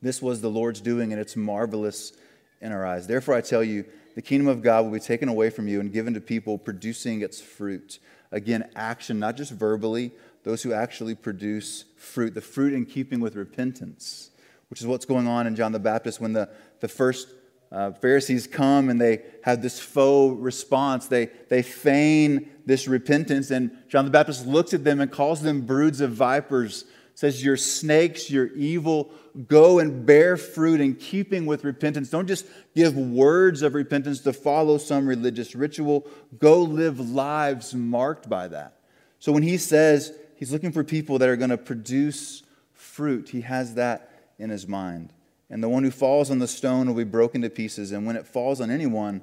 This 0.00 0.22
was 0.22 0.40
the 0.40 0.50
Lord's 0.50 0.80
doing, 0.80 1.12
and 1.12 1.20
it's 1.20 1.36
marvelous 1.36 2.12
in 2.60 2.72
our 2.72 2.84
eyes. 2.84 3.06
Therefore, 3.06 3.34
I 3.34 3.40
tell 3.40 3.62
you, 3.62 3.84
the 4.14 4.22
kingdom 4.22 4.48
of 4.48 4.62
God 4.62 4.84
will 4.84 4.92
be 4.92 5.00
taken 5.00 5.28
away 5.28 5.50
from 5.50 5.68
you 5.68 5.80
and 5.80 5.92
given 5.92 6.14
to 6.14 6.20
people 6.20 6.58
producing 6.58 7.22
its 7.22 7.40
fruit. 7.40 7.98
Again, 8.32 8.68
action, 8.74 9.18
not 9.18 9.36
just 9.36 9.52
verbally, 9.52 10.12
those 10.42 10.62
who 10.62 10.72
actually 10.72 11.14
produce 11.14 11.84
fruit, 11.96 12.34
the 12.34 12.40
fruit 12.40 12.72
in 12.72 12.84
keeping 12.84 13.20
with 13.20 13.36
repentance, 13.36 14.30
which 14.70 14.80
is 14.80 14.86
what's 14.86 15.04
going 15.04 15.26
on 15.28 15.46
in 15.46 15.54
John 15.54 15.72
the 15.72 15.78
Baptist 15.78 16.20
when 16.20 16.32
the, 16.32 16.48
the 16.80 16.88
first 16.88 17.28
uh, 17.70 17.92
Pharisees 17.92 18.46
come 18.46 18.88
and 18.88 19.00
they 19.00 19.22
have 19.42 19.62
this 19.62 19.78
faux 19.78 20.40
response. 20.40 21.06
They, 21.06 21.26
they 21.48 21.62
feign 21.62 22.50
this 22.66 22.88
repentance, 22.88 23.50
and 23.50 23.70
John 23.88 24.04
the 24.04 24.10
Baptist 24.10 24.46
looks 24.46 24.74
at 24.74 24.84
them 24.84 25.00
and 25.00 25.10
calls 25.10 25.42
them 25.42 25.62
broods 25.62 26.00
of 26.00 26.12
vipers 26.12 26.84
says, 27.18 27.44
You're 27.44 27.56
snakes, 27.56 28.30
you're 28.30 28.46
evil. 28.54 29.10
Go 29.48 29.80
and 29.80 30.06
bear 30.06 30.36
fruit 30.36 30.80
in 30.80 30.94
keeping 30.94 31.46
with 31.46 31.64
repentance. 31.64 32.10
Don't 32.10 32.28
just 32.28 32.46
give 32.76 32.96
words 32.96 33.62
of 33.62 33.74
repentance 33.74 34.20
to 34.20 34.32
follow 34.32 34.78
some 34.78 35.04
religious 35.04 35.56
ritual. 35.56 36.06
Go 36.38 36.62
live 36.62 37.00
lives 37.00 37.74
marked 37.74 38.28
by 38.28 38.46
that. 38.46 38.78
So 39.18 39.32
when 39.32 39.42
he 39.42 39.58
says 39.58 40.12
he's 40.36 40.52
looking 40.52 40.70
for 40.70 40.84
people 40.84 41.18
that 41.18 41.28
are 41.28 41.34
going 41.34 41.50
to 41.50 41.58
produce 41.58 42.44
fruit, 42.72 43.30
he 43.30 43.40
has 43.40 43.74
that 43.74 44.12
in 44.38 44.50
his 44.50 44.68
mind. 44.68 45.12
and 45.50 45.60
the 45.60 45.68
one 45.68 45.82
who 45.82 45.90
falls 45.90 46.30
on 46.30 46.38
the 46.38 46.46
stone 46.46 46.86
will 46.86 46.94
be 46.94 47.02
broken 47.02 47.42
to 47.42 47.50
pieces, 47.50 47.90
and 47.90 48.06
when 48.06 48.14
it 48.14 48.28
falls 48.28 48.60
on 48.60 48.70
anyone, 48.70 49.22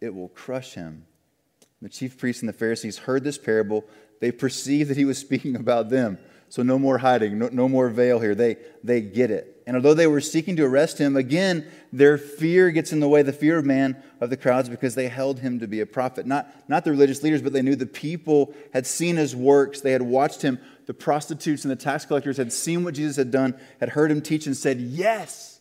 it 0.00 0.12
will 0.12 0.30
crush 0.30 0.74
him. 0.74 1.06
The 1.80 1.88
chief 1.88 2.18
priests 2.18 2.42
and 2.42 2.48
the 2.48 2.54
Pharisees 2.54 2.98
heard 2.98 3.22
this 3.22 3.38
parable. 3.38 3.84
They 4.20 4.32
perceived 4.32 4.90
that 4.90 4.96
he 4.96 5.04
was 5.04 5.18
speaking 5.26 5.54
about 5.54 5.90
them. 5.90 6.18
So 6.48 6.62
no 6.62 6.78
more 6.78 6.98
hiding, 6.98 7.38
no, 7.38 7.48
no 7.52 7.68
more 7.68 7.88
veil 7.88 8.20
here. 8.20 8.34
They, 8.34 8.56
they 8.84 9.00
get 9.00 9.30
it. 9.30 9.56
And 9.66 9.74
although 9.74 9.94
they 9.94 10.06
were 10.06 10.20
seeking 10.20 10.54
to 10.56 10.64
arrest 10.64 10.98
him, 10.98 11.16
again, 11.16 11.66
their 11.92 12.18
fear 12.18 12.70
gets 12.70 12.92
in 12.92 13.00
the 13.00 13.08
way, 13.08 13.22
the 13.22 13.32
fear 13.32 13.58
of 13.58 13.64
man 13.64 14.00
of 14.20 14.30
the 14.30 14.36
crowds, 14.36 14.68
because 14.68 14.94
they 14.94 15.08
held 15.08 15.40
him 15.40 15.58
to 15.58 15.66
be 15.66 15.80
a 15.80 15.86
prophet. 15.86 16.24
Not, 16.24 16.48
not 16.68 16.84
the 16.84 16.92
religious 16.92 17.24
leaders, 17.24 17.42
but 17.42 17.52
they 17.52 17.62
knew 17.62 17.74
the 17.74 17.84
people 17.84 18.54
had 18.72 18.86
seen 18.86 19.16
his 19.16 19.34
works. 19.34 19.80
They 19.80 19.90
had 19.90 20.02
watched 20.02 20.42
him. 20.42 20.60
The 20.86 20.94
prostitutes 20.94 21.64
and 21.64 21.70
the 21.70 21.76
tax 21.76 22.04
collectors 22.04 22.36
had 22.36 22.52
seen 22.52 22.84
what 22.84 22.94
Jesus 22.94 23.16
had 23.16 23.32
done, 23.32 23.58
had 23.80 23.90
heard 23.90 24.12
him 24.12 24.22
teach, 24.22 24.46
and 24.46 24.56
said, 24.56 24.80
Yes, 24.80 25.60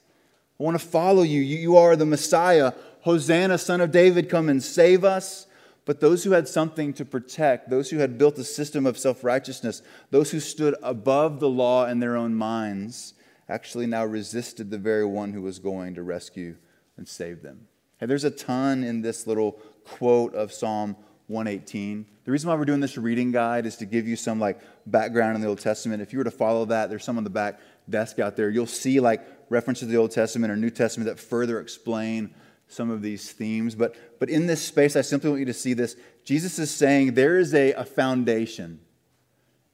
I 0.59 0.63
want 0.63 0.79
to 0.79 0.85
follow 0.85 1.23
you. 1.23 1.41
You, 1.41 1.57
you 1.57 1.77
are 1.77 1.95
the 1.95 2.05
Messiah. 2.05 2.73
Hosanna, 3.01 3.57
son 3.57 3.81
of 3.81 3.91
David, 3.91 4.29
come 4.29 4.49
and 4.49 4.61
save 4.61 5.03
us. 5.03 5.44
But 5.85 5.99
those 5.99 6.23
who 6.23 6.31
had 6.31 6.47
something 6.47 6.93
to 6.93 7.05
protect, 7.05 7.69
those 7.69 7.91
who 7.91 7.99
had 7.99 8.17
built 8.17 8.39
a 8.39 8.43
system 8.43 8.87
of 8.87 8.97
self 8.97 9.23
righteousness, 9.23 9.83
those 10.09 10.31
who 10.31 10.39
stood 10.39 10.75
above 10.81 11.39
the 11.39 11.49
law 11.49 11.85
in 11.85 11.99
their 11.99 12.17
own 12.17 12.33
minds, 12.33 13.13
actually 13.47 13.85
now 13.85 14.03
resisted 14.03 14.71
the 14.71 14.77
very 14.79 15.05
one 15.05 15.31
who 15.31 15.43
was 15.43 15.59
going 15.59 15.93
to 15.93 16.01
rescue 16.01 16.55
and 16.97 17.07
save 17.07 17.43
them. 17.43 17.67
Hey, 17.99 18.07
there's 18.07 18.23
a 18.23 18.31
ton 18.31 18.83
in 18.83 19.01
this 19.01 19.27
little 19.27 19.53
quote 19.85 20.33
of 20.33 20.51
Psalm 20.51 20.95
118. 21.27 22.05
The 22.25 22.31
reason 22.31 22.49
why 22.49 22.55
we're 22.55 22.65
doing 22.65 22.79
this 22.79 22.97
reading 22.97 23.31
guide 23.31 23.67
is 23.67 23.77
to 23.77 23.85
give 23.85 24.07
you 24.07 24.15
some 24.15 24.39
like 24.39 24.59
background 24.87 25.35
in 25.35 25.41
the 25.41 25.47
Old 25.47 25.59
Testament. 25.59 26.01
If 26.01 26.11
you 26.11 26.17
were 26.17 26.25
to 26.25 26.31
follow 26.31 26.65
that, 26.65 26.89
there's 26.89 27.03
some 27.03 27.17
on 27.17 27.23
the 27.23 27.29
back 27.29 27.59
desk 27.89 28.17
out 28.17 28.35
there. 28.35 28.49
You'll 28.49 28.65
see 28.65 28.99
like 28.99 29.25
references 29.49 29.87
to 29.87 29.91
the 29.91 29.97
Old 29.97 30.11
Testament 30.11 30.51
or 30.51 30.55
New 30.55 30.71
Testament 30.71 31.07
that 31.07 31.19
further 31.19 31.59
explain 31.59 32.33
some 32.75 32.91
of 32.91 33.01
these 33.01 33.31
themes. 33.31 33.73
But, 33.73 33.95
but 34.19 34.29
in 34.29 34.45
this 34.45 34.61
space, 34.61 34.95
I 34.95 35.01
simply 35.01 35.29
want 35.29 35.39
you 35.39 35.45
to 35.45 35.53
see 35.53 35.73
this. 35.73 35.95
Jesus 36.23 36.59
is 36.59 36.69
saying 36.69 37.13
there 37.13 37.39
is 37.39 37.53
a, 37.53 37.71
a 37.73 37.85
foundation. 37.85 38.79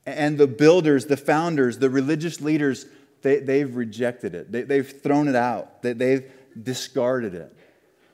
And 0.05 0.37
the 0.37 0.47
builders, 0.47 1.07
the 1.07 1.17
founders, 1.17 1.79
the 1.79 1.89
religious 1.89 2.41
leaders, 2.41 2.85
they, 3.21 3.39
they've 3.39 3.75
rejected 3.75 4.35
it. 4.35 4.51
They, 4.51 4.61
they've 4.61 5.01
thrown 5.01 5.27
it 5.27 5.35
out. 5.35 5.81
They, 5.81 5.93
they've 5.93 6.31
discarded 6.61 7.33
it. 7.33 7.55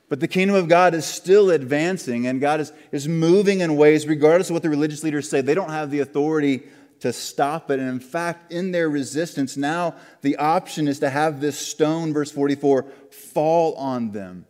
But 0.10 0.22
the 0.22 0.28
kingdom 0.28 0.56
of 0.56 0.70
God 0.70 0.94
is 0.94 1.06
still 1.06 1.50
advancing, 1.50 2.28
and 2.28 2.40
God 2.40 2.62
is, 2.62 2.72
is 2.94 3.10
moving 3.10 3.60
in 3.60 3.76
ways, 3.76 4.08
regardless 4.08 4.50
of 4.50 4.54
what 4.54 4.64
the 4.64 4.70
religious 4.70 5.04
leaders 5.04 5.30
say. 5.30 5.42
They 5.42 5.54
don't 5.54 5.70
have 5.70 5.92
the 5.92 6.00
authority 6.00 6.64
to 7.02 7.12
stop 7.12 7.70
it. 7.70 7.80
And 7.80 7.90
in 7.90 8.00
fact, 8.00 8.52
in 8.52 8.72
their 8.72 8.90
resistance, 8.90 9.58
now 9.58 9.96
the 10.22 10.38
option 10.38 10.88
is 10.88 11.00
to 11.00 11.10
have 11.10 11.42
this 11.42 11.60
stone, 11.60 12.14
verse 12.14 12.32
44, 12.32 12.84
fall 13.12 13.76
on 13.76 14.12
them 14.12 14.46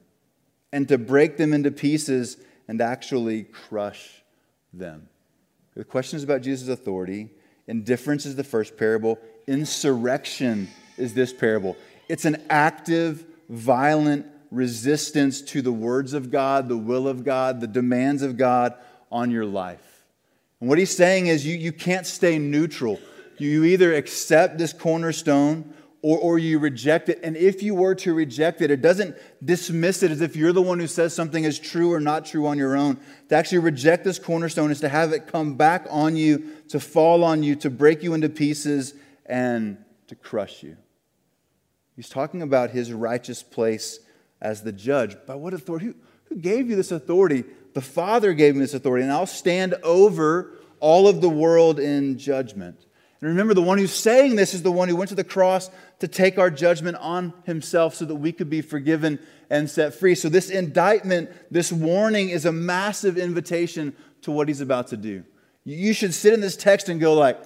and 0.71 0.88
to 0.88 0.97
break 0.97 1.38
them 1.38 1.53
into 1.53 1.71
pieces 1.71 2.38
and 2.67 2.82
actually 2.82 3.43
crush 3.43 4.21
them. 4.73 5.10
The 5.75 5.84
question 5.84 6.17
is 6.17 6.23
about 6.23 6.41
Jesus' 6.41 6.67
authority. 6.69 7.30
Indifference 7.67 8.25
is 8.25 8.36
the 8.36 8.43
first 8.43 8.77
parable, 8.77 9.19
insurrection 9.45 10.69
is 10.97 11.13
this 11.13 11.34
parable. 11.34 11.77
It's 12.10 12.25
an 12.25 12.41
active, 12.49 13.25
violent 13.49 14.25
resistance 14.51 15.41
to 15.41 15.62
the 15.62 15.71
words 15.71 16.13
of 16.13 16.32
God, 16.32 16.69
the 16.69 16.77
will 16.77 17.08
of 17.08 17.23
God, 17.23 17.60
the 17.60 17.67
demands 17.67 18.21
of 18.21 18.38
God 18.38 18.73
on 19.12 19.32
your 19.32 19.45
life. 19.45 20.06
And 20.60 20.69
what 20.69 20.80
he's 20.80 20.95
saying 20.95 21.27
is 21.27 21.45
you, 21.45 21.56
you 21.56 21.71
can't 21.71 22.06
stay 22.06 22.39
neutral. 22.39 22.99
You 23.38 23.63
either 23.65 23.93
accept 23.93 24.58
this 24.58 24.73
cornerstone 24.73 25.73
or, 26.08 26.17
or 26.20 26.39
you 26.39 26.58
reject 26.58 27.10
it. 27.10 27.20
And 27.22 27.36
if 27.36 27.62
you 27.62 27.76
were 27.76 27.93
to 27.96 28.13
reject 28.13 28.62
it, 28.62 28.72
it 28.72 28.82
doesn't 28.82 29.17
dismiss 29.43 30.04
it 30.04 30.10
as 30.10 30.22
if 30.22 30.38
you're 30.38 30.54
the 30.54 30.62
one 30.62 30.80
who 30.80 30.88
says 30.88 31.13
something 31.13 31.43
is 31.43 31.60
true 31.60 31.91
or 31.91 32.00
not 32.00 32.26
true 32.26 32.48
on 32.48 32.58
your 32.58 32.78
own. 32.78 32.98
To 33.28 33.36
actually 33.36 33.58
reject 33.58 34.06
this 34.06 34.17
cornerstone 34.17 34.72
is 34.72 34.80
to 34.80 34.88
have 34.88 35.12
it 35.12 35.28
come 35.28 35.56
back 35.56 35.86
on 35.89 36.15
you, 36.15 36.56
to 36.70 36.80
fall 36.80 37.26
on 37.26 37.43
you, 37.43 37.58
to 37.58 37.70
break 37.70 38.04
you 38.04 38.13
into 38.13 38.30
pieces, 38.30 38.93
and 39.26 39.84
to 40.08 40.15
crush 40.15 40.63
you. 40.63 40.78
He's 41.98 42.08
talking 42.08 42.41
about 42.41 42.70
his 42.70 42.93
righteous 42.93 43.43
place 43.43 44.00
as 44.39 44.63
the 44.63 44.72
judge. 44.72 45.17
By 45.26 45.36
what 45.36 45.54
authority? 45.54 45.88
Who, 45.88 45.96
who 46.30 46.36
gave 46.38 46.70
you 46.70 46.78
this 46.78 46.93
authority? 46.93 47.43
The 47.74 47.82
Father 47.82 48.32
gave 48.32 48.56
me 48.56 48.62
this 48.62 48.74
authority, 48.74 49.04
and 49.04 49.12
I'll 49.12 49.26
stand 49.26 49.74
over 49.84 50.54
all 50.80 51.10
of 51.10 51.20
the 51.20 51.28
world 51.28 51.82
in 51.82 52.17
judgment. 52.17 52.87
And 53.19 53.30
remember, 53.30 53.53
the 53.53 53.63
one 53.63 53.80
who's 53.80 53.93
saying 53.93 54.36
this 54.36 54.53
is 54.53 54.62
the 54.62 54.71
one 54.71 54.89
who 54.89 54.95
went 54.95 55.10
to 55.10 55.15
the 55.15 55.23
cross 55.23 55.71
to 55.99 56.08
take 56.08 56.38
our 56.38 56.51
judgment 56.51 56.97
on 56.97 57.34
himself 57.45 57.95
so 57.95 58.06
that 58.06 58.15
we 58.15 58.32
could 58.32 58.49
be 58.49 58.62
forgiven 58.62 59.19
and 59.49 59.69
set 59.69 59.95
free. 59.95 60.13
So, 60.13 60.30
this 60.30 60.49
indictment, 60.49 61.32
this 61.49 61.71
warning, 61.71 62.30
is 62.30 62.45
a 62.45 62.51
massive 62.51 63.17
invitation 63.17 63.95
to 64.21 64.32
what 64.32 64.47
he's 64.47 64.62
about 64.62 64.88
to 64.89 64.97
do. 64.97 65.23
You 65.63 65.93
should 65.93 66.13
sit 66.13 66.34
in 66.34 66.41
this 66.41 66.56
text 66.56 66.89
and 66.89 66.99
go, 66.99 67.13
like, 67.15 67.41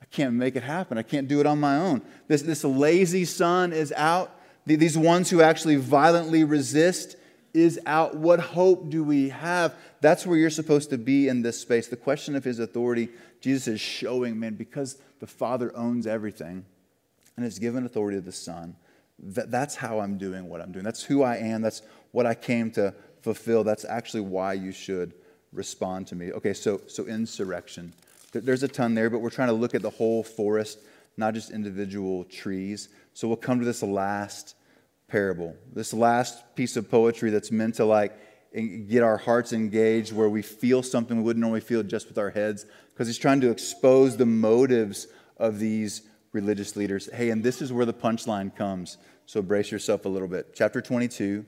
I 0.00 0.04
can't 0.10 0.34
make 0.34 0.54
it 0.54 0.62
happen. 0.62 0.96
I 0.96 1.02
can't 1.02 1.26
do 1.26 1.40
it 1.40 1.46
on 1.46 1.58
my 1.58 1.76
own. 1.76 2.02
This, 2.28 2.42
this 2.42 2.62
lazy 2.62 3.24
son 3.24 3.72
is 3.72 3.92
out. 3.96 4.32
These 4.64 4.96
ones 4.96 5.30
who 5.30 5.42
actually 5.42 5.76
violently 5.76 6.44
resist 6.44 7.16
is 7.56 7.80
out. 7.86 8.14
What 8.14 8.38
hope 8.38 8.90
do 8.90 9.02
we 9.02 9.30
have? 9.30 9.74
That's 10.00 10.26
where 10.26 10.36
you're 10.36 10.50
supposed 10.50 10.90
to 10.90 10.98
be 10.98 11.28
in 11.28 11.42
this 11.42 11.58
space. 11.58 11.88
The 11.88 11.96
question 11.96 12.36
of 12.36 12.44
his 12.44 12.58
authority, 12.58 13.08
Jesus 13.40 13.66
is 13.68 13.80
showing, 13.80 14.38
man, 14.38 14.54
because 14.54 14.98
the 15.20 15.26
Father 15.26 15.74
owns 15.74 16.06
everything 16.06 16.64
and 17.36 17.44
has 17.44 17.58
given 17.58 17.86
authority 17.86 18.18
to 18.18 18.20
the 18.20 18.32
Son, 18.32 18.76
that, 19.18 19.50
that's 19.50 19.74
how 19.74 20.00
I'm 20.00 20.18
doing 20.18 20.48
what 20.48 20.60
I'm 20.60 20.72
doing. 20.72 20.84
That's 20.84 21.02
who 21.02 21.22
I 21.22 21.36
am. 21.36 21.62
That's 21.62 21.80
what 22.12 22.26
I 22.26 22.34
came 22.34 22.70
to 22.72 22.94
fulfill. 23.22 23.64
That's 23.64 23.86
actually 23.86 24.20
why 24.20 24.52
you 24.52 24.72
should 24.72 25.14
respond 25.52 26.06
to 26.08 26.14
me. 26.14 26.32
Okay, 26.32 26.52
so, 26.52 26.82
so 26.86 27.06
insurrection. 27.06 27.94
There's 28.32 28.62
a 28.62 28.68
ton 28.68 28.94
there, 28.94 29.08
but 29.08 29.20
we're 29.20 29.30
trying 29.30 29.48
to 29.48 29.54
look 29.54 29.74
at 29.74 29.80
the 29.80 29.90
whole 29.90 30.22
forest, 30.22 30.80
not 31.16 31.32
just 31.32 31.50
individual 31.50 32.24
trees. 32.24 32.90
So 33.14 33.26
we'll 33.26 33.38
come 33.38 33.58
to 33.60 33.64
this 33.64 33.82
last 33.82 34.55
parable, 35.08 35.54
this 35.72 35.92
last 35.92 36.54
piece 36.56 36.76
of 36.76 36.90
poetry 36.90 37.30
that's 37.30 37.50
meant 37.50 37.76
to 37.76 37.84
like 37.84 38.12
get 38.88 39.02
our 39.02 39.18
hearts 39.18 39.52
engaged 39.52 40.12
where 40.12 40.28
we 40.28 40.42
feel 40.42 40.82
something 40.82 41.18
we 41.18 41.22
wouldn't 41.22 41.40
normally 41.40 41.60
feel 41.60 41.82
just 41.82 42.08
with 42.08 42.18
our 42.18 42.30
heads, 42.30 42.66
because 42.90 43.06
he's 43.06 43.18
trying 43.18 43.40
to 43.40 43.50
expose 43.50 44.16
the 44.16 44.26
motives 44.26 45.06
of 45.36 45.58
these 45.58 46.02
religious 46.32 46.76
leaders. 46.76 47.08
Hey, 47.12 47.30
and 47.30 47.44
this 47.44 47.60
is 47.60 47.72
where 47.72 47.84
the 47.84 47.94
punchline 47.94 48.54
comes. 48.54 48.98
So 49.26 49.42
brace 49.42 49.70
yourself 49.70 50.04
a 50.06 50.08
little 50.08 50.28
bit. 50.28 50.54
Chapter 50.54 50.80
22. 50.80 51.44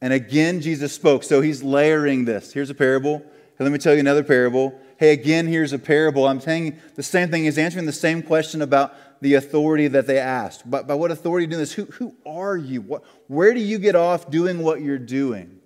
And 0.00 0.12
again, 0.12 0.60
Jesus 0.60 0.92
spoke. 0.92 1.22
So 1.22 1.40
he's 1.40 1.62
layering 1.62 2.24
this. 2.24 2.52
Here's 2.52 2.70
a 2.70 2.74
parable. 2.74 3.18
Hey, 3.56 3.64
let 3.64 3.72
me 3.72 3.78
tell 3.78 3.94
you 3.94 4.00
another 4.00 4.24
parable. 4.24 4.78
Hey, 4.98 5.12
again, 5.12 5.46
here's 5.46 5.72
a 5.72 5.78
parable. 5.78 6.26
I'm 6.26 6.40
saying 6.40 6.78
the 6.94 7.02
same 7.02 7.30
thing. 7.30 7.44
He's 7.44 7.58
answering 7.58 7.86
the 7.86 7.92
same 7.92 8.22
question 8.22 8.62
about 8.62 8.94
the 9.22 9.34
authority 9.34 9.86
that 9.86 10.08
they 10.08 10.18
asked. 10.18 10.68
But 10.68 10.88
by 10.88 10.94
what 10.94 11.12
authority 11.12 11.46
do 11.46 11.56
this? 11.56 11.72
Who, 11.72 11.84
who 11.84 12.16
are 12.26 12.56
you? 12.56 12.80
What, 12.80 13.04
where 13.28 13.54
do 13.54 13.60
you 13.60 13.78
get 13.78 13.94
off 13.94 14.28
doing 14.28 14.58
what 14.58 14.82
you're 14.82 14.98
doing? 14.98 15.60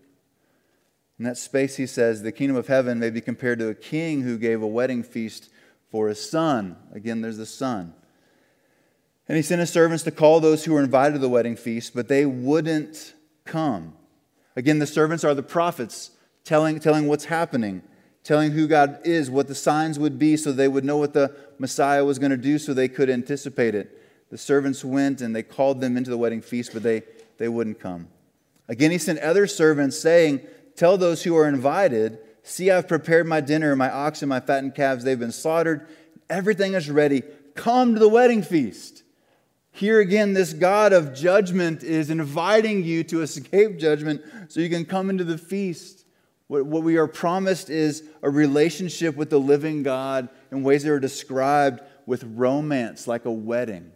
In 1.19 1.25
that 1.25 1.39
space, 1.39 1.77
he 1.77 1.87
says, 1.87 2.23
the 2.23 2.33
kingdom 2.33 2.59
of 2.59 2.67
heaven 2.67 2.99
may 2.99 3.09
be 3.09 3.23
compared 3.23 3.59
to 3.61 3.69
a 3.69 3.75
king 3.75 4.21
who 4.21 4.37
gave 4.37 4.61
a 4.61 4.67
wedding 4.67 5.03
feast 5.03 5.49
for 5.91 6.09
his 6.09 6.31
son. 6.31 6.77
Again, 6.93 7.23
there's 7.23 7.39
the 7.39 7.47
son. 7.47 7.95
And 9.27 9.37
he 9.37 9.43
sent 9.43 9.61
his 9.61 9.71
servants 9.71 10.05
to 10.05 10.11
call 10.11 10.41
those 10.41 10.67
who 10.67 10.75
were 10.75 10.83
invited 10.83 11.15
to 11.15 11.19
the 11.19 11.29
wedding 11.29 11.57
feast, 11.57 11.95
but 11.95 12.09
they 12.09 12.27
wouldn't 12.27 13.15
come. 13.47 13.95
Again, 14.55 14.81
the 14.81 14.87
servants 14.87 15.25
are 15.25 15.35
the 15.35 15.43
prophets 15.43 16.11
telling, 16.45 16.79
telling 16.79 17.07
what's 17.07 17.25
happening 17.25 17.83
telling 18.27 18.51
who 18.51 18.67
God 18.67 18.99
is, 19.05 19.31
what 19.31 19.47
the 19.47 19.55
signs 19.55 20.01
would 20.01 20.19
be, 20.19 20.37
so 20.37 20.51
they 20.51 20.67
would 20.67 20.85
know 20.85 20.97
what 20.97 21.13
the 21.13 21.33
Messiah 21.59 22.05
was 22.05 22.19
going 22.19 22.31
to 22.31 22.37
do, 22.37 22.59
so 22.59 22.75
they 22.75 22.89
could 22.89 23.11
anticipate 23.11 23.75
it. 23.75 24.03
The 24.31 24.39
servants 24.39 24.85
went 24.85 25.21
and 25.21 25.35
they 25.35 25.43
called 25.43 25.81
them 25.81 25.97
into 25.97 26.11
the 26.11 26.19
wedding 26.19 26.43
feast, 26.43 26.73
but 26.73 26.83
they, 26.83 27.03
they 27.39 27.49
wouldn't 27.49 27.79
come. 27.81 28.09
Again, 28.69 28.91
he 28.91 28.99
sent 28.99 29.21
other 29.21 29.47
servants 29.47 29.99
saying, 29.99 30.41
Tell 30.75 30.99
those 30.99 31.23
who 31.23 31.37
are 31.37 31.49
invited, 31.49 32.19
See, 32.49 32.71
I've 32.71 32.87
prepared 32.87 33.27
my 33.27 33.41
dinner, 33.41 33.75
my 33.75 33.91
oxen, 33.91 34.29
my 34.29 34.39
fattened 34.39 34.77
calves, 34.77 35.03
they've 35.03 35.19
been 35.19 35.33
slaughtered. 35.33 35.89
Everything 36.31 36.75
is 36.75 36.89
ready. 36.89 37.25
Come 37.57 37.95
to 37.95 37.99
the 37.99 38.09
wedding 38.09 38.41
feast. 38.41 39.03
Here 39.73 39.99
again, 39.99 40.33
this 40.33 40.53
God 40.53 40.93
of 40.93 41.13
judgment 41.13 41.83
is 41.83 42.09
inviting 42.09 42.85
you 42.85 43.03
to 43.03 43.23
escape 43.23 43.81
judgment 43.81 44.23
so 44.47 44.61
you 44.61 44.69
can 44.69 44.85
come 44.85 45.11
into 45.11 45.25
the 45.25 45.37
feast. 45.37 45.96
What, 46.49 46.67
what 46.67 46.83
we 46.83 46.97
are 46.97 47.09
promised 47.09 47.71
is 47.71 48.05
a 48.23 48.31
relationship 48.31 49.17
with 49.17 49.31
the 49.31 49.41
living 49.41 49.83
God 49.83 50.29
in 50.51 50.63
ways 50.63 50.85
that 50.85 50.93
are 50.93 51.01
described 51.01 51.81
with 52.07 52.25
romance, 52.25 53.09
like 53.09 53.25
a 53.25 53.33
wedding. 53.33 53.93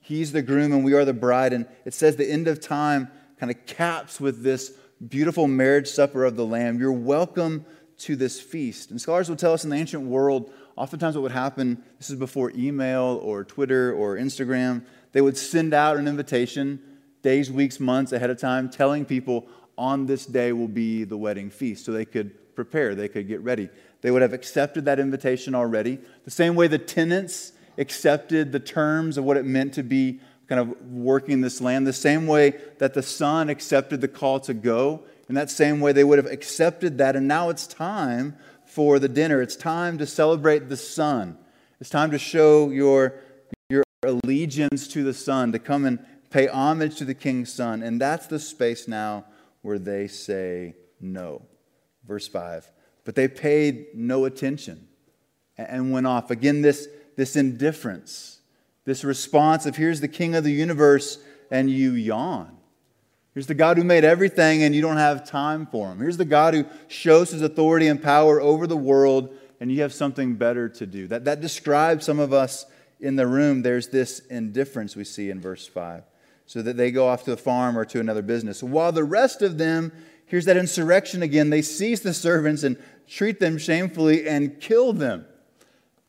He's 0.00 0.32
the 0.32 0.42
groom 0.42 0.72
and 0.72 0.84
we 0.84 0.94
are 0.94 1.04
the 1.04 1.12
bride. 1.12 1.52
And 1.52 1.66
it 1.84 1.94
says 1.94 2.16
the 2.16 2.28
end 2.28 2.48
of 2.48 2.60
time 2.60 3.08
kind 3.38 3.50
of 3.50 3.66
caps 3.66 4.20
with 4.20 4.42
this 4.42 4.72
beautiful 5.06 5.46
marriage 5.46 5.88
supper 5.88 6.24
of 6.24 6.36
the 6.36 6.46
Lamb. 6.46 6.78
You're 6.78 6.92
welcome 6.92 7.64
to 7.98 8.16
this 8.16 8.40
feast. 8.40 8.90
And 8.90 9.00
scholars 9.00 9.28
will 9.28 9.36
tell 9.36 9.52
us 9.52 9.64
in 9.64 9.70
the 9.70 9.76
ancient 9.76 10.04
world, 10.04 10.52
oftentimes 10.76 11.14
what 11.14 11.22
would 11.22 11.32
happen, 11.32 11.82
this 11.98 12.10
is 12.10 12.16
before 12.16 12.52
email 12.56 13.20
or 13.22 13.44
Twitter 13.44 13.92
or 13.92 14.16
Instagram, 14.16 14.84
they 15.12 15.20
would 15.20 15.36
send 15.36 15.74
out 15.74 15.98
an 15.98 16.08
invitation 16.08 16.80
days, 17.22 17.50
weeks, 17.50 17.78
months 17.78 18.12
ahead 18.12 18.30
of 18.30 18.38
time, 18.38 18.68
telling 18.68 19.04
people 19.04 19.46
on 19.76 20.06
this 20.06 20.26
day 20.26 20.52
will 20.52 20.68
be 20.68 21.04
the 21.04 21.16
wedding 21.16 21.50
feast 21.50 21.84
so 21.84 21.92
they 21.92 22.04
could 22.04 22.54
prepare, 22.54 22.94
they 22.94 23.08
could 23.08 23.28
get 23.28 23.40
ready. 23.40 23.68
They 24.00 24.10
would 24.10 24.22
have 24.22 24.32
accepted 24.32 24.84
that 24.84 24.98
invitation 24.98 25.54
already. 25.54 25.98
The 26.24 26.30
same 26.30 26.54
way 26.54 26.66
the 26.66 26.78
tenants 26.78 27.52
accepted 27.78 28.52
the 28.52 28.60
terms 28.60 29.16
of 29.16 29.24
what 29.24 29.36
it 29.36 29.44
meant 29.44 29.74
to 29.74 29.82
be 29.82 30.20
kind 30.48 30.60
of 30.60 30.90
working 30.90 31.40
this 31.40 31.60
land, 31.60 31.86
the 31.86 31.92
same 31.92 32.26
way 32.26 32.60
that 32.78 32.94
the 32.94 33.02
son 33.02 33.48
accepted 33.48 34.00
the 34.00 34.08
call 34.08 34.40
to 34.40 34.52
go, 34.52 35.02
in 35.28 35.34
that 35.34 35.50
same 35.50 35.80
way 35.80 35.92
they 35.92 36.04
would 36.04 36.18
have 36.18 36.30
accepted 36.30 36.98
that. 36.98 37.16
And 37.16 37.26
now 37.26 37.48
it's 37.48 37.66
time 37.66 38.36
for 38.66 38.98
the 38.98 39.08
dinner. 39.08 39.40
It's 39.40 39.56
time 39.56 39.98
to 39.98 40.06
celebrate 40.06 40.68
the 40.68 40.76
son. 40.76 41.38
It's 41.80 41.90
time 41.90 42.10
to 42.10 42.18
show 42.18 42.70
your, 42.70 43.14
your 43.70 43.84
allegiance 44.02 44.88
to 44.88 45.02
the 45.02 45.14
son, 45.14 45.52
to 45.52 45.58
come 45.58 45.84
and 45.84 46.04
pay 46.30 46.48
homage 46.48 46.96
to 46.96 47.04
the 47.04 47.14
king's 47.14 47.52
son. 47.52 47.82
And 47.82 48.00
that's 48.00 48.26
the 48.26 48.38
space 48.38 48.86
now 48.86 49.24
where 49.62 49.78
they 49.78 50.08
say 50.08 50.74
no. 51.00 51.42
Verse 52.06 52.28
5. 52.28 52.70
But 53.04 53.14
they 53.14 53.28
paid 53.28 53.86
no 53.94 54.24
attention 54.24 54.88
and 55.56 55.92
went 55.92 56.06
off. 56.06 56.30
Again, 56.30 56.62
this, 56.62 56.88
this 57.16 57.36
indifference, 57.36 58.40
this 58.84 59.04
response 59.04 59.66
of 59.66 59.76
here's 59.76 60.00
the 60.00 60.08
king 60.08 60.34
of 60.34 60.44
the 60.44 60.52
universe, 60.52 61.18
and 61.50 61.70
you 61.70 61.92
yawn. 61.92 62.56
Here's 63.34 63.46
the 63.46 63.54
God 63.54 63.78
who 63.78 63.84
made 63.84 64.04
everything, 64.04 64.62
and 64.62 64.74
you 64.74 64.82
don't 64.82 64.98
have 64.98 65.26
time 65.26 65.66
for 65.66 65.90
him. 65.90 65.98
Here's 65.98 66.18
the 66.18 66.24
God 66.24 66.54
who 66.54 66.66
shows 66.88 67.30
his 67.30 67.42
authority 67.42 67.86
and 67.86 68.02
power 68.02 68.40
over 68.40 68.66
the 68.66 68.76
world, 68.76 69.34
and 69.58 69.72
you 69.72 69.82
have 69.82 69.94
something 69.94 70.34
better 70.34 70.68
to 70.68 70.86
do. 70.86 71.08
That, 71.08 71.24
that 71.24 71.40
describes 71.40 72.04
some 72.04 72.18
of 72.18 72.32
us 72.32 72.66
in 73.00 73.16
the 73.16 73.26
room. 73.26 73.62
There's 73.62 73.88
this 73.88 74.18
indifference 74.20 74.96
we 74.96 75.04
see 75.04 75.30
in 75.30 75.40
verse 75.40 75.66
5 75.66 76.02
so 76.46 76.62
that 76.62 76.76
they 76.76 76.90
go 76.90 77.08
off 77.08 77.24
to 77.24 77.32
a 77.32 77.36
farm 77.36 77.78
or 77.78 77.84
to 77.86 78.00
another 78.00 78.22
business. 78.22 78.62
While 78.62 78.92
the 78.92 79.04
rest 79.04 79.42
of 79.42 79.58
them, 79.58 79.92
here's 80.26 80.44
that 80.46 80.56
insurrection 80.56 81.22
again, 81.22 81.50
they 81.50 81.62
seize 81.62 82.00
the 82.00 82.14
servants 82.14 82.62
and 82.62 82.76
treat 83.08 83.40
them 83.40 83.58
shamefully 83.58 84.28
and 84.28 84.60
kill 84.60 84.92
them. 84.92 85.26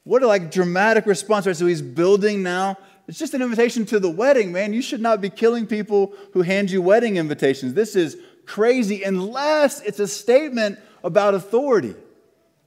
What 0.04 0.24
a 0.24 0.28
like 0.28 0.52
dramatic 0.52 1.06
response, 1.06 1.48
right? 1.48 1.56
So 1.56 1.66
he's 1.66 1.82
building 1.82 2.44
now. 2.44 2.78
It's 3.08 3.20
just 3.20 3.34
an 3.34 3.42
invitation 3.42 3.86
to 3.88 4.00
the 4.00 4.10
wedding, 4.10 4.52
man. 4.52 4.74
You 4.74 4.82
should 4.82 5.02
not 5.02 5.22
be 5.22 5.30
killing 5.30 5.68
people 5.68 6.14
who 6.34 6.42
hand 6.42 6.72
you 6.72 6.82
wedding 6.82 7.18
invitations. 7.18 7.74
This 7.74 7.96
is 7.96 8.18
crazy 8.46 9.04
unless 9.04 9.82
it's 9.82 10.00
a 10.00 10.08
statement 10.08 10.80
about 11.04 11.34
authority. 11.34 11.96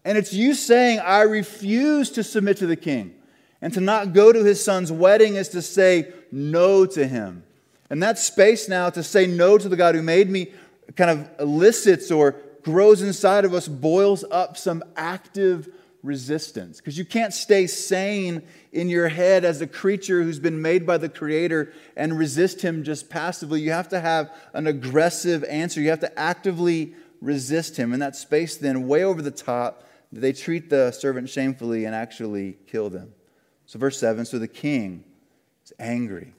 And 0.04 0.16
it's 0.16 0.32
you 0.32 0.54
saying, 0.54 1.00
I 1.00 1.22
refuse 1.22 2.10
to 2.12 2.22
submit 2.22 2.58
to 2.58 2.66
the 2.66 2.76
king. 2.76 3.14
And 3.60 3.72
to 3.74 3.80
not 3.80 4.12
go 4.12 4.32
to 4.32 4.44
his 4.44 4.62
son's 4.62 4.92
wedding 4.92 5.34
is 5.36 5.48
to 5.50 5.62
say 5.62 6.12
no 6.30 6.86
to 6.86 7.06
him. 7.06 7.42
And 7.90 8.02
that 8.02 8.18
space 8.18 8.68
now 8.68 8.90
to 8.90 9.02
say 9.02 9.26
no 9.26 9.58
to 9.58 9.68
the 9.68 9.76
God 9.76 9.94
who 9.94 10.02
made 10.02 10.28
me 10.28 10.52
kind 10.96 11.10
of 11.10 11.28
elicits 11.40 12.10
or 12.10 12.36
grows 12.62 13.02
inside 13.02 13.44
of 13.44 13.54
us, 13.54 13.68
boils 13.68 14.24
up 14.30 14.56
some 14.56 14.82
active 14.96 15.68
resistance. 16.02 16.78
Because 16.78 16.98
you 16.98 17.04
can't 17.04 17.32
stay 17.32 17.66
sane 17.66 18.42
in 18.72 18.88
your 18.88 19.08
head 19.08 19.44
as 19.44 19.60
a 19.60 19.66
creature 19.66 20.22
who's 20.22 20.38
been 20.38 20.60
made 20.60 20.86
by 20.86 20.98
the 20.98 21.08
Creator 21.08 21.72
and 21.96 22.18
resist 22.18 22.62
Him 22.62 22.82
just 22.84 23.08
passively. 23.08 23.60
You 23.60 23.72
have 23.72 23.88
to 23.90 24.00
have 24.00 24.32
an 24.52 24.66
aggressive 24.66 25.44
answer. 25.44 25.80
You 25.80 25.90
have 25.90 26.00
to 26.00 26.18
actively 26.18 26.94
resist 27.20 27.76
Him. 27.76 27.92
And 27.92 28.02
that 28.02 28.16
space, 28.16 28.56
then, 28.56 28.88
way 28.88 29.04
over 29.04 29.22
the 29.22 29.30
top, 29.30 29.84
they 30.12 30.32
treat 30.32 30.70
the 30.70 30.92
servant 30.92 31.28
shamefully 31.28 31.84
and 31.84 31.94
actually 31.94 32.56
kill 32.66 32.90
them. 32.90 33.12
So, 33.66 33.78
verse 33.78 33.98
7 33.98 34.24
so 34.24 34.38
the 34.38 34.48
king 34.48 35.04
is 35.64 35.72
angry 35.78 36.32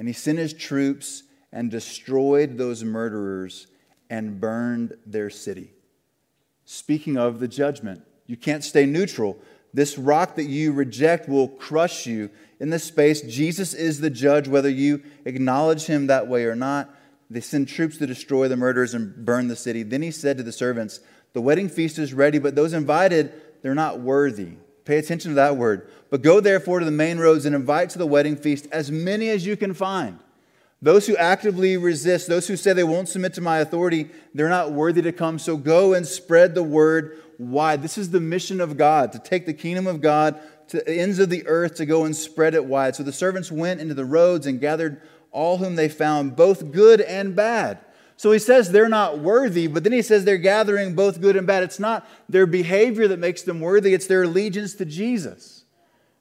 and 0.00 0.08
he 0.08 0.14
sent 0.14 0.38
his 0.38 0.54
troops 0.54 1.24
and 1.52 1.70
destroyed 1.70 2.56
those 2.56 2.82
murderers 2.82 3.66
and 4.08 4.40
burned 4.40 4.94
their 5.04 5.28
city. 5.28 5.74
Speaking 6.64 7.18
of 7.18 7.38
the 7.38 7.46
judgment, 7.46 8.00
you 8.26 8.38
can't 8.38 8.64
stay 8.64 8.86
neutral. 8.86 9.36
This 9.74 9.98
rock 9.98 10.36
that 10.36 10.44
you 10.44 10.72
reject 10.72 11.28
will 11.28 11.48
crush 11.48 12.06
you. 12.06 12.30
In 12.60 12.70
this 12.70 12.84
space, 12.84 13.20
Jesus 13.20 13.74
is 13.74 14.00
the 14.00 14.08
judge, 14.08 14.48
whether 14.48 14.70
you 14.70 15.02
acknowledge 15.26 15.84
him 15.84 16.06
that 16.06 16.26
way 16.26 16.46
or 16.46 16.56
not. 16.56 16.88
They 17.28 17.42
send 17.42 17.68
troops 17.68 17.98
to 17.98 18.06
destroy 18.06 18.48
the 18.48 18.56
murderers 18.56 18.94
and 18.94 19.14
burn 19.26 19.48
the 19.48 19.54
city. 19.54 19.82
Then 19.82 20.00
he 20.00 20.12
said 20.12 20.38
to 20.38 20.42
the 20.42 20.50
servants, 20.50 21.00
The 21.34 21.42
wedding 21.42 21.68
feast 21.68 21.98
is 21.98 22.14
ready, 22.14 22.38
but 22.38 22.54
those 22.54 22.72
invited, 22.72 23.34
they're 23.60 23.74
not 23.74 24.00
worthy. 24.00 24.54
Pay 24.90 24.98
attention 24.98 25.30
to 25.30 25.34
that 25.36 25.56
word. 25.56 25.88
But 26.10 26.20
go 26.20 26.40
therefore 26.40 26.80
to 26.80 26.84
the 26.84 26.90
main 26.90 27.18
roads 27.18 27.46
and 27.46 27.54
invite 27.54 27.90
to 27.90 27.98
the 27.98 28.08
wedding 28.08 28.34
feast 28.34 28.66
as 28.72 28.90
many 28.90 29.28
as 29.28 29.46
you 29.46 29.56
can 29.56 29.72
find. 29.72 30.18
Those 30.82 31.06
who 31.06 31.16
actively 31.16 31.76
resist, 31.76 32.26
those 32.26 32.48
who 32.48 32.56
say 32.56 32.72
they 32.72 32.82
won't 32.82 33.08
submit 33.08 33.34
to 33.34 33.40
my 33.40 33.58
authority, 33.58 34.10
they're 34.34 34.48
not 34.48 34.72
worthy 34.72 35.00
to 35.02 35.12
come. 35.12 35.38
So 35.38 35.56
go 35.56 35.94
and 35.94 36.04
spread 36.04 36.56
the 36.56 36.64
word 36.64 37.22
wide. 37.38 37.82
This 37.82 37.98
is 37.98 38.10
the 38.10 38.18
mission 38.18 38.60
of 38.60 38.76
God 38.76 39.12
to 39.12 39.20
take 39.20 39.46
the 39.46 39.54
kingdom 39.54 39.86
of 39.86 40.00
God 40.00 40.40
to 40.70 40.78
the 40.78 40.90
ends 40.90 41.20
of 41.20 41.30
the 41.30 41.46
earth 41.46 41.76
to 41.76 41.86
go 41.86 42.04
and 42.04 42.16
spread 42.16 42.54
it 42.54 42.64
wide. 42.64 42.96
So 42.96 43.04
the 43.04 43.12
servants 43.12 43.52
went 43.52 43.80
into 43.80 43.94
the 43.94 44.04
roads 44.04 44.44
and 44.44 44.58
gathered 44.58 45.00
all 45.30 45.58
whom 45.58 45.76
they 45.76 45.88
found, 45.88 46.34
both 46.34 46.72
good 46.72 47.00
and 47.00 47.36
bad. 47.36 47.78
So 48.20 48.32
he 48.32 48.38
says 48.38 48.70
they're 48.70 48.86
not 48.86 49.20
worthy, 49.20 49.66
but 49.66 49.82
then 49.82 49.94
he 49.94 50.02
says 50.02 50.26
they're 50.26 50.36
gathering 50.36 50.94
both 50.94 51.22
good 51.22 51.36
and 51.36 51.46
bad. 51.46 51.62
It's 51.62 51.80
not 51.80 52.06
their 52.28 52.44
behavior 52.44 53.08
that 53.08 53.18
makes 53.18 53.40
them 53.40 53.60
worthy, 53.60 53.94
it's 53.94 54.08
their 54.08 54.24
allegiance 54.24 54.74
to 54.74 54.84
Jesus. 54.84 55.64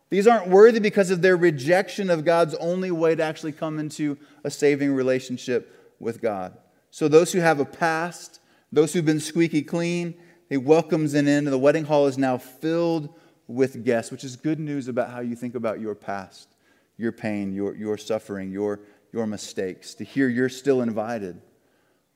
These 0.10 0.26
aren't 0.26 0.48
worthy 0.48 0.80
because 0.80 1.12
of 1.12 1.22
their 1.22 1.36
rejection 1.36 2.10
of 2.10 2.24
God's 2.24 2.56
only 2.56 2.90
way 2.90 3.16
to 3.16 3.22
actually 3.22 3.52
come 3.52 3.80
into 3.80 4.18
a 4.46 4.50
saving 4.50 4.94
relationship 4.94 5.94
with 6.00 6.22
God. 6.22 6.58
So 6.90 7.10
those 7.10 7.34
who 7.34 7.42
have 7.42 7.60
a 7.60 7.66
past, 7.66 8.40
those 8.72 8.94
who've 8.94 9.06
been 9.06 9.20
squeaky 9.20 9.62
clean, 9.62 10.14
he 10.48 10.56
welcomes 10.56 11.12
them 11.12 11.28
in, 11.28 11.48
and 11.48 11.48
the 11.48 11.58
wedding 11.58 11.84
hall 11.84 12.08
is 12.08 12.18
now 12.18 12.38
filled 12.38 13.14
with 13.46 13.84
guests, 13.84 14.10
which 14.10 14.24
is 14.24 14.38
good 14.38 14.62
news 14.62 14.88
about 14.88 15.10
how 15.10 15.20
you 15.20 15.36
think 15.36 15.54
about 15.54 15.82
your 15.82 15.96
past, 15.96 16.48
your 16.96 17.12
pain, 17.12 17.52
your, 17.52 17.76
your 17.76 17.98
suffering, 17.98 18.54
your, 18.54 18.80
your 19.12 19.28
mistakes. 19.28 19.96
To 19.96 20.06
hear 20.06 20.30
you're 20.30 20.48
still 20.48 20.82
invited. 20.82 21.42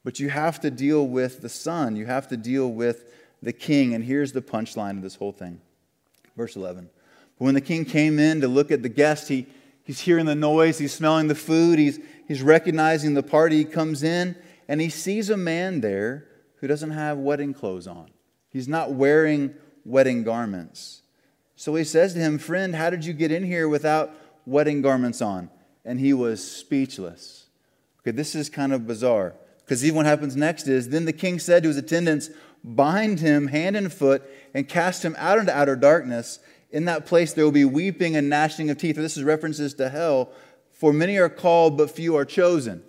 But 0.04 0.20
you 0.20 0.30
have 0.30 0.60
to 0.62 0.72
deal 0.72 1.08
with 1.08 1.42
the 1.42 1.50
son, 1.50 1.96
you 1.96 2.06
have 2.06 2.28
to 2.30 2.38
deal 2.38 2.72
with 2.72 3.06
the 3.42 3.54
king. 3.54 3.94
And 3.94 4.04
here's 4.04 4.32
the 4.32 4.42
punchline 4.42 4.98
of 4.98 5.02
this 5.02 5.16
whole 5.16 5.32
thing. 5.32 5.62
Verse 6.36 6.56
11. 6.56 6.90
But 7.38 7.46
when 7.46 7.54
the 7.54 7.62
king 7.62 7.86
came 7.86 8.20
in 8.20 8.42
to 8.42 8.48
look 8.48 8.72
at 8.72 8.84
the 8.84 8.90
guest, 8.90 9.28
he, 9.28 9.48
he's 9.84 10.00
hearing 10.00 10.26
the 10.26 10.36
noise, 10.36 10.78
he's 10.78 10.94
smelling 10.94 11.28
the 11.28 11.36
food, 11.36 11.80
he's, 11.80 12.00
he's 12.28 12.42
recognizing 12.42 13.14
the 13.14 13.24
party. 13.24 13.58
He 13.58 13.66
comes 13.66 14.04
in 14.04 14.36
and 14.68 14.82
he 14.82 14.90
sees 14.90 15.30
a 15.30 15.38
man 15.38 15.82
there 15.82 16.28
who 16.58 16.68
doesn't 16.68 16.92
have 16.92 17.18
wedding 17.18 17.54
clothes 17.54 17.88
on. 17.88 18.10
He's 18.50 18.68
not 18.68 18.94
wearing 18.94 19.54
wedding 19.86 20.24
garments. 20.24 21.02
So 21.56 21.76
he 21.76 21.84
says 21.84 22.14
to 22.14 22.20
him, 22.20 22.38
Friend, 22.38 22.76
how 22.76 22.90
did 22.90 23.06
you 23.06 23.14
get 23.14 23.32
in 23.32 23.44
here 23.44 23.68
without 23.68 24.14
wedding 24.46 24.82
garments 24.82 25.22
on? 25.22 25.50
And 25.86 26.00
he 26.00 26.14
was 26.14 26.46
speechless. 26.46 27.48
Okay, 28.00 28.12
this 28.12 28.36
is 28.36 28.50
kind 28.50 28.74
of 28.74 28.88
bizarre. 28.88 29.34
Because 29.66 29.84
even 29.86 29.98
what 29.98 30.06
happens 30.06 30.36
next 30.36 30.68
is 30.68 30.90
then 30.90 31.06
the 31.06 31.14
king 31.14 31.40
said 31.40 31.64
to 31.64 31.70
his 31.70 31.78
attendants, 31.78 32.30
Bind 32.64 33.20
him 33.20 33.48
hand 33.48 33.76
and 33.76 33.92
foot 33.92 34.24
and 34.54 34.68
cast 34.68 35.04
him 35.04 35.16
out 35.18 35.38
into 35.38 35.56
outer 35.56 35.76
darkness. 35.76 36.40
In 36.72 36.86
that 36.86 37.06
place 37.06 37.34
there 37.34 37.44
will 37.44 37.52
be 37.52 37.66
weeping 37.66 38.16
and 38.16 38.30
gnashing 38.30 38.70
of 38.70 38.78
teeth. 38.78 38.96
This 38.96 39.18
is 39.18 39.24
references 39.24 39.74
to 39.76 39.90
hell. 39.90 40.32
For 40.72 40.94
many 40.94 41.18
are 41.18 41.30
called, 41.30 41.78
but 41.78 41.92
few 41.92 42.16
are 42.16 42.26
chosen. 42.26 42.84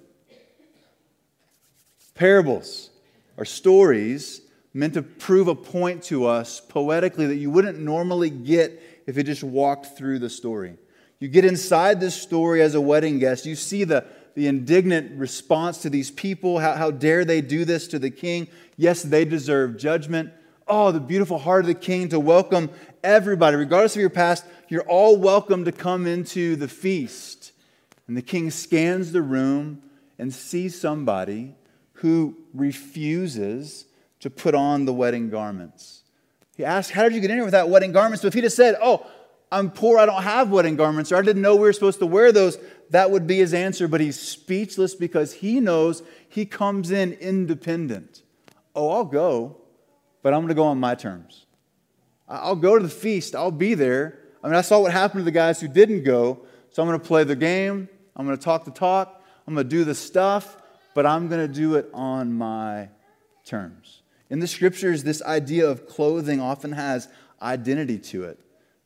Parables 2.14 2.91
are 3.37 3.45
stories 3.45 4.41
meant 4.72 4.95
to 4.95 5.03
prove 5.03 5.49
a 5.49 5.55
point 5.55 6.03
to 6.05 6.27
us 6.27 6.61
poetically 6.61 7.27
that 7.27 7.37
you 7.37 7.51
wouldn't 7.51 7.79
normally 7.79 8.31
get 8.31 8.81
if 9.07 9.16
you 9.16 9.22
just 9.22 9.45
walked 9.45 9.97
through 9.99 10.18
the 10.18 10.31
story. 10.31 10.77
You 11.20 11.29
get 11.29 11.45
inside 11.45 12.01
this 12.01 12.20
story 12.20 12.62
as 12.62 12.75
a 12.75 12.81
wedding 12.81 13.18
guest, 13.18 13.47
you 13.47 13.57
see 13.57 13.85
the 13.85 14.05
the 14.35 14.47
indignant 14.47 15.18
response 15.18 15.78
to 15.82 15.91
these 15.91 16.11
people. 16.11 16.59
How, 16.59 16.74
how 16.74 16.91
dare 16.91 17.24
they 17.24 17.41
do 17.41 17.64
this 17.64 17.89
to 17.89 17.99
the 17.99 18.11
king? 18.11 18.49
Yes, 18.76 19.03
they 19.03 19.24
deserve 19.24 19.76
judgment. 19.76 20.32
Oh, 20.66 20.93
the 20.93 21.01
beautiful 21.01 21.39
heart 21.39 21.64
of 21.64 21.66
the 21.66 21.74
king 21.74 22.09
to 22.09 22.18
welcome 22.18 22.70
everybody, 23.03 23.57
regardless 23.57 23.95
of 23.95 24.01
your 24.01 24.11
past, 24.11 24.45
you're 24.68 24.82
all 24.82 25.16
welcome 25.16 25.64
to 25.66 25.72
come 25.72 26.07
into 26.07 26.57
the 26.57 26.68
feast. 26.68 27.53
And 28.09 28.16
the 28.16 28.22
king 28.22 28.51
scans 28.51 29.12
the 29.12 29.22
room 29.22 29.82
and 30.18 30.32
sees 30.32 30.80
somebody 30.80 31.55
who 31.95 32.37
refuses 32.53 33.87
to 34.20 34.30
put 34.30 34.55
on 34.55 34.85
the 34.85 34.93
wedding 34.93 35.30
garments. 35.30 36.03
He 36.57 36.64
asks, 36.64 36.93
How 36.93 37.03
did 37.03 37.14
you 37.14 37.20
get 37.20 37.30
in 37.30 37.37
here 37.37 37.45
without 37.45 37.68
wedding 37.68 37.93
garments? 37.93 38.22
But 38.22 38.28
if 38.28 38.35
he 38.35 38.41
just 38.41 38.57
said, 38.57 38.76
Oh, 38.82 39.07
I'm 39.53 39.70
poor, 39.70 39.99
I 39.99 40.07
don't 40.07 40.22
have 40.22 40.51
wedding 40.51 40.76
garments, 40.76 41.12
or 41.12 41.16
I 41.16 41.22
didn't 41.22 41.43
know 41.43 41.55
we 41.55 41.62
were 41.62 41.72
supposed 41.72 41.99
to 42.01 42.07
wear 42.07 42.32
those, 42.32 42.59
that 42.95 43.11
would 43.11 43.27
be 43.27 43.39
his 43.39 43.55
answer. 43.55 43.89
But 43.89 44.01
he's 44.01 44.19
speechless 44.19 44.95
because 44.95 45.35
he 45.35 45.61
knows 45.61 46.03
he 46.29 46.47
comes 46.47 46.91
in 46.91 47.13
independent. 47.15 48.23
Oh, 48.75 48.91
I'll 48.91 49.05
go, 49.05 49.59
but 50.23 50.33
I'm 50.33 50.41
going 50.41 50.49
to 50.49 50.55
go 50.55 50.65
on 50.65 50.79
my 50.79 50.95
terms. 50.95 51.47
I'll 52.29 52.57
go 52.57 52.79
to 52.79 52.83
the 52.83 52.91
feast, 52.91 53.35
I'll 53.35 53.51
be 53.51 53.75
there. 53.75 54.19
I 54.43 54.49
mean, 54.49 54.57
I 54.57 54.63
saw 54.63 54.81
what 54.81 54.93
happened 54.93 55.21
to 55.21 55.25
the 55.25 55.31
guys 55.31 55.61
who 55.61 55.69
didn't 55.69 56.05
go, 56.05 56.41
so 56.71 56.83
I'm 56.83 56.89
going 56.89 56.99
to 56.99 57.07
play 57.07 57.25
the 57.25 57.37
game, 57.37 57.89
I'm 58.17 58.27
going 58.27 58.37
to 58.37 58.43
talk 58.43 58.65
the 58.65 58.71
talk. 58.71 59.23
I'm 59.47 59.55
going 59.55 59.69
to 59.69 59.71
do 59.71 59.85
the 59.85 59.95
stuff, 59.95 60.57
but 60.95 61.05
I'm 61.05 61.29
going 61.29 61.47
to 61.47 61.53
do 61.53 61.75
it 61.75 61.91
on 61.93 62.33
my 62.33 62.89
terms. 63.45 64.03
In 64.31 64.41
the 64.41 64.47
scriptures, 64.47 65.05
this 65.05 65.23
idea 65.23 65.69
of 65.69 65.87
clothing 65.87 66.41
often 66.41 66.73
has 66.73 67.09
identity 67.43 67.99
to 67.99 68.25
it. 68.25 68.39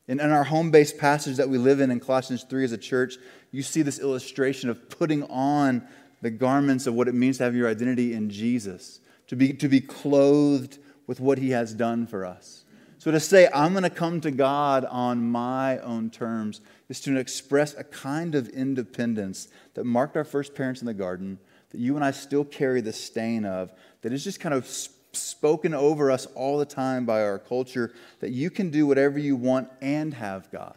In, 0.09 0.21
in 0.21 0.31
our 0.31 0.45
home 0.45 0.71
based 0.71 0.99
passage 0.99 1.37
that 1.37 1.49
we 1.49 1.59
live 1.59 1.81
in 1.81 1.91
in 1.91 2.01
Colossians 2.01 2.45
3 2.49 2.65
as 2.65 2.73
a 2.73 2.79
church, 2.79 3.17
you 3.53 3.63
see 3.63 3.83
this 3.83 4.01
illustration 4.01 4.71
of 4.71 4.89
putting 4.89 5.23
on 5.25 5.87
the 6.23 6.31
garments 6.31 6.87
of 6.87 6.95
what 6.95 7.09
it 7.09 7.15
means 7.15 7.39
to 7.39 7.45
have 7.45 7.55
your 7.55 7.69
identity 7.69 8.15
in 8.15 8.31
Jesus, 8.31 9.01
to 9.29 9.37
be, 9.37 9.53
to 9.53 9.69
be 9.69 9.81
clothed 9.81 10.79
with 11.07 11.21
what 11.21 11.39
he 11.39 11.51
has 11.51 11.75
done 11.75 12.07
for 12.07 12.25
us. 12.25 12.65
So 12.99 13.13
to 13.13 13.21
say, 13.21 13.49
I'm 13.55 13.73
going 13.73 13.85
to 13.85 13.91
come 13.91 14.21
to 14.23 14.31
God 14.33 14.85
on 14.85 15.31
my 15.31 15.79
own 15.79 16.11
terms, 16.11 16.61
is 16.89 17.01
to 17.03 17.17
express 17.17 17.75
a 17.75 17.85
kind 17.85 18.35
of 18.35 18.49
independence 18.49 19.49
that 19.75 19.85
marked 19.85 20.17
our 20.17 20.25
first 20.25 20.55
parents 20.55 20.81
in 20.81 20.87
the 20.87 20.95
garden, 20.95 21.39
that 21.71 21.79
you 21.79 21.95
and 21.95 22.05
I 22.05 22.11
still 22.11 22.45
carry 22.45 22.81
the 22.81 22.93
stain 22.93 23.45
of, 23.45 23.73
that 24.03 24.13
is 24.13 24.25
just 24.25 24.41
kind 24.41 24.55
of 24.55 24.67
spoken 25.19 25.75
over 25.75 26.11
us 26.11 26.27
all 26.35 26.59
the 26.59 26.65
time 26.65 27.07
by 27.07 27.23
our 27.23 27.39
culture, 27.39 27.93
that 28.21 28.31
you 28.31 28.51
can 28.51 28.71
do 28.71 28.87
whatever 28.87 29.19
you 29.19 29.37
want 29.37 29.69
and 29.81 30.15
have 30.15 30.51
God. 30.51 30.75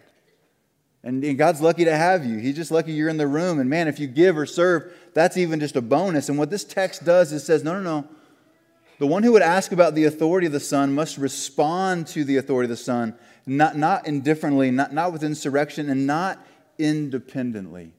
And 1.04 1.38
God's 1.38 1.62
lucky 1.62 1.86
to 1.86 1.96
have 1.96 2.26
you. 2.26 2.38
He's 2.38 2.56
just 2.56 2.70
lucky 2.70 2.92
you're 2.92 3.10
in 3.10 3.18
the 3.18 3.28
room. 3.28 3.60
And 3.60 3.70
man, 3.70 3.88
if 3.88 4.00
you 4.00 4.06
give 4.06 4.38
or 4.38 4.46
serve, 4.46 4.94
that's 5.14 5.36
even 5.36 5.60
just 5.60 5.76
a 5.76 5.82
bonus. 5.82 6.30
And 6.30 6.38
what 6.38 6.52
this 6.52 6.64
text 6.64 7.04
does 7.04 7.32
is 7.32 7.44
says, 7.44 7.64
no, 7.64 7.74
no, 7.74 7.82
no. 7.82 8.08
The 9.00 9.08
one 9.08 9.24
who 9.24 9.32
would 9.32 9.42
ask 9.42 9.72
about 9.72 9.96
the 9.96 10.04
authority 10.04 10.46
of 10.46 10.54
the 10.54 10.60
Son 10.60 10.94
must 10.94 11.18
respond 11.18 12.06
to 12.08 12.24
the 12.24 12.38
authority 12.38 12.66
of 12.66 12.70
the 12.70 12.84
Son, 12.84 13.16
not, 13.48 13.76
not 13.76 14.06
indifferently, 14.06 14.70
not, 14.70 14.94
not 14.94 15.12
with 15.12 15.24
insurrection, 15.24 15.90
and 15.90 16.06
not 16.06 16.38
independently. 16.78 17.94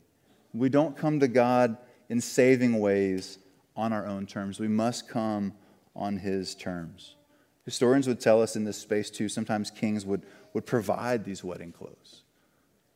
We 0.55 0.69
don't 0.69 0.97
come 0.97 1.19
to 1.19 1.27
God 1.27 1.77
in 2.09 2.21
saving 2.21 2.79
ways 2.79 3.39
on 3.75 3.93
our 3.93 4.07
own 4.07 4.27
terms. 4.27 4.61
We 4.61 4.69
must 4.69 5.09
come 5.09 5.55
on 5.95 6.19
His 6.19 6.55
terms. 6.55 7.17
Historians 7.65 8.09
would 8.09 8.21
tell 8.21 8.43
us 8.43 8.57
in 8.57 8.65
this 8.65 8.77
space, 8.77 9.11
too, 9.11 9.29
sometimes 9.29 9.71
kings 9.71 10.05
would, 10.05 10.27
would 10.53 10.67
provide 10.67 11.25
these 11.25 11.45
wedding 11.45 11.73
clothes. 11.73 12.23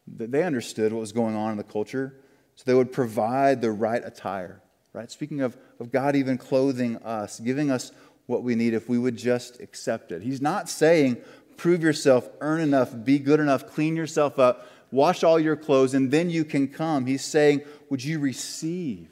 They 0.07 0.43
understood 0.43 0.93
what 0.93 1.01
was 1.01 1.13
going 1.13 1.37
on 1.37 1.53
in 1.53 1.57
the 1.57 1.65
culture, 1.65 2.15
so 2.55 2.65
they 2.67 2.75
would 2.75 2.93
provide 2.93 3.61
the 3.61 3.71
right 3.71 4.03
attire 4.05 4.63
right? 4.97 5.11
Speaking 5.11 5.43
of, 5.43 5.57
of 5.79 5.93
God 5.93 6.17
even 6.17 6.39
clothing 6.39 6.97
us, 6.99 7.39
giving 7.39 7.71
us 7.71 7.93
what 8.25 8.43
we 8.43 8.55
need 8.55 8.73
if 8.73 8.89
we 8.89 8.99
would 8.99 9.17
just 9.17 9.61
accept 9.61 10.11
it. 10.11 10.23
He's 10.23 10.41
not 10.41 10.71
saying, 10.71 11.19
prove 11.59 11.83
yourself, 11.83 12.29
earn 12.41 12.63
enough, 12.63 13.05
be 13.05 13.19
good 13.19 13.39
enough, 13.39 13.67
clean 13.67 13.95
yourself 13.95 14.39
up, 14.39 14.67
wash 14.91 15.23
all 15.23 15.39
your 15.39 15.55
clothes, 15.55 15.93
and 15.93 16.11
then 16.11 16.31
you 16.31 16.45
can 16.45 16.67
come. 16.67 17.05
He's 17.05 17.25
saying, 17.25 17.61
would 17.91 18.03
you 18.03 18.19
receive? 18.19 19.11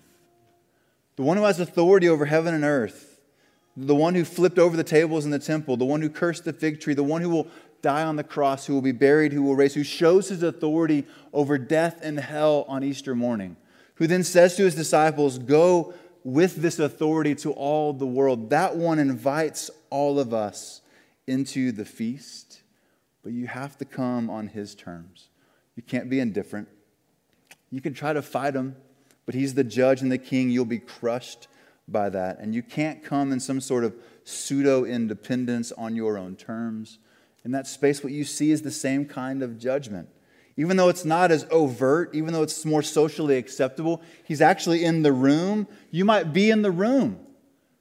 The 1.16 1.22
one 1.22 1.36
who 1.36 1.44
has 1.44 1.60
authority 1.60 2.08
over 2.08 2.24
heaven 2.24 2.54
and 2.54 2.64
earth, 2.64 3.13
the 3.76 3.94
one 3.94 4.14
who 4.14 4.24
flipped 4.24 4.58
over 4.58 4.76
the 4.76 4.84
tables 4.84 5.24
in 5.24 5.30
the 5.30 5.38
temple, 5.38 5.76
the 5.76 5.84
one 5.84 6.00
who 6.00 6.08
cursed 6.08 6.44
the 6.44 6.52
fig 6.52 6.80
tree, 6.80 6.94
the 6.94 7.02
one 7.02 7.22
who 7.22 7.30
will 7.30 7.48
die 7.82 8.04
on 8.04 8.16
the 8.16 8.24
cross, 8.24 8.66
who 8.66 8.74
will 8.74 8.82
be 8.82 8.92
buried, 8.92 9.32
who 9.32 9.42
will 9.42 9.56
raise, 9.56 9.74
who 9.74 9.84
shows 9.84 10.28
his 10.28 10.42
authority 10.42 11.04
over 11.32 11.58
death 11.58 12.00
and 12.02 12.18
hell 12.18 12.64
on 12.68 12.84
Easter 12.84 13.14
morning 13.14 13.56
who 13.96 14.06
then 14.06 14.24
says 14.24 14.56
to 14.56 14.64
his 14.64 14.74
disciples, 14.74 15.38
Go 15.38 15.94
with 16.22 16.56
this 16.56 16.78
authority 16.78 17.34
to 17.36 17.52
all 17.52 17.92
the 17.92 18.06
world. 18.06 18.50
That 18.50 18.76
one 18.76 18.98
invites 18.98 19.70
all 19.90 20.18
of 20.18 20.32
us 20.32 20.80
into 21.26 21.72
the 21.72 21.84
feast, 21.84 22.62
but 23.22 23.32
you 23.32 23.46
have 23.46 23.76
to 23.78 23.84
come 23.84 24.28
on 24.30 24.48
his 24.48 24.74
terms. 24.74 25.28
You 25.76 25.82
can't 25.82 26.10
be 26.10 26.20
indifferent. 26.20 26.68
You 27.70 27.80
can 27.80 27.94
try 27.94 28.12
to 28.12 28.22
fight 28.22 28.54
him, 28.54 28.76
but 29.26 29.34
he's 29.34 29.54
the 29.54 29.64
judge 29.64 30.02
and 30.02 30.10
the 30.10 30.18
king. 30.18 30.50
You'll 30.50 30.64
be 30.64 30.78
crushed 30.78 31.48
by 31.88 32.08
that. 32.10 32.38
And 32.38 32.54
you 32.54 32.62
can't 32.62 33.02
come 33.02 33.32
in 33.32 33.40
some 33.40 33.60
sort 33.60 33.84
of 33.84 33.94
pseudo 34.24 34.84
independence 34.84 35.72
on 35.72 35.96
your 35.96 36.16
own 36.18 36.36
terms. 36.36 36.98
In 37.44 37.52
that 37.52 37.66
space, 37.66 38.02
what 38.02 38.12
you 38.12 38.24
see 38.24 38.50
is 38.50 38.62
the 38.62 38.70
same 38.70 39.04
kind 39.04 39.42
of 39.42 39.58
judgment. 39.58 40.08
Even 40.56 40.76
though 40.76 40.88
it's 40.88 41.04
not 41.04 41.30
as 41.30 41.46
overt, 41.50 42.14
even 42.14 42.32
though 42.32 42.42
it's 42.42 42.64
more 42.64 42.82
socially 42.82 43.36
acceptable, 43.36 44.00
he's 44.24 44.40
actually 44.40 44.84
in 44.84 45.02
the 45.02 45.12
room. 45.12 45.66
You 45.90 46.04
might 46.04 46.32
be 46.32 46.50
in 46.50 46.62
the 46.62 46.70
room. 46.70 47.18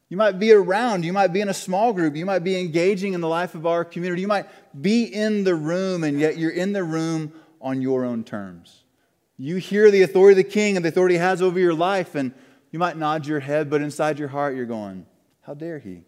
You 0.10 0.18
might 0.18 0.40
be 0.40 0.52
around. 0.52 1.06
You 1.06 1.14
might 1.14 1.34
be 1.34 1.42
in 1.42 1.50
a 1.50 1.54
small 1.54 1.94
group. 1.94 2.16
You 2.16 2.26
might 2.26 2.44
be 2.44 2.60
engaging 2.60 3.14
in 3.14 3.22
the 3.22 3.28
life 3.28 3.56
of 3.56 3.66
our 3.66 3.86
community. 3.86 4.22
You 4.22 4.28
might 4.28 4.48
be 4.80 5.06
in 5.06 5.44
the 5.44 5.56
room, 5.56 6.04
and 6.04 6.20
yet 6.20 6.38
you're 6.38 6.52
in 6.52 6.74
the 6.74 6.84
room 6.84 7.34
on 7.62 7.82
your 7.82 8.06
own 8.06 8.24
terms. 8.24 8.84
You 9.38 9.56
hear 9.58 9.90
the 9.90 10.02
authority 10.02 10.40
of 10.40 10.46
the 10.46 10.52
king 10.52 10.76
and 10.76 10.84
the 10.84 10.90
authority 10.90 11.16
he 11.16 11.20
has 11.20 11.42
over 11.42 11.60
your 11.60 11.74
life, 11.74 12.16
and 12.16 12.34
you 12.74 12.80
might 12.80 12.98
nod 12.98 13.26
your 13.26 13.40
head, 13.40 13.70
but 13.70 13.82
inside 13.82 14.20
your 14.20 14.28
heart, 14.28 14.58
you're 14.58 14.66
going, 14.66 15.06
How 15.44 15.54
dare 15.54 15.80
he? 15.80 16.02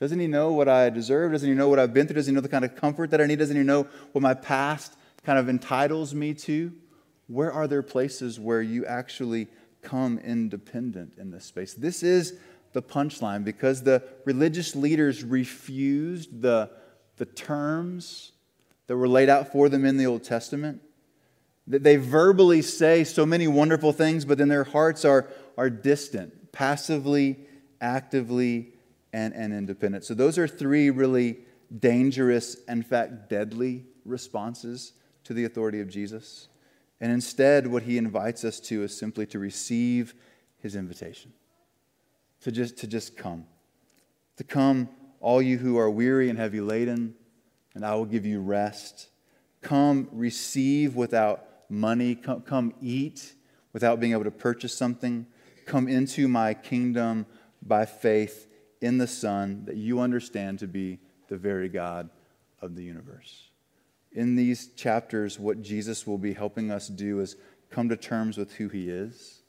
Doesn't 0.00 0.18
he 0.18 0.26
know 0.26 0.52
what 0.52 0.68
I 0.68 0.90
deserve? 0.90 1.32
Doesn't 1.32 1.48
he 1.48 1.54
know 1.54 1.68
what 1.68 1.78
I've 1.78 1.94
been 1.94 2.06
through? 2.06 2.16
Doesn't 2.16 2.32
he 2.32 2.34
know 2.34 2.42
the 2.42 2.48
kind 2.48 2.64
of 2.64 2.76
comfort 2.76 3.10
that 3.12 3.20
I 3.22 3.26
need? 3.26 3.38
Doesn't 3.38 3.56
he 3.56 3.62
know 3.62 3.86
what 4.12 4.20
my 4.20 4.34
past 4.34 4.94
kind 5.24 5.38
of 5.38 5.48
entitles 5.48 6.14
me 6.14 6.34
to, 6.34 6.72
where 7.28 7.52
are 7.52 7.66
there 7.66 7.82
places 7.82 8.38
where 8.38 8.60
you 8.60 8.84
actually 8.84 9.48
come 9.82 10.18
independent 10.18 11.14
in 11.16 11.30
this 11.30 11.46
space? 11.46 11.74
This 11.74 12.02
is 12.02 12.38
the 12.72 12.82
punchline 12.82 13.44
because 13.44 13.82
the 13.82 14.02
religious 14.24 14.76
leaders 14.76 15.24
refused 15.24 16.42
the, 16.42 16.70
the 17.16 17.24
terms 17.24 18.32
that 18.88 18.96
were 18.96 19.08
laid 19.08 19.28
out 19.28 19.52
for 19.52 19.68
them 19.68 19.84
in 19.84 19.96
the 19.96 20.06
Old 20.06 20.24
Testament. 20.24 20.82
That 21.66 21.82
they 21.82 21.96
verbally 21.96 22.60
say 22.60 23.04
so 23.04 23.24
many 23.24 23.48
wonderful 23.48 23.92
things, 23.92 24.26
but 24.26 24.36
then 24.36 24.48
their 24.48 24.64
hearts 24.64 25.06
are, 25.06 25.30
are 25.56 25.70
distant, 25.70 26.52
passively, 26.52 27.38
actively, 27.80 28.72
and, 29.12 29.34
and 29.34 29.52
independent. 29.52 30.04
So, 30.04 30.14
those 30.14 30.38
are 30.38 30.48
three 30.48 30.90
really 30.90 31.38
dangerous, 31.78 32.56
in 32.68 32.82
fact, 32.82 33.28
deadly 33.28 33.84
responses 34.04 34.92
to 35.24 35.34
the 35.34 35.44
authority 35.44 35.80
of 35.80 35.88
Jesus. 35.88 36.48
And 37.00 37.12
instead, 37.12 37.66
what 37.66 37.82
he 37.82 37.98
invites 37.98 38.44
us 38.44 38.60
to 38.60 38.82
is 38.82 38.96
simply 38.96 39.26
to 39.26 39.38
receive 39.38 40.14
his 40.58 40.76
invitation, 40.76 41.32
to 42.40 42.52
just, 42.52 42.78
to 42.78 42.86
just 42.86 43.16
come. 43.16 43.44
To 44.36 44.44
come, 44.44 44.88
all 45.20 45.42
you 45.42 45.58
who 45.58 45.76
are 45.78 45.90
weary 45.90 46.28
and 46.28 46.38
heavy 46.38 46.60
laden, 46.60 47.14
and 47.74 47.84
I 47.84 47.94
will 47.94 48.04
give 48.04 48.24
you 48.24 48.40
rest. 48.40 49.08
Come, 49.60 50.08
receive 50.12 50.96
without 50.96 51.46
money. 51.68 52.14
Come, 52.14 52.42
come 52.42 52.74
eat 52.80 53.34
without 53.72 54.00
being 54.00 54.12
able 54.12 54.24
to 54.24 54.30
purchase 54.30 54.76
something. 54.76 55.26
Come 55.66 55.88
into 55.88 56.28
my 56.28 56.54
kingdom 56.54 57.26
by 57.62 57.86
faith 57.86 58.48
in 58.80 58.98
the 58.98 59.06
Son 59.06 59.64
that 59.64 59.76
you 59.76 60.00
understand 60.00 60.58
to 60.60 60.66
be 60.66 60.98
the 61.28 61.36
very 61.36 61.68
God 61.68 62.10
of 62.60 62.74
the 62.74 62.82
universe 62.82 63.48
in 64.14 64.36
these 64.36 64.68
chapters, 64.68 65.38
what 65.38 65.60
Jesus 65.60 66.06
will 66.06 66.18
be 66.18 66.32
helping 66.32 66.70
us 66.70 66.88
do 66.88 67.20
is 67.20 67.36
come 67.70 67.88
to 67.88 67.96
terms 67.96 68.38
with 68.38 68.54
who 68.54 68.68
he 68.68 68.88
is. 68.88 69.42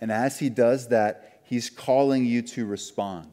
And 0.00 0.10
as 0.10 0.38
he 0.38 0.48
does 0.48 0.88
that, 0.88 1.40
he's 1.44 1.68
calling 1.68 2.24
you 2.24 2.42
to 2.42 2.64
respond. 2.64 3.30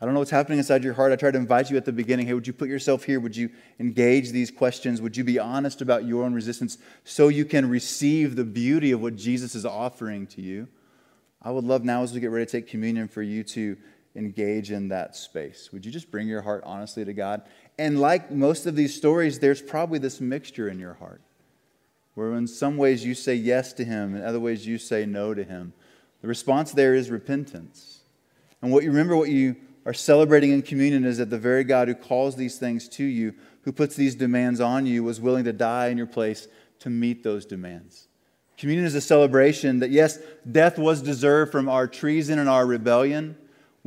I 0.00 0.04
don't 0.04 0.14
know 0.14 0.20
what's 0.20 0.30
happening 0.30 0.58
inside 0.58 0.84
your 0.84 0.94
heart. 0.94 1.12
I 1.12 1.16
tried 1.16 1.32
to 1.32 1.38
invite 1.38 1.70
you 1.70 1.76
at 1.76 1.84
the 1.84 1.92
beginning. 1.92 2.26
Hey, 2.26 2.34
would 2.34 2.46
you 2.46 2.52
put 2.52 2.68
yourself 2.68 3.04
here? 3.04 3.20
Would 3.20 3.36
you 3.36 3.50
engage 3.78 4.30
these 4.30 4.50
questions? 4.50 5.02
Would 5.02 5.16
you 5.16 5.24
be 5.24 5.38
honest 5.38 5.82
about 5.82 6.06
your 6.06 6.24
own 6.24 6.32
resistance 6.32 6.78
so 7.04 7.28
you 7.28 7.44
can 7.44 7.68
receive 7.68 8.36
the 8.36 8.44
beauty 8.44 8.92
of 8.92 9.02
what 9.02 9.16
Jesus 9.16 9.54
is 9.54 9.66
offering 9.66 10.26
to 10.28 10.40
you? 10.40 10.68
I 11.42 11.50
would 11.50 11.64
love 11.64 11.84
now 11.84 12.02
as 12.02 12.12
we 12.12 12.20
get 12.20 12.30
ready 12.30 12.46
to 12.46 12.52
take 12.52 12.68
communion 12.68 13.08
for 13.08 13.22
you 13.22 13.44
to 13.44 13.76
engage 14.16 14.70
in 14.70 14.88
that 14.88 15.14
space. 15.14 15.70
Would 15.72 15.86
you 15.86 15.92
just 15.92 16.10
bring 16.10 16.26
your 16.26 16.42
heart 16.42 16.62
honestly 16.66 17.04
to 17.04 17.12
God? 17.12 17.42
And 17.78 18.00
like 18.00 18.30
most 18.30 18.66
of 18.66 18.74
these 18.74 18.94
stories, 18.94 19.38
there's 19.38 19.62
probably 19.62 19.98
this 19.98 20.20
mixture 20.20 20.68
in 20.68 20.78
your 20.78 20.94
heart 20.94 21.22
where 22.18 22.34
in 22.34 22.48
some 22.48 22.76
ways 22.76 23.04
you 23.04 23.14
say 23.14 23.34
yes 23.36 23.72
to 23.74 23.84
Him, 23.84 24.16
in 24.16 24.24
other 24.24 24.40
ways 24.40 24.66
you 24.66 24.76
say 24.76 25.06
no 25.06 25.34
to 25.34 25.44
Him. 25.44 25.72
The 26.20 26.26
response 26.26 26.72
there 26.72 26.96
is 26.96 27.10
repentance. 27.10 28.00
And 28.60 28.72
what 28.72 28.82
you 28.82 28.90
remember, 28.90 29.16
what 29.16 29.28
you 29.28 29.54
are 29.86 29.94
celebrating 29.94 30.50
in 30.50 30.62
communion 30.62 31.04
is 31.04 31.18
that 31.18 31.30
the 31.30 31.38
very 31.38 31.62
God 31.62 31.86
who 31.86 31.94
calls 31.94 32.34
these 32.34 32.58
things 32.58 32.88
to 32.88 33.04
you, 33.04 33.34
who 33.62 33.70
puts 33.70 33.94
these 33.94 34.16
demands 34.16 34.60
on 34.60 34.84
you, 34.84 35.04
was 35.04 35.20
willing 35.20 35.44
to 35.44 35.52
die 35.52 35.88
in 35.88 35.96
your 35.96 36.08
place 36.08 36.48
to 36.80 36.90
meet 36.90 37.22
those 37.22 37.46
demands. 37.46 38.07
Communion 38.58 38.86
is 38.86 38.94
a 38.94 39.00
celebration 39.00 39.78
that, 39.78 39.90
yes, 39.90 40.18
death 40.50 40.78
was 40.78 41.00
deserved 41.00 41.52
from 41.52 41.68
our 41.68 41.86
treason 41.86 42.38
and 42.38 42.48
our 42.48 42.66
rebellion 42.66 43.36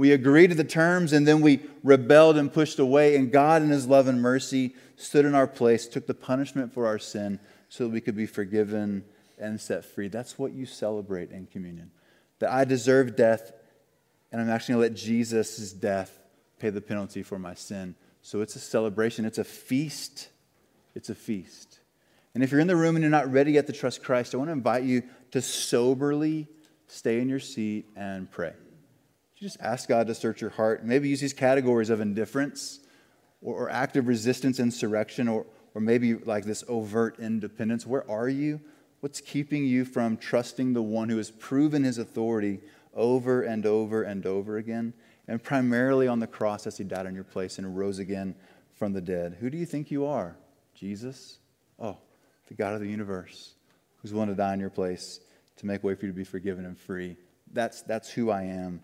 we 0.01 0.13
agreed 0.13 0.47
to 0.47 0.55
the 0.55 0.63
terms 0.63 1.13
and 1.13 1.27
then 1.27 1.41
we 1.41 1.59
rebelled 1.83 2.37
and 2.37 2.51
pushed 2.51 2.79
away, 2.79 3.15
and 3.15 3.31
God, 3.31 3.61
in 3.61 3.69
His 3.69 3.85
love 3.85 4.07
and 4.07 4.19
mercy, 4.19 4.73
stood 4.95 5.25
in 5.25 5.35
our 5.35 5.45
place, 5.45 5.85
took 5.85 6.07
the 6.07 6.15
punishment 6.15 6.73
for 6.73 6.87
our 6.87 6.97
sin 6.97 7.39
so 7.69 7.83
that 7.83 7.93
we 7.93 8.01
could 8.01 8.15
be 8.15 8.25
forgiven 8.25 9.03
and 9.37 9.61
set 9.61 9.85
free. 9.85 10.07
That's 10.07 10.39
what 10.39 10.53
you 10.53 10.65
celebrate 10.65 11.29
in 11.29 11.45
communion. 11.45 11.91
That 12.39 12.51
I 12.51 12.63
deserve 12.65 13.15
death, 13.15 13.51
and 14.31 14.41
I'm 14.41 14.49
actually 14.49 14.73
going 14.73 14.87
to 14.87 14.93
let 14.93 14.97
Jesus' 14.99 15.71
death 15.71 16.17
pay 16.57 16.71
the 16.71 16.81
penalty 16.81 17.21
for 17.21 17.37
my 17.37 17.53
sin. 17.53 17.93
So 18.23 18.41
it's 18.41 18.55
a 18.55 18.59
celebration, 18.59 19.25
it's 19.25 19.37
a 19.37 19.43
feast. 19.43 20.29
It's 20.95 21.09
a 21.09 21.15
feast. 21.15 21.80
And 22.33 22.43
if 22.43 22.51
you're 22.51 22.61
in 22.61 22.67
the 22.67 22.75
room 22.75 22.95
and 22.95 23.03
you're 23.03 23.11
not 23.11 23.31
ready 23.31 23.53
yet 23.53 23.67
to 23.67 23.73
trust 23.73 24.03
Christ, 24.03 24.33
I 24.33 24.37
want 24.37 24.47
to 24.47 24.53
invite 24.53 24.83
you 24.83 25.03
to 25.31 25.41
soberly 25.41 26.47
stay 26.87 27.19
in 27.19 27.27
your 27.27 27.39
seat 27.39 27.85
and 27.95 28.29
pray. 28.29 28.53
You 29.37 29.47
just 29.47 29.59
ask 29.59 29.89
God 29.89 30.07
to 30.07 30.15
search 30.15 30.39
your 30.39 30.51
heart. 30.51 30.85
Maybe 30.85 31.09
use 31.09 31.19
these 31.19 31.33
categories 31.33 31.89
of 31.89 31.99
indifference 31.99 32.79
or, 33.41 33.55
or 33.55 33.69
active 33.69 34.07
resistance, 34.07 34.59
insurrection, 34.59 35.27
or, 35.27 35.45
or 35.73 35.81
maybe 35.81 36.13
like 36.13 36.45
this 36.45 36.63
overt 36.67 37.19
independence. 37.19 37.85
Where 37.85 38.09
are 38.09 38.29
you? 38.29 38.61
What's 39.01 39.19
keeping 39.19 39.65
you 39.65 39.83
from 39.83 40.15
trusting 40.15 40.73
the 40.73 40.81
one 40.81 41.09
who 41.09 41.17
has 41.17 41.31
proven 41.31 41.83
his 41.83 41.97
authority 41.97 42.59
over 42.93 43.41
and 43.41 43.65
over 43.65 44.03
and 44.03 44.25
over 44.25 44.57
again? 44.57 44.93
And 45.27 45.41
primarily 45.41 46.07
on 46.07 46.19
the 46.19 46.27
cross 46.27 46.67
as 46.67 46.77
he 46.77 46.83
died 46.83 47.07
in 47.07 47.15
your 47.15 47.23
place 47.23 47.57
and 47.57 47.77
rose 47.77 47.99
again 47.99 48.35
from 48.73 48.93
the 48.93 49.01
dead. 49.01 49.37
Who 49.39 49.49
do 49.49 49.57
you 49.57 49.65
think 49.65 49.91
you 49.91 50.05
are? 50.05 50.35
Jesus? 50.75 51.39
Oh, 51.79 51.97
the 52.51 52.57
God 52.57 52.73
of 52.73 52.81
the 52.81 52.89
universe 52.89 53.53
who's 54.01 54.11
willing 54.11 54.27
to 54.27 54.35
die 54.35 54.53
in 54.53 54.59
your 54.59 54.69
place 54.69 55.21
to 55.55 55.65
make 55.65 55.85
way 55.85 55.95
for 55.95 56.05
you 56.05 56.11
to 56.11 56.17
be 56.17 56.25
forgiven 56.25 56.65
and 56.65 56.77
free. 56.77 57.15
That's, 57.53 57.81
that's 57.83 58.09
who 58.09 58.29
I 58.29 58.43
am, 58.43 58.81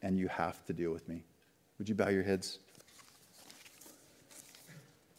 and 0.00 0.18
you 0.18 0.28
have 0.28 0.64
to 0.64 0.72
deal 0.72 0.90
with 0.90 1.06
me. 1.06 1.22
Would 1.78 1.86
you 1.86 1.94
bow 1.94 2.08
your 2.08 2.22
heads? 2.22 2.58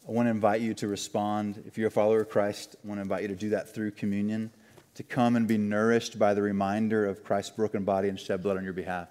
I 0.08 0.14
want 0.14 0.26
to 0.26 0.32
invite 0.32 0.62
you 0.62 0.74
to 0.74 0.88
respond. 0.88 1.64
If 1.68 1.78
you're 1.78 1.90
a 1.90 1.92
follower 1.92 2.22
of 2.22 2.30
Christ, 2.30 2.76
I 2.84 2.88
want 2.88 2.98
to 2.98 3.04
invite 3.04 3.22
you 3.22 3.28
to 3.28 3.36
do 3.36 3.50
that 3.50 3.72
through 3.72 3.92
communion, 3.92 4.50
to 4.96 5.04
come 5.04 5.36
and 5.36 5.48
be 5.48 5.60
nourished 5.60 6.18
by 6.18 6.34
the 6.34 6.42
reminder 6.42 7.06
of 7.06 7.24
Christ's 7.24 7.52
broken 7.52 7.84
body 7.84 8.10
and 8.10 8.20
shed 8.20 8.42
blood 8.42 8.58
on 8.58 8.64
your 8.64 8.74
behalf. 8.74 9.10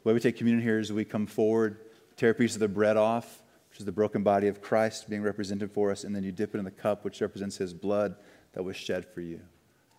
The 0.00 0.08
way 0.08 0.14
we 0.14 0.20
take 0.20 0.36
communion 0.36 0.62
here 0.62 0.78
is 0.78 0.92
we 0.92 1.04
come 1.04 1.26
forward, 1.26 1.76
tear 2.16 2.30
a 2.30 2.34
piece 2.34 2.54
of 2.54 2.60
the 2.60 2.68
bread 2.68 2.96
off, 2.96 3.41
which 3.72 3.80
is 3.80 3.86
the 3.86 3.92
broken 3.92 4.22
body 4.22 4.48
of 4.48 4.60
Christ 4.60 5.08
being 5.08 5.22
represented 5.22 5.72
for 5.72 5.90
us, 5.90 6.04
and 6.04 6.14
then 6.14 6.22
you 6.22 6.30
dip 6.30 6.54
it 6.54 6.58
in 6.58 6.64
the 6.66 6.70
cup, 6.70 7.06
which 7.06 7.22
represents 7.22 7.56
his 7.56 7.72
blood 7.72 8.16
that 8.52 8.62
was 8.62 8.76
shed 8.76 9.06
for 9.14 9.22
you. 9.22 9.40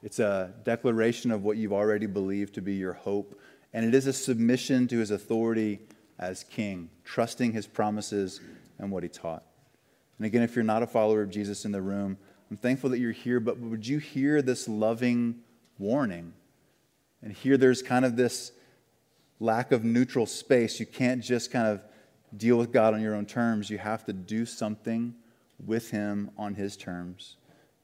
It's 0.04 0.20
a 0.20 0.54
declaration 0.64 1.32
of 1.32 1.42
what 1.42 1.58
you've 1.58 1.74
already 1.74 2.06
believed 2.06 2.54
to 2.54 2.62
be 2.62 2.76
your 2.76 2.94
hope, 2.94 3.42
and 3.74 3.84
it 3.84 3.96
is 3.96 4.06
a 4.06 4.14
submission 4.14 4.88
to 4.90 5.00
his 5.00 5.10
authority 5.10 5.80
as 6.20 6.44
king, 6.44 6.92
trusting 7.04 7.54
his 7.54 7.66
promises 7.66 8.42
and 8.78 8.92
what 8.92 9.02
he 9.02 9.10
taught. 9.10 9.44
And 10.20 10.28
again, 10.28 10.44
if 10.44 10.56
you're 10.56 10.64
not 10.64 10.84
a 10.84 10.88
follower 10.88 11.24
of 11.24 11.32
Jesus 11.32 11.66
in 11.66 11.72
the 11.72 11.82
room, 11.82 12.16
I'm 12.52 12.58
thankful 12.58 12.92
that 12.92 13.00
you're 13.00 13.12
here, 13.12 13.40
but 13.40 13.58
would 13.58 13.88
you 13.88 13.98
hear 13.98 14.44
this 14.44 14.68
loving 14.68 15.40
warning? 15.80 16.34
And 17.24 17.34
here 17.34 17.58
there's 17.58 17.82
kind 17.82 18.06
of 18.06 18.18
this 18.18 18.52
lack 19.40 19.72
of 19.72 19.84
neutral 19.84 20.28
space. 20.28 20.80
You 20.80 20.86
can't 20.86 21.24
just 21.24 21.50
kind 21.50 21.68
of 21.68 21.82
deal 22.38 22.58
with 22.58 22.72
God 22.72 22.94
on 22.94 23.02
your 23.02 23.16
own 23.16 23.26
terms. 23.26 23.70
You 23.70 23.78
have 23.78 24.06
to 24.06 24.14
do 24.14 24.46
something 24.46 25.14
with 25.66 25.92
Him 25.92 26.32
on 26.38 26.56
His 26.56 26.76
terms. 26.76 27.38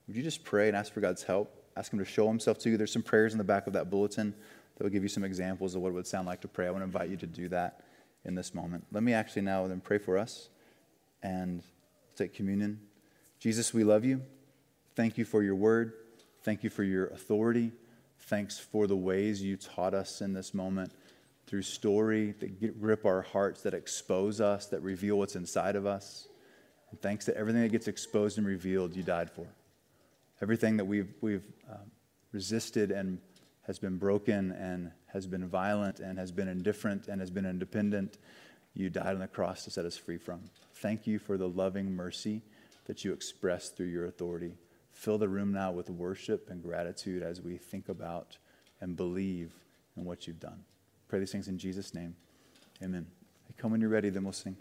Would 0.07 0.15
you 0.15 0.23
just 0.23 0.43
pray 0.43 0.67
and 0.67 0.75
ask 0.75 0.91
for 0.91 1.01
God's 1.01 1.23
help? 1.23 1.55
Ask 1.77 1.93
Him 1.93 1.99
to 1.99 2.05
show 2.05 2.27
Himself 2.27 2.57
to 2.59 2.69
you. 2.69 2.77
There's 2.77 2.91
some 2.91 3.03
prayers 3.03 3.33
in 3.33 3.37
the 3.37 3.43
back 3.43 3.67
of 3.67 3.73
that 3.73 3.89
bulletin 3.89 4.33
that 4.75 4.83
will 4.83 4.91
give 4.91 5.03
you 5.03 5.09
some 5.09 5.23
examples 5.23 5.75
of 5.75 5.81
what 5.81 5.89
it 5.89 5.93
would 5.93 6.07
sound 6.07 6.27
like 6.27 6.41
to 6.41 6.47
pray. 6.47 6.67
I 6.67 6.71
want 6.71 6.81
to 6.81 6.85
invite 6.85 7.09
you 7.09 7.17
to 7.17 7.27
do 7.27 7.47
that 7.49 7.81
in 8.25 8.35
this 8.35 8.53
moment. 8.53 8.85
Let 8.91 9.03
me 9.03 9.13
actually 9.13 9.43
now 9.43 9.67
then 9.67 9.81
pray 9.81 9.97
for 9.97 10.17
us 10.17 10.49
and 11.21 11.61
take 12.15 12.33
communion. 12.33 12.79
Jesus, 13.39 13.73
we 13.73 13.83
love 13.83 14.03
you. 14.03 14.21
Thank 14.95 15.17
you 15.17 15.25
for 15.25 15.43
your 15.43 15.55
word. 15.55 15.93
Thank 16.43 16.63
you 16.63 16.69
for 16.69 16.83
your 16.83 17.07
authority. 17.07 17.71
Thanks 18.21 18.59
for 18.59 18.87
the 18.87 18.95
ways 18.95 19.41
you 19.41 19.57
taught 19.57 19.93
us 19.93 20.21
in 20.21 20.33
this 20.33 20.53
moment 20.53 20.91
through 21.49 21.63
story 21.63 22.35
that 22.39 22.79
grip 22.79 23.05
our 23.05 23.23
hearts, 23.23 23.63
that 23.63 23.73
expose 23.73 24.39
us, 24.39 24.67
that 24.67 24.81
reveal 24.81 25.17
what's 25.17 25.35
inside 25.35 25.75
of 25.75 25.87
us. 25.87 26.27
And 26.91 27.01
thanks 27.01 27.25
to 27.25 27.35
everything 27.35 27.63
that 27.63 27.71
gets 27.71 27.87
exposed 27.87 28.37
and 28.37 28.45
revealed, 28.45 28.95
you 28.95 29.01
died 29.01 29.31
for. 29.31 29.47
Everything 30.43 30.77
that 30.77 30.85
we've, 30.85 31.11
we've 31.21 31.43
um, 31.67 31.89
resisted 32.31 32.91
and 32.91 33.19
has 33.63 33.79
been 33.79 33.97
broken 33.97 34.51
and 34.51 34.91
has 35.07 35.25
been 35.25 35.47
violent 35.47 35.99
and 35.99 36.19
has 36.19 36.31
been 36.31 36.47
indifferent 36.47 37.07
and 37.07 37.19
has 37.19 37.31
been 37.31 37.47
independent, 37.47 38.19
you 38.75 38.91
died 38.91 39.15
on 39.15 39.19
the 39.19 39.27
cross 39.27 39.63
to 39.63 39.71
set 39.71 39.85
us 39.85 39.97
free 39.97 40.19
from. 40.19 40.41
Thank 40.75 41.07
you 41.07 41.17
for 41.17 41.35
the 41.35 41.49
loving 41.49 41.91
mercy 41.95 42.43
that 42.85 43.03
you 43.03 43.11
express 43.11 43.69
through 43.69 43.87
your 43.87 44.05
authority. 44.05 44.53
Fill 44.91 45.17
the 45.17 45.27
room 45.27 45.51
now 45.51 45.71
with 45.71 45.89
worship 45.89 46.47
and 46.51 46.61
gratitude 46.61 47.23
as 47.23 47.41
we 47.41 47.57
think 47.57 47.89
about 47.89 48.37
and 48.79 48.95
believe 48.95 49.51
in 49.97 50.05
what 50.05 50.27
you've 50.27 50.39
done. 50.39 50.63
Pray 51.09 51.19
these 51.19 51.31
things 51.31 51.47
in 51.47 51.57
Jesus' 51.57 51.93
name. 51.93 52.15
Amen. 52.81 53.07
Come 53.57 53.71
when 53.71 53.81
you're 53.81 53.89
ready, 53.89 54.09
then 54.09 54.23
we'll 54.23 54.31
sing. 54.31 54.55